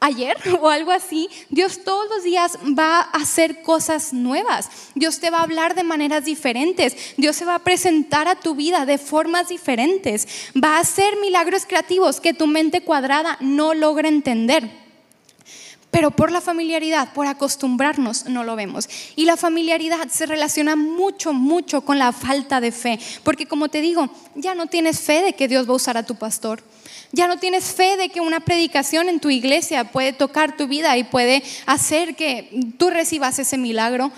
ayer 0.00 0.36
o 0.60 0.68
algo 0.68 0.90
así. 0.90 1.28
Dios 1.50 1.84
todos 1.84 2.08
los 2.10 2.24
días 2.24 2.58
va 2.76 2.98
a 2.98 3.02
hacer 3.02 3.62
cosas 3.62 4.12
nuevas. 4.12 4.68
Dios 4.96 5.20
te 5.20 5.30
va 5.30 5.38
a 5.38 5.44
hablar 5.44 5.76
de 5.76 5.84
maneras 5.84 6.24
diferentes. 6.24 7.14
Dios 7.16 7.36
se 7.36 7.44
va 7.44 7.54
a 7.54 7.64
presentar 7.64 8.26
a 8.26 8.34
tu 8.34 8.56
vida 8.56 8.86
de 8.86 8.98
formas 8.98 9.48
diferentes. 9.48 10.26
Va 10.60 10.78
a 10.78 10.80
hacer 10.80 11.16
milagros 11.20 11.64
creativos 11.64 12.20
que 12.20 12.34
tu 12.34 12.48
mente 12.48 12.80
cuadrada 12.80 13.38
no 13.40 13.72
logra 13.72 14.08
entender 14.08 14.85
pero 15.90 16.10
por 16.10 16.30
la 16.30 16.40
familiaridad, 16.40 17.12
por 17.14 17.26
acostumbrarnos, 17.26 18.26
no 18.26 18.44
lo 18.44 18.56
vemos. 18.56 18.88
Y 19.16 19.24
la 19.24 19.36
familiaridad 19.36 20.08
se 20.08 20.26
relaciona 20.26 20.76
mucho, 20.76 21.32
mucho 21.32 21.80
con 21.80 21.98
la 21.98 22.12
falta 22.12 22.60
de 22.60 22.72
fe, 22.72 22.98
porque 23.22 23.46
como 23.46 23.68
te 23.68 23.80
digo, 23.80 24.10
ya 24.34 24.54
no 24.54 24.66
tienes 24.66 25.00
fe 25.00 25.22
de 25.22 25.32
que 25.32 25.48
Dios 25.48 25.66
va 25.66 25.72
a 25.72 25.76
usar 25.76 25.96
a 25.96 26.04
tu 26.04 26.16
pastor. 26.16 26.62
Ya 27.12 27.28
no 27.28 27.38
tienes 27.38 27.64
fe 27.72 27.96
de 27.96 28.08
que 28.10 28.20
una 28.20 28.40
predicación 28.40 29.08
en 29.08 29.20
tu 29.20 29.30
iglesia 29.30 29.90
puede 29.90 30.12
tocar 30.12 30.56
tu 30.56 30.66
vida 30.66 30.96
y 30.98 31.04
puede 31.04 31.42
hacer 31.64 32.16
que 32.16 32.50
tú 32.78 32.90
recibas 32.90 33.38
ese 33.38 33.56
milagro. 33.56 34.12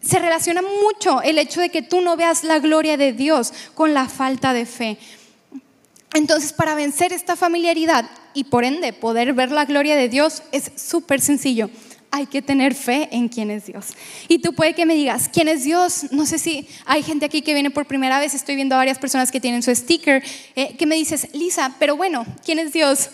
Se 0.00 0.18
relaciona 0.18 0.62
mucho 0.62 1.20
el 1.22 1.38
hecho 1.38 1.60
de 1.60 1.68
que 1.68 1.82
tú 1.82 2.00
no 2.00 2.16
veas 2.16 2.44
la 2.44 2.58
gloria 2.60 2.96
de 2.96 3.12
Dios 3.12 3.52
con 3.74 3.92
la 3.92 4.08
falta 4.08 4.54
de 4.54 4.64
fe. 4.64 4.96
Entonces, 6.14 6.52
para 6.52 6.74
vencer 6.74 7.12
esta 7.12 7.36
familiaridad 7.36 8.10
y 8.34 8.44
por 8.44 8.64
ende 8.64 8.92
poder 8.92 9.32
ver 9.32 9.52
la 9.52 9.64
gloria 9.64 9.96
de 9.96 10.08
Dios 10.08 10.42
es 10.52 10.72
súper 10.76 11.20
sencillo. 11.20 11.70
Hay 12.12 12.26
que 12.26 12.42
tener 12.42 12.74
fe 12.74 13.08
en 13.12 13.28
quién 13.28 13.52
es 13.52 13.66
Dios. 13.66 13.86
Y 14.26 14.40
tú 14.40 14.52
puede 14.52 14.74
que 14.74 14.84
me 14.84 14.96
digas, 14.96 15.30
¿quién 15.32 15.46
es 15.46 15.62
Dios? 15.62 16.06
No 16.10 16.26
sé 16.26 16.40
si 16.40 16.66
hay 16.84 17.04
gente 17.04 17.26
aquí 17.26 17.42
que 17.42 17.54
viene 17.54 17.70
por 17.70 17.86
primera 17.86 18.18
vez, 18.18 18.34
estoy 18.34 18.56
viendo 18.56 18.74
a 18.74 18.78
varias 18.78 18.98
personas 18.98 19.30
que 19.30 19.40
tienen 19.40 19.62
su 19.62 19.72
sticker, 19.72 20.24
eh, 20.56 20.76
que 20.76 20.86
me 20.86 20.96
dices, 20.96 21.28
Lisa, 21.32 21.76
pero 21.78 21.96
bueno, 21.96 22.26
¿quién 22.44 22.58
es 22.58 22.72
Dios? 22.72 23.10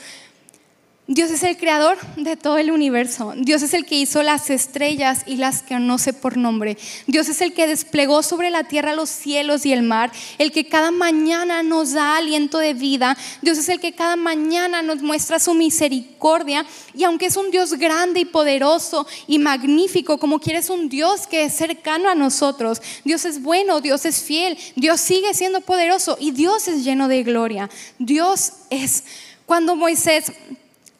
Dios 1.08 1.30
es 1.30 1.44
el 1.44 1.56
creador 1.56 1.98
de 2.16 2.36
todo 2.36 2.58
el 2.58 2.72
universo. 2.72 3.32
Dios 3.36 3.62
es 3.62 3.74
el 3.74 3.86
que 3.86 3.94
hizo 3.94 4.24
las 4.24 4.50
estrellas 4.50 5.22
y 5.24 5.36
las 5.36 5.62
que 5.62 5.78
no 5.78 5.98
sé 5.98 6.12
por 6.12 6.36
nombre. 6.36 6.76
Dios 7.06 7.28
es 7.28 7.40
el 7.42 7.52
que 7.52 7.68
desplegó 7.68 8.24
sobre 8.24 8.50
la 8.50 8.64
tierra 8.64 8.92
los 8.92 9.08
cielos 9.08 9.64
y 9.66 9.72
el 9.72 9.82
mar. 9.82 10.10
El 10.38 10.50
que 10.50 10.66
cada 10.66 10.90
mañana 10.90 11.62
nos 11.62 11.92
da 11.92 12.16
aliento 12.16 12.58
de 12.58 12.74
vida. 12.74 13.16
Dios 13.40 13.56
es 13.56 13.68
el 13.68 13.78
que 13.78 13.92
cada 13.92 14.16
mañana 14.16 14.82
nos 14.82 15.00
muestra 15.00 15.38
su 15.38 15.54
misericordia. 15.54 16.66
Y 16.92 17.04
aunque 17.04 17.26
es 17.26 17.36
un 17.36 17.52
Dios 17.52 17.74
grande 17.74 18.18
y 18.18 18.24
poderoso 18.24 19.06
y 19.28 19.38
magnífico, 19.38 20.18
como 20.18 20.40
quieres 20.40 20.70
un 20.70 20.88
Dios 20.88 21.28
que 21.28 21.44
es 21.44 21.54
cercano 21.54 22.08
a 22.08 22.16
nosotros. 22.16 22.82
Dios 23.04 23.24
es 23.26 23.40
bueno, 23.40 23.80
Dios 23.80 24.04
es 24.06 24.22
fiel, 24.22 24.58
Dios 24.74 25.00
sigue 25.00 25.32
siendo 25.34 25.60
poderoso 25.60 26.16
y 26.18 26.32
Dios 26.32 26.66
es 26.66 26.82
lleno 26.82 27.06
de 27.06 27.22
gloria. 27.22 27.70
Dios 28.00 28.54
es... 28.70 29.04
Cuando 29.46 29.76
Moisés 29.76 30.32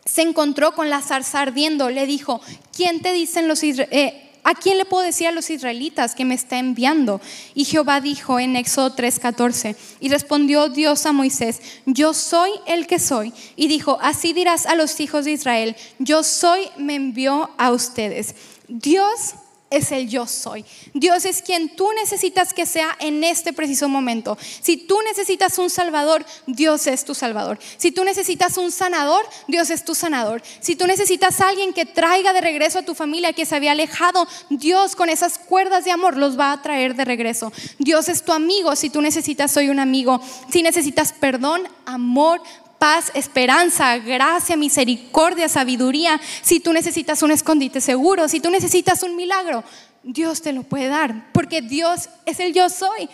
se 0.07 0.23
encontró 0.23 0.73
con 0.73 0.89
la 0.89 1.03
zarza 1.03 1.43
ardiendo, 1.43 1.91
le 1.91 2.07
dijo, 2.07 2.41
¿quién 2.75 3.03
te 3.03 3.13
dicen 3.13 3.49
los 3.49 3.63
eh, 3.63 4.23
¿A 4.49 4.55
quién 4.55 4.79
le 4.79 4.85
puedo 4.85 5.05
decir 5.05 5.27
a 5.27 5.33
los 5.33 5.51
israelitas 5.51 6.15
que 6.15 6.25
me 6.25 6.37
está 6.37 6.61
enviando? 6.61 7.21
Y 7.53 7.65
Jehová 7.65 8.01
dijo 8.01 8.39
en 8.39 8.55
Éxodo 8.55 8.95
3:14, 8.95 9.75
y 9.99 10.09
respondió 10.09 10.69
Dios 10.69 11.05
a 11.05 11.11
Moisés, 11.11 11.61
yo 11.85 12.15
soy 12.15 12.53
el 12.69 12.87
que 12.87 13.01
soy. 13.01 13.33
Y 13.57 13.67
dijo, 13.67 13.99
así 14.01 14.33
dirás 14.33 14.67
a 14.67 14.77
los 14.77 15.01
hijos 15.01 15.25
de 15.25 15.33
Israel, 15.33 15.75
yo 15.99 16.23
soy, 16.23 16.61
me 16.77 16.95
envió 16.95 17.51
a 17.59 17.73
ustedes. 17.73 18.37
Dios 18.69 19.35
es 19.71 19.91
el 19.91 20.09
yo 20.09 20.27
soy. 20.27 20.65
Dios 20.95 21.25
es 21.25 21.43
quien 21.43 21.75
tú 21.75 21.91
necesitas 21.93 22.55
que 22.55 22.67
sea 22.67 22.97
en 23.01 23.25
este 23.25 23.53
preciso 23.53 23.89
momento. 23.89 24.39
Si 24.63 24.77
tú 24.77 25.01
necesitas 25.03 25.59
un 25.59 25.71
salvador, 25.71 26.25
Dios 26.47 26.87
es 26.87 27.05
tu 27.05 27.15
salvador. 27.15 27.59
Si 27.77 27.91
tú 27.91 28.05
necesitas 28.05 28.59
un 28.59 28.71
sanador, 28.71 29.27
Dios 29.49 29.71
es 29.71 29.85
tu 29.85 29.95
sanador. 29.95 30.43
Si 30.61 30.77
tú 30.77 30.87
necesitas 30.87 31.41
a 31.41 31.49
alguien 31.49 31.73
que 31.73 31.85
traiga 31.85 32.33
de 32.33 32.41
regreso 32.41 32.79
a 32.79 32.85
tu 32.85 32.95
familia 32.95 33.33
que 33.33 33.47
se 33.47 33.57
había 33.57 33.73
alejado, 33.73 34.27
Dios 34.51 34.95
con 34.95 35.09
esas 35.09 35.39
cuerdas 35.39 35.85
de 35.85 35.91
amor 35.91 36.17
los 36.17 36.39
va 36.39 36.53
a 36.53 36.63
traer 36.63 36.95
de 36.95 37.05
regreso. 37.05 37.53
Dios 37.79 38.09
es 38.09 38.23
tu 38.23 38.33
amigo. 38.33 38.77
Si 38.77 38.91
tú 38.91 39.01
necesitas, 39.01 39.51
soy 39.51 39.69
un 39.69 39.81
amigo. 39.81 40.21
Si 40.51 40.63
necesitas 40.63 41.13
perdón, 41.13 41.63
amor, 41.87 42.41
paz, 42.87 43.11
esperanza, 43.15 43.99
gracia, 43.99 44.57
misericordia, 44.57 45.49
sabiduría. 45.49 46.21
Si 46.41 46.61
tú 46.61 46.73
necesitas 46.73 47.21
un 47.25 47.33
escondite 47.33 47.81
seguro, 47.81 48.29
si 48.29 48.39
tú 48.39 48.49
necesitas 48.49 49.03
un 49.03 49.17
milagro, 49.17 49.65
Dios 50.05 50.41
te 50.41 50.53
lo 50.53 50.63
puede 50.63 50.87
dar, 50.87 51.33
porque 51.33 51.63
Dios 51.63 52.09
es 52.27 52.39
el 52.39 52.55
yo 52.55 52.71
soy. 52.71 53.09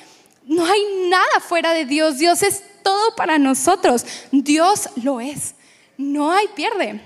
No 0.44 0.66
hay 0.66 0.82
nada 1.08 1.40
fuera 1.40 1.72
de 1.72 1.86
Dios, 1.86 2.18
Dios 2.18 2.42
es 2.42 2.62
todo 2.82 3.16
para 3.16 3.38
nosotros, 3.38 4.04
Dios 4.30 4.90
lo 5.02 5.22
es, 5.22 5.54
no 5.96 6.32
hay 6.32 6.48
pierde. 6.48 7.00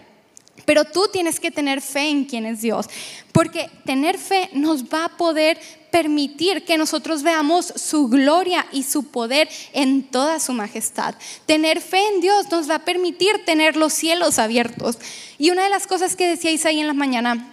Pero 0.66 0.84
tú 0.84 1.08
tienes 1.10 1.40
que 1.40 1.50
tener 1.50 1.80
fe 1.80 2.10
en 2.10 2.26
quién 2.26 2.44
es 2.44 2.60
Dios, 2.60 2.86
porque 3.32 3.70
tener 3.86 4.18
fe 4.18 4.50
nos 4.52 4.84
va 4.84 5.06
a 5.06 5.16
poder 5.16 5.58
permitir 5.90 6.64
que 6.66 6.76
nosotros 6.76 7.22
veamos 7.22 7.72
su 7.76 8.08
gloria 8.08 8.66
y 8.70 8.82
su 8.82 9.04
poder 9.04 9.48
en 9.72 10.02
toda 10.02 10.40
su 10.40 10.52
majestad. 10.52 11.14
Tener 11.46 11.80
fe 11.80 12.06
en 12.14 12.20
Dios 12.20 12.50
nos 12.50 12.68
va 12.68 12.74
a 12.74 12.84
permitir 12.84 13.46
tener 13.46 13.76
los 13.76 13.94
cielos 13.94 14.38
abiertos. 14.38 14.98
Y 15.38 15.50
una 15.50 15.64
de 15.64 15.70
las 15.70 15.86
cosas 15.86 16.14
que 16.16 16.26
decíais 16.26 16.66
ahí 16.66 16.80
en 16.80 16.86
la 16.86 16.92
mañana, 16.92 17.52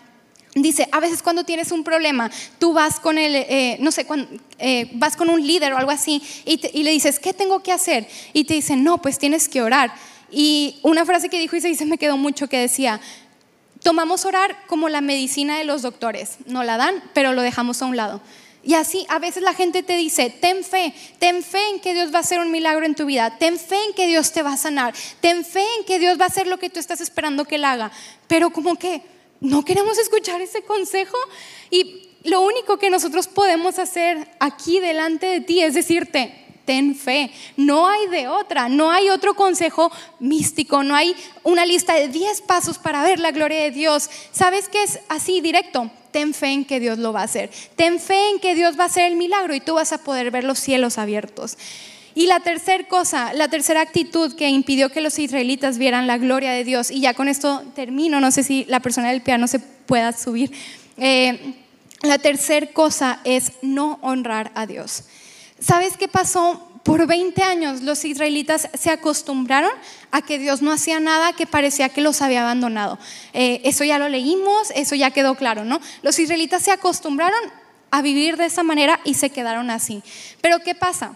Dice, 0.56 0.88
a 0.92 1.00
veces 1.00 1.24
cuando 1.24 1.44
tienes 1.44 1.72
un 1.72 1.84
problema, 1.84 2.30
tú 2.60 2.74
vas 2.74 3.00
con 3.00 3.18
el, 3.18 3.36
eh, 3.36 3.78
no 3.80 3.92
sé, 3.92 4.06
eh, 4.60 4.88
vas 4.94 5.16
con 5.16 5.32
un 5.32 5.46
líder 5.46 5.74
o 5.74 5.78
algo 5.78 5.90
así 5.90 6.22
y, 6.46 6.60
y 6.80 6.84
le 6.84 6.92
dices, 6.92 7.18
¿qué 7.18 7.34
tengo 7.34 7.64
que 7.64 7.72
hacer? 7.72 8.08
Y 8.34 8.44
te 8.44 8.54
dicen, 8.54 8.84
no, 8.84 9.00
pues 9.02 9.18
tienes 9.18 9.50
que 9.50 9.64
orar. 9.64 9.96
Y 10.34 10.80
una 10.82 11.06
frase 11.06 11.30
que 11.30 11.40
dijo 11.40 11.56
y 11.56 11.62
se 11.62 11.86
me 11.86 12.00
quedó 12.00 12.18
mucho 12.18 12.48
que 12.48 12.58
decía, 12.58 13.00
tomamos 13.84 14.26
orar 14.26 14.58
como 14.66 14.90
la 14.90 15.02
medicina 15.02 15.60
de 15.60 15.64
los 15.64 15.84
doctores, 15.84 16.38
no 16.48 16.64
la 16.64 16.78
dan, 16.78 17.04
pero 17.14 17.34
lo 17.34 17.44
dejamos 17.44 17.82
a 17.82 17.86
un 17.86 17.96
lado. 17.96 18.22
Y 18.64 18.76
así 18.76 19.06
a 19.10 19.20
veces 19.20 19.44
la 19.44 19.54
gente 19.54 19.84
te 19.84 19.98
dice, 19.98 20.30
ten 20.30 20.64
fe, 20.64 20.96
ten 21.20 21.44
fe 21.44 21.60
en 21.70 21.82
que 21.82 21.94
Dios 21.94 22.14
va 22.14 22.18
a 22.18 22.22
hacer 22.22 22.40
un 22.40 22.50
milagro 22.50 22.86
en 22.86 22.96
tu 22.96 23.06
vida, 23.06 23.38
ten 23.38 23.60
fe 23.60 23.76
en 23.88 23.94
que 23.94 24.08
Dios 24.08 24.32
te 24.32 24.42
va 24.42 24.54
a 24.54 24.58
sanar, 24.58 24.94
ten 25.20 25.44
fe 25.44 25.64
en 25.78 25.86
que 25.86 26.00
Dios 26.00 26.20
va 26.20 26.26
a 26.26 26.30
hacer 26.30 26.48
lo 26.48 26.58
que 26.58 26.70
tú 26.70 26.80
estás 26.80 27.02
esperando 27.02 27.46
que 27.46 27.56
Él 27.56 27.66
haga. 27.66 27.92
Pero 28.28 28.52
como 28.52 28.76
que 28.76 29.02
no 29.42 29.66
queremos 29.66 30.00
escuchar 30.00 30.42
ese 30.42 30.62
consejo 30.64 31.18
y 31.70 32.10
lo 32.24 32.40
único 32.40 32.80
que 32.80 32.90
nosotros 32.90 33.28
podemos 33.28 33.80
hacer 33.80 34.30
aquí 34.40 34.80
delante 34.80 35.26
de 35.26 35.42
ti 35.42 35.62
es 35.62 35.74
decirte, 35.74 36.43
ten 36.66 36.96
fe. 36.96 37.32
No 37.58 37.88
hay 37.88 38.08
de 38.08 38.28
otra, 38.28 38.70
no 38.70 38.92
hay 38.92 39.10
otro 39.10 39.36
consejo 39.36 39.92
místico, 40.20 40.84
no 40.84 40.96
hay 40.96 41.16
una 41.44 41.66
lista 41.66 41.94
de 41.96 42.08
10 42.08 42.42
pasos 42.42 42.78
para 42.78 43.04
ver 43.04 43.20
la 43.20 43.32
gloria 43.32 43.62
de 43.64 43.72
Dios. 43.72 44.10
¿Sabes 44.32 44.70
qué 44.70 44.84
es 44.84 45.00
así 45.10 45.42
directo? 45.42 45.92
Ten 46.12 46.34
fe 46.34 46.48
en 46.48 46.66
que 46.66 46.80
Dios 46.80 47.00
lo 47.00 47.12
va 47.12 47.22
a 47.22 47.26
hacer. 47.26 47.50
Ten 47.76 48.00
fe 48.00 48.30
en 48.30 48.40
que 48.40 48.56
Dios 48.56 48.78
va 48.78 48.84
a 48.84 48.88
hacer 48.88 49.12
el 49.12 49.16
milagro 49.16 49.56
y 49.56 49.60
tú 49.60 49.76
vas 49.76 49.94
a 49.94 50.04
poder 50.04 50.32
ver 50.32 50.44
los 50.44 50.60
cielos 50.60 50.98
abiertos. 50.98 51.58
Y 52.16 52.28
la 52.28 52.40
tercera 52.42 52.88
cosa, 52.88 53.34
la 53.34 53.48
tercera 53.48 53.82
actitud 53.82 54.36
que 54.36 54.48
impidió 54.48 54.90
que 54.90 55.02
los 55.02 55.18
israelitas 55.18 55.80
vieran 55.80 56.06
la 56.06 56.20
gloria 56.20 56.52
de 56.52 56.64
Dios, 56.64 56.92
y 56.92 57.02
ya 57.02 57.16
con 57.16 57.28
esto 57.28 57.64
termino, 57.76 58.20
no 58.20 58.30
sé 58.32 58.44
si 58.44 58.66
la 58.66 58.82
persona 58.82 59.10
del 59.10 59.24
piano 59.24 59.48
se 59.48 59.58
pueda 59.58 60.14
subir. 60.14 60.52
Eh, 60.98 61.56
la 62.04 62.20
tercera 62.20 62.68
cosa 62.68 63.20
es 63.24 63.54
no 63.64 63.98
honrar 64.04 64.52
a 64.54 64.68
Dios. 64.68 65.06
¿Sabes 65.64 65.96
qué 65.96 66.10
pasó? 66.10 66.70
Por 66.84 67.08
20 67.08 67.42
años 67.42 67.82
los 67.82 68.04
israelitas 68.04 68.68
se 68.78 68.90
acostumbraron 68.90 69.72
a 70.12 70.22
que 70.22 70.38
Dios 70.38 70.62
no 70.62 70.74
hacía 70.74 71.00
nada 71.00 71.32
que 71.32 71.48
parecía 71.48 71.88
que 71.88 72.02
los 72.02 72.22
había 72.22 72.42
abandonado. 72.42 73.00
Eh, 73.32 73.62
eso 73.64 73.86
ya 73.86 73.98
lo 73.98 74.10
leímos, 74.10 74.72
eso 74.76 74.94
ya 74.96 75.12
quedó 75.12 75.36
claro, 75.36 75.64
¿no? 75.64 75.80
Los 76.02 76.20
israelitas 76.20 76.64
se 76.64 76.72
acostumbraron 76.72 77.40
a 77.92 78.02
vivir 78.02 78.36
de 78.36 78.48
esa 78.48 78.64
manera 78.64 79.00
y 79.06 79.14
se 79.14 79.30
quedaron 79.30 79.70
así. 79.70 80.04
Pero 80.42 80.60
¿qué 80.60 80.76
pasa? 80.76 81.16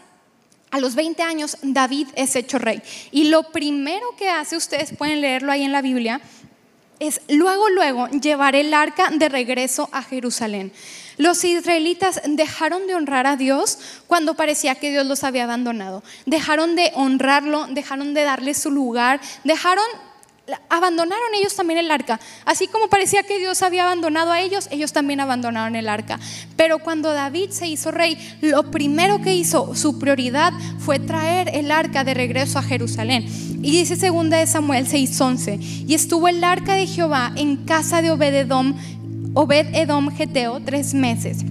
A 0.71 0.79
los 0.79 0.95
20 0.95 1.21
años 1.23 1.57
David 1.61 2.07
es 2.15 2.37
hecho 2.37 2.57
rey. 2.57 2.81
Y 3.11 3.25
lo 3.25 3.51
primero 3.51 4.15
que 4.17 4.29
hace, 4.29 4.55
ustedes 4.55 4.95
pueden 4.97 5.19
leerlo 5.19 5.51
ahí 5.51 5.63
en 5.63 5.73
la 5.73 5.81
Biblia, 5.81 6.21
es 6.99 7.19
luego, 7.27 7.69
luego 7.69 8.07
llevar 8.07 8.55
el 8.55 8.73
arca 8.73 9.09
de 9.11 9.27
regreso 9.27 9.89
a 9.91 10.01
Jerusalén. 10.03 10.71
Los 11.17 11.43
israelitas 11.43 12.21
dejaron 12.25 12.87
de 12.87 12.95
honrar 12.95 13.27
a 13.27 13.35
Dios 13.35 13.79
cuando 14.07 14.35
parecía 14.35 14.75
que 14.75 14.91
Dios 14.91 15.05
los 15.05 15.23
había 15.23 15.45
abandonado. 15.45 16.03
Dejaron 16.25 16.75
de 16.75 16.91
honrarlo, 16.93 17.67
dejaron 17.67 18.13
de 18.13 18.23
darle 18.23 18.53
su 18.53 18.71
lugar, 18.71 19.19
dejaron 19.43 19.85
abandonaron 20.69 21.33
ellos 21.35 21.55
también 21.55 21.79
el 21.79 21.91
arca. 21.91 22.19
Así 22.45 22.67
como 22.67 22.87
parecía 22.87 23.23
que 23.23 23.39
Dios 23.39 23.61
había 23.61 23.83
abandonado 23.83 24.31
a 24.31 24.39
ellos, 24.39 24.67
ellos 24.71 24.93
también 24.93 25.19
abandonaron 25.19 25.75
el 25.75 25.89
arca. 25.89 26.19
Pero 26.55 26.79
cuando 26.79 27.11
David 27.13 27.49
se 27.51 27.67
hizo 27.67 27.91
rey, 27.91 28.17
lo 28.41 28.71
primero 28.71 29.21
que 29.21 29.35
hizo, 29.35 29.75
su 29.75 29.99
prioridad 29.99 30.53
fue 30.79 30.99
traer 30.99 31.49
el 31.53 31.71
arca 31.71 32.03
de 32.03 32.13
regreso 32.13 32.59
a 32.59 32.63
Jerusalén. 32.63 33.25
Y 33.61 33.71
dice 33.71 33.95
segunda 33.95 34.37
de 34.37 34.47
Samuel 34.47 34.87
6:11, 34.87 35.59
y 35.87 35.93
estuvo 35.93 36.27
el 36.27 36.43
arca 36.43 36.75
de 36.75 36.87
Jehová 36.87 37.33
en 37.35 37.57
casa 37.65 38.01
de 38.01 38.11
Obededom, 38.11 38.75
Obed 39.39 39.67
Edom 39.75 40.09
Geteo 40.09 40.59
tres 40.59 40.95
meses. 40.95 41.45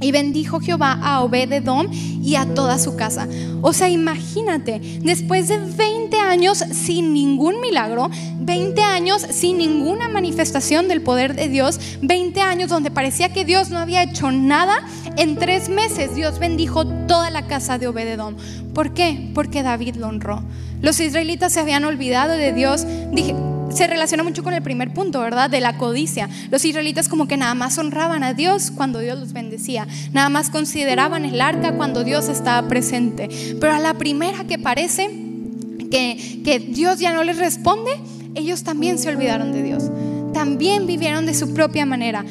Y 0.00 0.12
bendijo 0.12 0.60
Jehová 0.60 0.98
a 1.02 1.22
Obed-Edom 1.22 1.90
y 1.92 2.36
a 2.36 2.46
toda 2.54 2.78
su 2.78 2.96
casa. 2.96 3.28
O 3.60 3.74
sea, 3.74 3.90
imagínate, 3.90 4.80
después 5.02 5.48
de 5.48 5.58
20 5.58 6.16
años 6.20 6.64
sin 6.72 7.12
ningún 7.12 7.60
milagro, 7.60 8.08
20 8.40 8.80
años 8.80 9.26
sin 9.28 9.58
ninguna 9.58 10.08
manifestación 10.08 10.88
del 10.88 11.02
poder 11.02 11.34
de 11.34 11.50
Dios, 11.50 11.78
20 12.00 12.40
años 12.40 12.70
donde 12.70 12.90
parecía 12.90 13.30
que 13.30 13.44
Dios 13.44 13.68
no 13.68 13.76
había 13.76 14.04
hecho 14.04 14.32
nada, 14.32 14.82
en 15.18 15.36
tres 15.36 15.68
meses 15.68 16.14
Dios 16.14 16.38
bendijo 16.38 16.86
toda 16.86 17.28
la 17.28 17.46
casa 17.46 17.76
de 17.76 17.88
Obed-Edom. 17.88 18.36
¿Por 18.72 18.94
qué? 18.94 19.32
Porque 19.34 19.62
David 19.62 19.96
lo 19.96 20.08
honró. 20.08 20.42
Los 20.80 20.98
israelitas 20.98 21.52
se 21.52 21.60
habían 21.60 21.84
olvidado 21.84 22.32
de 22.32 22.54
Dios. 22.54 22.86
Dije, 23.12 23.34
se 23.70 23.86
relaciona 23.86 24.22
mucho 24.22 24.42
con 24.42 24.54
el 24.54 24.62
primer 24.62 24.92
punto, 24.92 25.20
¿verdad? 25.20 25.50
De 25.50 25.60
la 25.60 25.76
codicia. 25.76 26.28
Los 26.50 26.64
israelitas 26.64 27.08
como 27.08 27.28
que 27.28 27.36
nada 27.36 27.54
más 27.54 27.78
honraban 27.78 28.22
a 28.22 28.34
Dios 28.34 28.70
cuando 28.70 28.98
Dios 29.00 29.18
los 29.18 29.32
bendecía, 29.32 29.86
nada 30.12 30.28
más 30.28 30.50
consideraban 30.50 31.24
el 31.24 31.40
arca 31.40 31.72
cuando 31.72 32.04
Dios 32.04 32.28
estaba 32.28 32.68
presente. 32.68 33.28
Pero 33.60 33.72
a 33.72 33.78
la 33.78 33.94
primera 33.94 34.44
que 34.44 34.58
parece 34.58 35.10
que, 35.90 36.40
que 36.44 36.58
Dios 36.60 36.98
ya 36.98 37.12
no 37.12 37.24
les 37.24 37.38
responde, 37.38 37.92
ellos 38.34 38.62
también 38.62 38.98
se 38.98 39.08
olvidaron 39.08 39.52
de 39.52 39.62
Dios. 39.62 39.84
También 40.32 40.86
vivieron 40.86 41.26
de 41.26 41.34
su 41.34 41.54
propia 41.54 41.86
manera. 41.86 42.24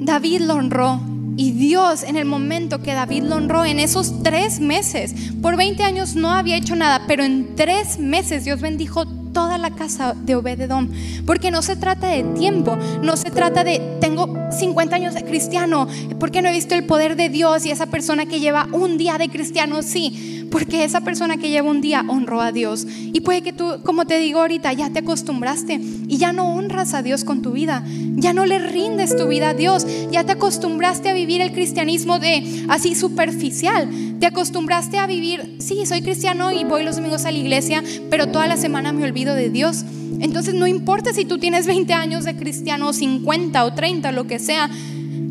David 0.00 0.42
lo 0.42 0.54
honró, 0.54 1.00
y 1.38 1.52
Dios, 1.52 2.02
en 2.02 2.16
el 2.16 2.24
momento 2.24 2.80
que 2.80 2.94
David 2.94 3.24
lo 3.24 3.36
honró, 3.36 3.66
en 3.66 3.78
esos 3.78 4.22
tres 4.22 4.58
meses, 4.58 5.14
por 5.42 5.56
20 5.56 5.82
años 5.82 6.16
no 6.16 6.30
había 6.30 6.56
hecho 6.56 6.74
nada, 6.76 7.04
pero 7.06 7.24
en 7.24 7.54
tres 7.56 7.98
meses 7.98 8.44
Dios 8.44 8.62
bendijo 8.62 9.04
toda 9.36 9.58
la 9.58 9.70
casa 9.70 10.14
de 10.14 10.34
Obededom. 10.34 10.88
Porque 11.26 11.50
no 11.50 11.60
se 11.60 11.76
trata 11.76 12.06
de 12.06 12.22
tiempo, 12.22 12.74
no 13.02 13.18
se 13.18 13.30
trata 13.30 13.64
de 13.64 13.98
tengo 14.00 14.34
50 14.50 14.96
años 14.96 15.12
de 15.12 15.24
cristiano, 15.24 15.86
porque 16.18 16.40
no 16.40 16.48
he 16.48 16.52
visto 16.52 16.74
el 16.74 16.86
poder 16.86 17.16
de 17.16 17.28
Dios 17.28 17.66
y 17.66 17.70
esa 17.70 17.84
persona 17.84 18.24
que 18.24 18.40
lleva 18.40 18.66
un 18.72 18.96
día 18.96 19.18
de 19.18 19.28
cristiano, 19.28 19.82
sí 19.82 20.45
porque 20.50 20.84
esa 20.84 21.00
persona 21.02 21.36
que 21.36 21.50
lleva 21.50 21.70
un 21.70 21.80
día 21.80 22.04
honró 22.08 22.40
a 22.40 22.52
Dios. 22.52 22.86
Y 22.88 23.20
puede 23.20 23.42
que 23.42 23.52
tú, 23.52 23.80
como 23.84 24.06
te 24.06 24.18
digo 24.18 24.40
ahorita, 24.40 24.72
ya 24.72 24.90
te 24.90 25.00
acostumbraste 25.00 25.80
y 26.08 26.16
ya 26.18 26.32
no 26.32 26.54
honras 26.54 26.94
a 26.94 27.02
Dios 27.02 27.24
con 27.24 27.42
tu 27.42 27.52
vida. 27.52 27.84
Ya 28.14 28.32
no 28.32 28.46
le 28.46 28.58
rindes 28.58 29.16
tu 29.16 29.28
vida 29.28 29.50
a 29.50 29.54
Dios. 29.54 29.86
Ya 30.10 30.24
te 30.24 30.32
acostumbraste 30.32 31.08
a 31.08 31.14
vivir 31.14 31.40
el 31.40 31.52
cristianismo 31.52 32.18
de 32.18 32.64
así 32.68 32.94
superficial. 32.94 33.88
Te 34.20 34.26
acostumbraste 34.26 34.98
a 34.98 35.06
vivir, 35.06 35.56
sí, 35.58 35.84
soy 35.86 36.02
cristiano 36.02 36.52
y 36.52 36.64
voy 36.64 36.84
los 36.84 36.96
domingos 36.96 37.24
a 37.24 37.30
la 37.30 37.38
iglesia, 37.38 37.82
pero 38.10 38.28
toda 38.28 38.46
la 38.46 38.56
semana 38.56 38.92
me 38.92 39.04
olvido 39.04 39.34
de 39.34 39.50
Dios. 39.50 39.84
Entonces 40.20 40.54
no 40.54 40.66
importa 40.66 41.12
si 41.12 41.24
tú 41.24 41.38
tienes 41.38 41.66
20 41.66 41.92
años 41.92 42.24
de 42.24 42.36
cristiano, 42.36 42.92
50 42.92 43.64
o 43.64 43.74
30, 43.74 44.12
lo 44.12 44.26
que 44.26 44.38
sea. 44.38 44.70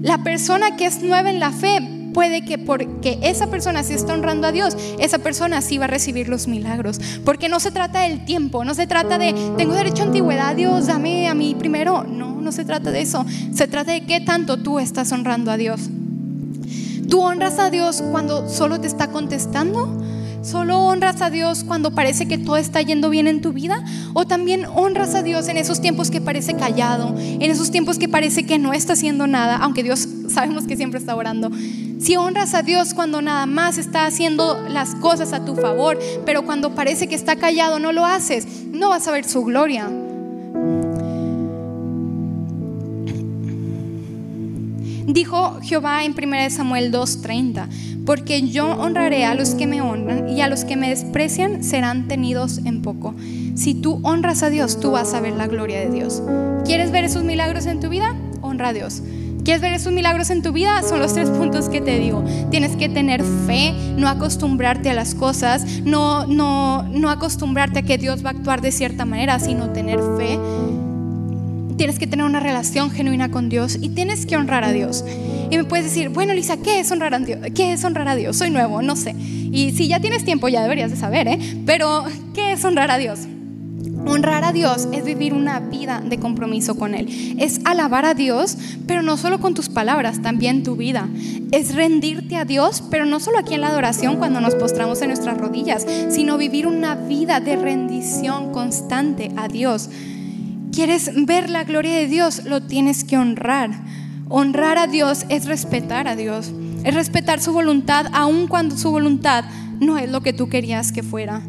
La 0.01 0.23
persona 0.23 0.75
que 0.75 0.85
es 0.85 1.01
nueva 1.01 1.31
en 1.31 1.39
la 1.39 1.51
fe 1.51 1.94
puede 2.15 2.45
que 2.45 2.57
porque 2.57 3.19
esa 3.21 3.47
persona 3.47 3.83
sí 3.83 3.93
está 3.93 4.13
honrando 4.13 4.47
a 4.47 4.53
Dios, 4.53 4.77
esa 4.99 5.17
persona 5.19 5.61
sí 5.61 5.77
va 5.77 5.83
a 5.83 5.89
recibir 5.89 6.29
los 6.29 6.47
milagros. 6.47 7.01
Porque 7.25 7.49
no 7.49 7.59
se 7.59 7.71
trata 7.71 8.03
del 8.03 8.23
tiempo, 8.23 8.63
no 8.63 8.73
se 8.73 8.87
trata 8.87 9.17
de, 9.17 9.33
tengo 9.57 9.73
derecho 9.73 10.03
a 10.03 10.05
antigüedad, 10.05 10.55
Dios, 10.55 10.87
dame 10.87 11.27
a 11.27 11.33
mí 11.33 11.55
primero. 11.59 12.05
No, 12.05 12.39
no 12.39 12.51
se 12.53 12.63
trata 12.63 12.91
de 12.91 13.01
eso. 13.01 13.25
Se 13.53 13.67
trata 13.67 13.91
de 13.91 14.05
qué 14.05 14.21
tanto 14.21 14.55
tú 14.55 14.79
estás 14.79 15.11
honrando 15.11 15.51
a 15.51 15.57
Dios. 15.57 15.89
¿Tú 17.09 17.19
honras 17.19 17.59
a 17.59 17.69
Dios 17.69 18.01
cuando 18.11 18.47
solo 18.47 18.79
te 18.79 18.87
está 18.87 19.09
contestando? 19.09 20.01
¿Solo 20.41 20.77
honras 20.85 21.21
a 21.21 21.29
Dios 21.29 21.65
cuando 21.65 21.95
parece 21.95 22.27
que 22.27 22.37
todo 22.37 22.55
está 22.55 22.81
yendo 22.81 23.09
bien 23.09 23.27
en 23.27 23.41
tu 23.41 23.51
vida? 23.51 23.83
¿O 24.13 24.25
también 24.25 24.65
honras 24.65 25.15
a 25.15 25.23
Dios 25.23 25.49
en 25.49 25.57
esos 25.57 25.81
tiempos 25.81 26.11
que 26.11 26.21
parece 26.21 26.53
callado, 26.53 27.13
en 27.17 27.41
esos 27.41 27.71
tiempos 27.71 27.97
que 27.97 28.07
parece 28.07 28.45
que 28.45 28.57
no 28.57 28.71
está 28.71 28.93
haciendo 28.93 29.27
nada, 29.27 29.57
aunque 29.57 29.83
Dios 29.83 30.07
sabemos 30.29 30.65
que 30.65 30.77
siempre 30.77 30.99
está 30.99 31.15
orando? 31.15 31.51
Si 32.05 32.17
honras 32.17 32.53
a 32.53 32.61
Dios 32.61 32.93
cuando 32.93 33.19
nada 33.23 33.47
más 33.47 33.79
está 33.79 34.05
haciendo 34.05 34.63
las 34.69 34.93
cosas 34.93 35.33
a 35.33 35.43
tu 35.43 35.55
favor, 35.55 35.97
pero 36.23 36.45
cuando 36.45 36.75
parece 36.75 37.07
que 37.07 37.15
está 37.15 37.35
callado 37.35 37.79
no 37.79 37.91
lo 37.91 38.05
haces, 38.05 38.45
no 38.71 38.89
vas 38.89 39.07
a 39.07 39.11
ver 39.11 39.25
su 39.25 39.43
gloria. 39.43 39.89
Dijo 45.07 45.59
Jehová 45.63 46.03
en 46.03 46.13
1 46.13 46.51
Samuel 46.51 46.91
2:30, 46.91 47.69
porque 48.05 48.49
yo 48.49 48.67
honraré 48.67 49.25
a 49.25 49.33
los 49.33 49.55
que 49.55 49.65
me 49.65 49.81
honran 49.81 50.29
y 50.29 50.41
a 50.41 50.47
los 50.47 50.63
que 50.63 50.75
me 50.75 50.89
desprecian 50.89 51.63
serán 51.63 52.07
tenidos 52.07 52.59
en 52.65 52.83
poco. 52.83 53.15
Si 53.55 53.73
tú 53.73 53.99
honras 54.03 54.43
a 54.43 54.51
Dios, 54.51 54.79
tú 54.79 54.91
vas 54.91 55.15
a 55.15 55.21
ver 55.21 55.33
la 55.33 55.47
gloria 55.47 55.79
de 55.79 55.89
Dios. 55.89 56.21
¿Quieres 56.65 56.91
ver 56.91 57.03
esos 57.03 57.23
milagros 57.23 57.65
en 57.65 57.79
tu 57.79 57.89
vida? 57.89 58.15
Honra 58.43 58.67
a 58.67 58.73
Dios. 58.73 59.01
¿Quieres 59.45 59.61
ver 59.61 59.73
esos 59.73 59.93
milagros 59.93 60.31
en 60.31 60.41
tu 60.41 60.51
vida? 60.51 60.81
Son 60.81 60.99
los 60.99 61.13
tres 61.13 61.29
puntos 61.29 61.69
que 61.69 61.79
te 61.79 61.99
digo. 61.99 62.25
Tienes 62.49 62.75
que 62.75 62.89
tener 62.89 63.23
fe, 63.45 63.73
no 63.95 64.07
acostumbrarte 64.07 64.89
a 64.89 64.95
las 64.95 65.13
cosas, 65.13 65.63
no, 65.83 66.25
no, 66.25 66.81
no 66.89 67.11
acostumbrarte 67.11 67.79
a 67.79 67.81
que 67.83 67.99
Dios 67.99 68.25
va 68.25 68.29
a 68.29 68.33
actuar 68.33 68.61
de 68.61 68.71
cierta 68.71 69.05
manera, 69.05 69.37
sino 69.37 69.69
tener 69.69 69.99
fe 70.17 70.39
tienes 71.77 71.99
que 71.99 72.07
tener 72.07 72.25
una 72.25 72.39
relación 72.39 72.89
genuina 72.89 73.29
con 73.31 73.49
Dios 73.49 73.77
y 73.81 73.89
tienes 73.89 74.25
que 74.25 74.37
honrar 74.37 74.63
a 74.63 74.71
Dios. 74.71 75.03
Y 75.51 75.57
me 75.57 75.65
puedes 75.65 75.85
decir, 75.85 76.09
bueno, 76.09 76.33
Lisa, 76.33 76.57
¿qué 76.57 76.79
es 76.79 76.89
honrar 76.89 77.13
a 77.13 77.19
Dios? 77.19 77.39
¿Qué 77.53 77.73
es 77.73 77.83
honrar 77.83 78.07
a 78.07 78.15
Dios? 78.15 78.37
Soy 78.37 78.49
nuevo, 78.49 78.81
no 78.81 78.95
sé. 78.95 79.13
Y 79.17 79.73
si 79.73 79.89
ya 79.89 79.99
tienes 79.99 80.23
tiempo, 80.23 80.47
ya 80.47 80.61
deberías 80.61 80.89
de 80.89 80.97
saber, 80.97 81.27
¿eh? 81.27 81.37
Pero, 81.65 82.05
¿qué 82.33 82.53
es 82.53 82.63
honrar 82.63 82.91
a 82.91 82.97
Dios? 82.97 83.19
Honrar 84.07 84.43
a 84.43 84.53
Dios 84.53 84.87
es 84.91 85.03
vivir 85.03 85.33
una 85.33 85.59
vida 85.59 85.99
de 85.99 86.19
compromiso 86.19 86.75
con 86.75 86.93
Él. 86.93 87.35
Es 87.39 87.59
alabar 87.65 88.05
a 88.05 88.13
Dios, 88.13 88.55
pero 88.87 89.01
no 89.01 89.17
solo 89.17 89.39
con 89.39 89.55
tus 89.55 89.67
palabras, 89.67 90.21
también 90.21 90.63
tu 90.63 90.75
vida. 90.75 91.09
Es 91.51 91.73
rendirte 91.73 92.35
a 92.35 92.45
Dios, 92.45 92.83
pero 92.91 93.05
no 93.05 93.19
solo 93.19 93.39
aquí 93.39 93.55
en 93.55 93.61
la 93.61 93.69
adoración 93.69 94.17
cuando 94.17 94.41
nos 94.41 94.53
postramos 94.53 95.01
en 95.01 95.07
nuestras 95.07 95.39
rodillas, 95.39 95.85
sino 96.09 96.37
vivir 96.37 96.67
una 96.67 96.93
vida 96.93 97.39
de 97.39 97.55
rendición 97.55 98.51
constante 98.51 99.31
a 99.37 99.47
Dios. 99.47 99.89
¿Quieres 100.71 101.11
ver 101.25 101.49
la 101.49 101.63
gloria 101.63 101.95
de 101.95 102.07
Dios? 102.07 102.45
Lo 102.45 102.61
tienes 102.61 103.03
que 103.03 103.17
honrar. 103.17 103.71
Honrar 104.29 104.77
a 104.77 104.87
Dios 104.87 105.25
es 105.29 105.45
respetar 105.45 106.07
a 106.07 106.15
Dios. 106.15 106.51
Es 106.83 106.93
respetar 106.93 107.41
su 107.41 107.53
voluntad 107.53 108.05
aun 108.13 108.47
cuando 108.47 108.77
su 108.77 108.91
voluntad 108.91 109.45
no 109.79 109.97
es 109.97 110.11
lo 110.11 110.21
que 110.21 110.33
tú 110.33 110.47
querías 110.47 110.91
que 110.91 111.01
fuera. 111.01 111.41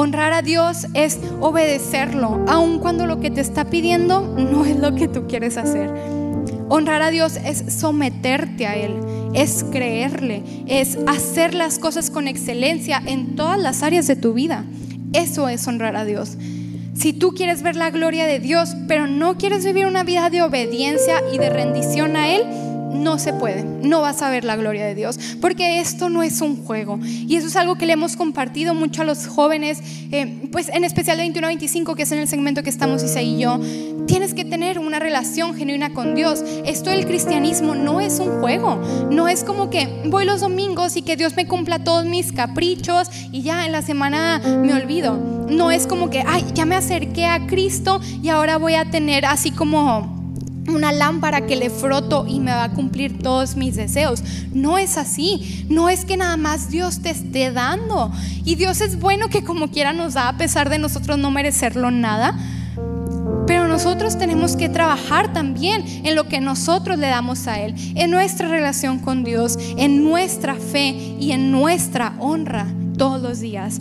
Honrar 0.00 0.32
a 0.32 0.42
Dios 0.42 0.86
es 0.94 1.18
obedecerlo, 1.40 2.44
aun 2.46 2.78
cuando 2.78 3.04
lo 3.04 3.18
que 3.18 3.32
te 3.32 3.40
está 3.40 3.64
pidiendo 3.64 4.20
no 4.20 4.64
es 4.64 4.78
lo 4.78 4.94
que 4.94 5.08
tú 5.08 5.26
quieres 5.26 5.56
hacer. 5.56 5.90
Honrar 6.68 7.02
a 7.02 7.10
Dios 7.10 7.34
es 7.34 7.64
someterte 7.80 8.68
a 8.68 8.76
Él, 8.76 8.94
es 9.34 9.64
creerle, 9.72 10.44
es 10.68 10.98
hacer 11.08 11.52
las 11.52 11.80
cosas 11.80 12.10
con 12.10 12.28
excelencia 12.28 13.02
en 13.06 13.34
todas 13.34 13.58
las 13.58 13.82
áreas 13.82 14.06
de 14.06 14.14
tu 14.14 14.34
vida. 14.34 14.64
Eso 15.14 15.48
es 15.48 15.66
honrar 15.66 15.96
a 15.96 16.04
Dios. 16.04 16.38
Si 16.94 17.12
tú 17.12 17.32
quieres 17.32 17.62
ver 17.62 17.74
la 17.74 17.90
gloria 17.90 18.24
de 18.26 18.38
Dios, 18.38 18.76
pero 18.86 19.08
no 19.08 19.36
quieres 19.36 19.64
vivir 19.64 19.86
una 19.86 20.04
vida 20.04 20.30
de 20.30 20.42
obediencia 20.42 21.24
y 21.32 21.38
de 21.38 21.50
rendición 21.50 22.14
a 22.14 22.28
Él, 22.28 22.44
no 22.92 23.18
se 23.18 23.32
puede, 23.32 23.64
no 23.64 24.00
vas 24.00 24.22
a 24.22 24.30
ver 24.30 24.44
la 24.44 24.56
gloria 24.56 24.86
de 24.86 24.94
Dios, 24.94 25.18
porque 25.40 25.80
esto 25.80 26.08
no 26.08 26.22
es 26.22 26.40
un 26.40 26.64
juego. 26.64 26.98
Y 27.02 27.36
eso 27.36 27.46
es 27.46 27.56
algo 27.56 27.76
que 27.76 27.86
le 27.86 27.92
hemos 27.92 28.16
compartido 28.16 28.74
mucho 28.74 29.02
a 29.02 29.04
los 29.04 29.26
jóvenes, 29.26 29.80
eh, 30.10 30.48
pues 30.52 30.68
en 30.68 30.84
especial 30.84 31.18
de 31.18 31.24
21-25, 31.24 31.94
que 31.94 32.02
es 32.02 32.12
en 32.12 32.18
el 32.18 32.28
segmento 32.28 32.62
que 32.62 32.70
estamos 32.70 33.02
Isa 33.02 33.22
y 33.22 33.38
yo. 33.38 33.60
Tienes 34.06 34.34
que 34.34 34.44
tener 34.44 34.78
una 34.78 34.98
relación 34.98 35.54
genuina 35.54 35.92
con 35.92 36.14
Dios. 36.14 36.42
Esto 36.64 36.90
del 36.90 37.06
cristianismo 37.06 37.74
no 37.74 38.00
es 38.00 38.18
un 38.20 38.40
juego, 38.40 38.80
no 39.10 39.28
es 39.28 39.44
como 39.44 39.70
que 39.70 40.02
voy 40.06 40.24
los 40.24 40.40
domingos 40.40 40.96
y 40.96 41.02
que 41.02 41.16
Dios 41.16 41.36
me 41.36 41.46
cumpla 41.46 41.84
todos 41.84 42.06
mis 42.06 42.32
caprichos 42.32 43.08
y 43.32 43.42
ya 43.42 43.66
en 43.66 43.72
la 43.72 43.82
semana 43.82 44.38
me 44.38 44.72
olvido. 44.72 45.16
No 45.48 45.70
es 45.70 45.86
como 45.86 46.10
que, 46.10 46.24
ay, 46.26 46.44
ya 46.54 46.64
me 46.64 46.74
acerqué 46.74 47.26
a 47.26 47.46
Cristo 47.46 48.00
y 48.22 48.28
ahora 48.28 48.58
voy 48.58 48.74
a 48.74 48.90
tener 48.90 49.24
así 49.24 49.50
como 49.50 50.17
una 50.70 50.92
lámpara 50.92 51.46
que 51.46 51.56
le 51.56 51.70
froto 51.70 52.26
y 52.28 52.40
me 52.40 52.50
va 52.50 52.64
a 52.64 52.72
cumplir 52.72 53.18
todos 53.18 53.56
mis 53.56 53.76
deseos. 53.76 54.22
No 54.52 54.78
es 54.78 54.96
así. 54.96 55.66
No 55.68 55.88
es 55.88 56.04
que 56.04 56.16
nada 56.16 56.36
más 56.36 56.70
Dios 56.70 57.00
te 57.00 57.10
esté 57.10 57.52
dando. 57.52 58.12
Y 58.44 58.54
Dios 58.54 58.80
es 58.80 58.98
bueno 58.98 59.28
que 59.28 59.44
como 59.44 59.70
quiera 59.70 59.92
nos 59.92 60.14
da 60.14 60.28
a 60.28 60.36
pesar 60.36 60.68
de 60.70 60.78
nosotros 60.78 61.18
no 61.18 61.30
merecerlo 61.30 61.90
nada. 61.90 62.38
Pero 63.46 63.66
nosotros 63.66 64.18
tenemos 64.18 64.56
que 64.56 64.68
trabajar 64.68 65.32
también 65.32 65.82
en 66.04 66.14
lo 66.14 66.28
que 66.28 66.40
nosotros 66.40 66.98
le 66.98 67.06
damos 67.06 67.46
a 67.46 67.60
Él, 67.60 67.74
en 67.94 68.10
nuestra 68.10 68.46
relación 68.46 68.98
con 68.98 69.24
Dios, 69.24 69.58
en 69.78 70.04
nuestra 70.04 70.54
fe 70.54 70.90
y 71.18 71.32
en 71.32 71.50
nuestra 71.50 72.14
honra 72.18 72.66
todos 72.98 73.22
los 73.22 73.40
días. 73.40 73.80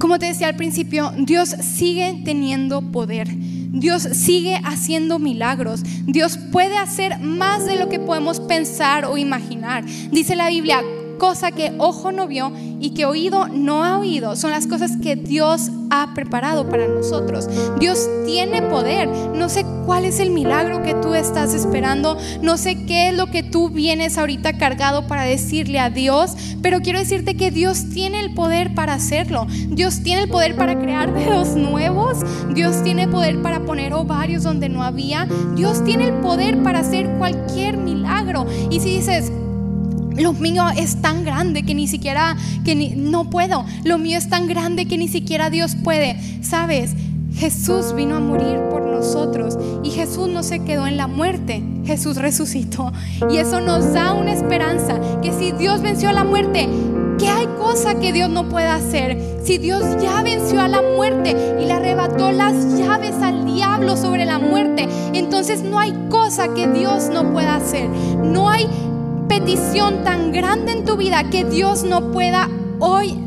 Como 0.00 0.18
te 0.18 0.26
decía 0.26 0.48
al 0.48 0.56
principio, 0.56 1.12
Dios 1.16 1.50
sigue 1.50 2.22
teniendo 2.24 2.82
poder. 2.82 3.28
Dios 3.74 4.02
sigue 4.12 4.60
haciendo 4.64 5.18
milagros. 5.18 5.82
Dios 6.06 6.38
puede 6.52 6.78
hacer 6.78 7.18
más 7.18 7.66
de 7.66 7.76
lo 7.76 7.88
que 7.88 7.98
podemos 7.98 8.40
pensar 8.40 9.04
o 9.04 9.18
imaginar. 9.18 9.84
Dice 10.10 10.36
la 10.36 10.48
Biblia, 10.48 10.80
cosa 11.18 11.50
que 11.52 11.74
ojo 11.78 12.12
no 12.12 12.26
vio 12.26 12.52
y 12.80 12.90
que 12.90 13.04
oído 13.04 13.48
no 13.48 13.84
ha 13.84 13.98
oído. 13.98 14.36
Son 14.36 14.50
las 14.50 14.66
cosas 14.66 14.96
que 15.02 15.16
Dios 15.16 15.70
ha 15.90 16.14
preparado 16.14 16.68
para 16.68 16.86
nosotros. 16.86 17.48
Dios 17.80 18.08
tiene 18.26 18.62
poder. 18.62 19.08
No 19.08 19.48
sé 19.48 19.64
cuál 19.84 20.04
es 20.04 20.20
el 20.20 20.30
milagro 20.30 20.82
que 20.82 20.94
tú 20.94 21.14
estás 21.14 21.54
esperando. 21.54 22.16
No 22.42 22.56
sé 22.56 22.84
qué 22.84 23.08
es 23.08 23.14
lo 23.14 23.26
que 23.26 23.42
tú 23.42 23.70
vienes 23.70 24.18
ahorita 24.18 24.54
cargado 24.54 25.06
para 25.06 25.22
decirle 25.24 25.78
a 25.78 25.90
Dios. 25.90 26.36
Pero 26.62 26.80
quiero 26.80 26.98
decirte 26.98 27.36
que 27.36 27.50
Dios 27.50 27.90
tiene 27.90 28.20
el 28.20 28.34
poder 28.34 28.74
para 28.74 28.94
hacerlo. 28.94 29.46
Dios 29.68 30.02
tiene 30.02 30.22
el 30.22 30.28
poder 30.28 30.56
para 30.56 30.78
crear 30.78 31.12
dedos 31.12 31.56
nuevos. 31.56 32.18
Dios 32.54 32.82
tiene 32.82 33.08
poder 33.08 33.42
para 33.42 33.60
poner 33.60 33.92
ovarios 33.92 34.42
donde 34.42 34.68
no 34.68 34.82
había. 34.82 35.28
Dios 35.54 35.84
tiene 35.84 36.08
el 36.08 36.14
poder 36.14 36.62
para 36.62 36.80
hacer 36.80 37.08
cualquier 37.18 37.76
milagro. 37.76 38.46
Y 38.70 38.80
si 38.80 38.96
dices, 38.96 39.30
lo 40.16 40.32
mío 40.32 40.64
es 40.76 41.00
tan 41.02 41.24
grande 41.24 41.64
que 41.64 41.74
ni 41.74 41.88
siquiera, 41.88 42.36
que 42.64 42.74
no 42.96 43.30
puedo. 43.30 43.64
Lo 43.84 43.98
mío 43.98 44.16
es 44.18 44.28
tan 44.28 44.46
grande 44.46 44.86
que 44.86 44.96
ni 44.96 45.08
siquiera 45.08 45.50
Dios 45.50 45.76
puede. 45.82 46.16
Sabes, 46.42 46.92
Jesús 47.34 47.94
vino 47.94 48.16
a 48.16 48.20
morir 48.20 48.60
por 48.70 48.83
y 49.82 49.90
Jesús 49.90 50.28
no 50.28 50.42
se 50.42 50.60
quedó 50.60 50.86
en 50.86 50.96
la 50.96 51.06
muerte. 51.06 51.62
Jesús 51.84 52.16
resucitó. 52.16 52.90
Y 53.30 53.36
eso 53.36 53.60
nos 53.60 53.92
da 53.92 54.14
una 54.14 54.32
esperanza 54.32 54.98
que 55.20 55.32
si 55.32 55.52
Dios 55.52 55.82
venció 55.82 56.08
a 56.08 56.12
la 56.12 56.24
muerte, 56.24 56.68
¿qué 57.18 57.28
hay 57.28 57.46
cosa 57.58 57.96
que 57.96 58.12
Dios 58.12 58.30
no 58.30 58.48
pueda 58.48 58.74
hacer? 58.74 59.40
Si 59.44 59.58
Dios 59.58 59.82
ya 60.02 60.22
venció 60.22 60.60
a 60.60 60.68
la 60.68 60.80
muerte 60.80 61.56
y 61.60 61.66
le 61.66 61.72
arrebató 61.72 62.32
las 62.32 62.78
llaves 62.78 63.14
al 63.20 63.44
diablo 63.44 63.96
sobre 63.96 64.24
la 64.24 64.38
muerte, 64.38 64.88
entonces 65.12 65.62
no 65.62 65.78
hay 65.78 65.92
cosa 66.08 66.54
que 66.54 66.66
Dios 66.66 67.10
no 67.12 67.30
pueda 67.32 67.56
hacer. 67.56 67.88
No 67.88 68.48
hay 68.48 68.66
petición 69.28 70.02
tan 70.02 70.32
grande 70.32 70.72
en 70.72 70.84
tu 70.84 70.96
vida 70.96 71.24
que 71.30 71.44
Dios 71.44 71.84
no 71.84 72.10
pueda 72.10 72.48
hoy 72.80 73.23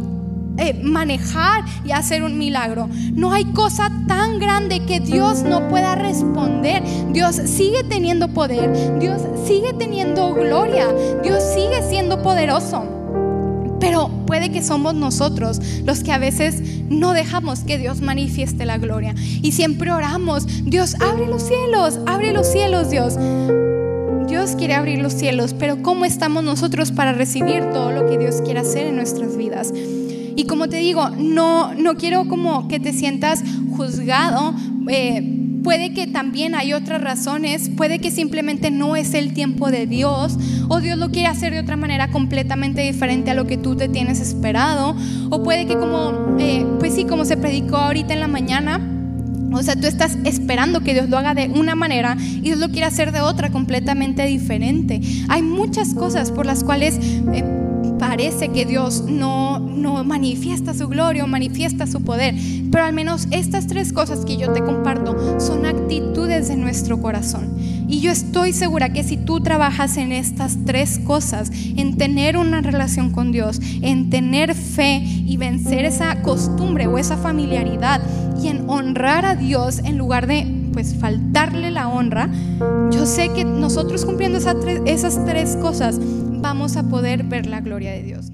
eh, 0.57 0.79
manejar 0.83 1.63
y 1.85 1.91
hacer 1.91 2.23
un 2.23 2.37
milagro. 2.37 2.89
No 3.13 3.31
hay 3.31 3.45
cosa 3.45 3.91
tan 4.07 4.39
grande 4.39 4.85
que 4.85 4.99
Dios 4.99 5.43
no 5.43 5.67
pueda 5.67 5.95
responder. 5.95 6.83
Dios 7.11 7.35
sigue 7.35 7.83
teniendo 7.83 8.29
poder, 8.29 8.99
Dios 8.99 9.21
sigue 9.45 9.73
teniendo 9.73 10.33
gloria, 10.33 10.87
Dios 11.23 11.43
sigue 11.53 11.81
siendo 11.87 12.21
poderoso. 12.21 12.85
Pero 13.79 14.09
puede 14.25 14.51
que 14.51 14.63
somos 14.63 14.95
nosotros 14.95 15.59
los 15.85 16.03
que 16.03 16.11
a 16.11 16.17
veces 16.17 16.61
no 16.89 17.13
dejamos 17.13 17.59
que 17.59 17.77
Dios 17.77 18.01
manifieste 18.01 18.65
la 18.65 18.77
gloria. 18.77 19.13
Y 19.41 19.51
siempre 19.51 19.91
oramos, 19.91 20.47
Dios, 20.63 20.95
abre 20.99 21.27
los 21.27 21.43
cielos, 21.43 21.99
abre 22.07 22.33
los 22.33 22.47
cielos, 22.47 22.89
Dios. 22.89 23.17
Dios 24.27 24.55
quiere 24.57 24.73
abrir 24.73 24.99
los 24.99 25.13
cielos, 25.13 25.53
pero 25.57 25.81
¿cómo 25.81 26.03
estamos 26.03 26.43
nosotros 26.43 26.91
para 26.91 27.13
recibir 27.13 27.63
todo 27.71 27.91
lo 27.91 28.07
que 28.07 28.17
Dios 28.17 28.41
quiere 28.43 28.59
hacer 28.59 28.87
en 28.87 28.95
nuestras 28.97 29.37
vidas? 29.37 29.71
Y 30.37 30.45
como 30.45 30.69
te 30.69 30.77
digo, 30.77 31.09
no, 31.09 31.73
no 31.73 31.95
quiero 31.95 32.27
como 32.27 32.67
que 32.67 32.79
te 32.79 32.93
sientas 32.93 33.43
juzgado. 33.75 34.53
Eh, 34.87 35.59
puede 35.63 35.93
que 35.93 36.05
también 36.05 36.53
hay 36.53 36.73
otras 36.73 37.01
razones, 37.01 37.69
puede 37.75 37.97
que 37.97 38.11
simplemente 38.11 38.69
no 38.69 38.95
es 38.95 39.15
el 39.15 39.33
tiempo 39.33 39.71
de 39.71 39.87
Dios 39.87 40.37
o 40.69 40.79
Dios 40.79 40.99
lo 40.99 41.09
quiere 41.09 41.27
hacer 41.27 41.53
de 41.53 41.59
otra 41.59 41.75
manera 41.75 42.09
completamente 42.11 42.81
diferente 42.81 43.31
a 43.31 43.33
lo 43.33 43.47
que 43.47 43.57
tú 43.57 43.75
te 43.75 43.89
tienes 43.89 44.21
esperado 44.21 44.95
o 45.31 45.43
puede 45.43 45.65
que 45.65 45.75
como, 45.75 46.37
eh, 46.39 46.65
pues 46.79 46.93
sí, 46.93 47.03
como 47.05 47.25
se 47.25 47.35
predicó 47.35 47.77
ahorita 47.77 48.13
en 48.13 48.19
la 48.19 48.27
mañana, 48.27 48.79
o 49.51 49.63
sea, 49.63 49.75
tú 49.75 49.87
estás 49.87 50.17
esperando 50.23 50.81
que 50.81 50.93
Dios 50.93 51.09
lo 51.09 51.17
haga 51.17 51.33
de 51.33 51.49
una 51.49 51.73
manera 51.73 52.15
y 52.19 52.41
Dios 52.41 52.59
lo 52.59 52.69
quiere 52.69 52.85
hacer 52.85 53.11
de 53.11 53.21
otra 53.21 53.49
completamente 53.49 54.23
diferente. 54.25 55.01
Hay 55.29 55.41
muchas 55.41 55.95
cosas 55.95 56.31
por 56.31 56.45
las 56.45 56.63
cuales 56.63 56.99
eh, 57.33 57.66
parece 57.99 58.49
que 58.49 58.65
Dios 58.65 59.03
no, 59.03 59.59
no 59.59 60.03
manifiesta 60.03 60.73
su 60.73 60.87
gloria 60.87 61.23
o 61.23 61.27
manifiesta 61.27 61.87
su 61.87 62.01
poder, 62.01 62.35
pero 62.71 62.83
al 62.83 62.93
menos 62.93 63.27
estas 63.31 63.67
tres 63.67 63.93
cosas 63.93 64.25
que 64.25 64.37
yo 64.37 64.51
te 64.53 64.63
comparto 64.63 65.39
son 65.39 65.65
actitudes 65.65 66.47
de 66.47 66.57
nuestro 66.57 67.01
corazón. 67.01 67.57
Y 67.87 68.01
yo 68.01 68.11
estoy 68.11 68.51
segura 68.51 68.91
que 68.91 69.03
si 69.03 69.15
tú 69.15 69.39
trabajas 69.39 69.95
en 69.97 70.11
estas 70.11 70.57
tres 70.65 70.99
cosas, 70.99 71.51
en 71.77 71.95
tener 71.97 72.35
una 72.35 72.61
relación 72.61 73.11
con 73.11 73.31
Dios, 73.31 73.61
en 73.81 74.09
tener 74.09 74.53
fe 74.55 75.01
y 75.03 75.37
vencer 75.37 75.85
esa 75.85 76.21
costumbre 76.21 76.87
o 76.87 76.97
esa 76.97 77.15
familiaridad 77.15 78.01
y 78.41 78.49
en 78.49 78.69
honrar 78.69 79.25
a 79.25 79.35
Dios 79.35 79.79
en 79.79 79.97
lugar 79.97 80.27
de 80.27 80.45
pues 80.73 80.93
faltarle 80.93 81.71
la 81.71 81.87
honra, 81.87 82.29
yo 82.91 83.05
sé 83.07 83.29
que 83.29 83.43
nosotros 83.43 84.05
cumpliendo 84.05 84.37
esas 84.37 84.59
tres, 84.59 84.81
esas 84.85 85.25
tres 85.25 85.55
cosas 85.55 85.99
vamos 86.41 86.77
a 86.77 86.83
poder 86.83 87.23
ver 87.23 87.47
la 87.47 87.61
gloria 87.61 87.91
de 87.91 88.03
Dios. 88.03 88.31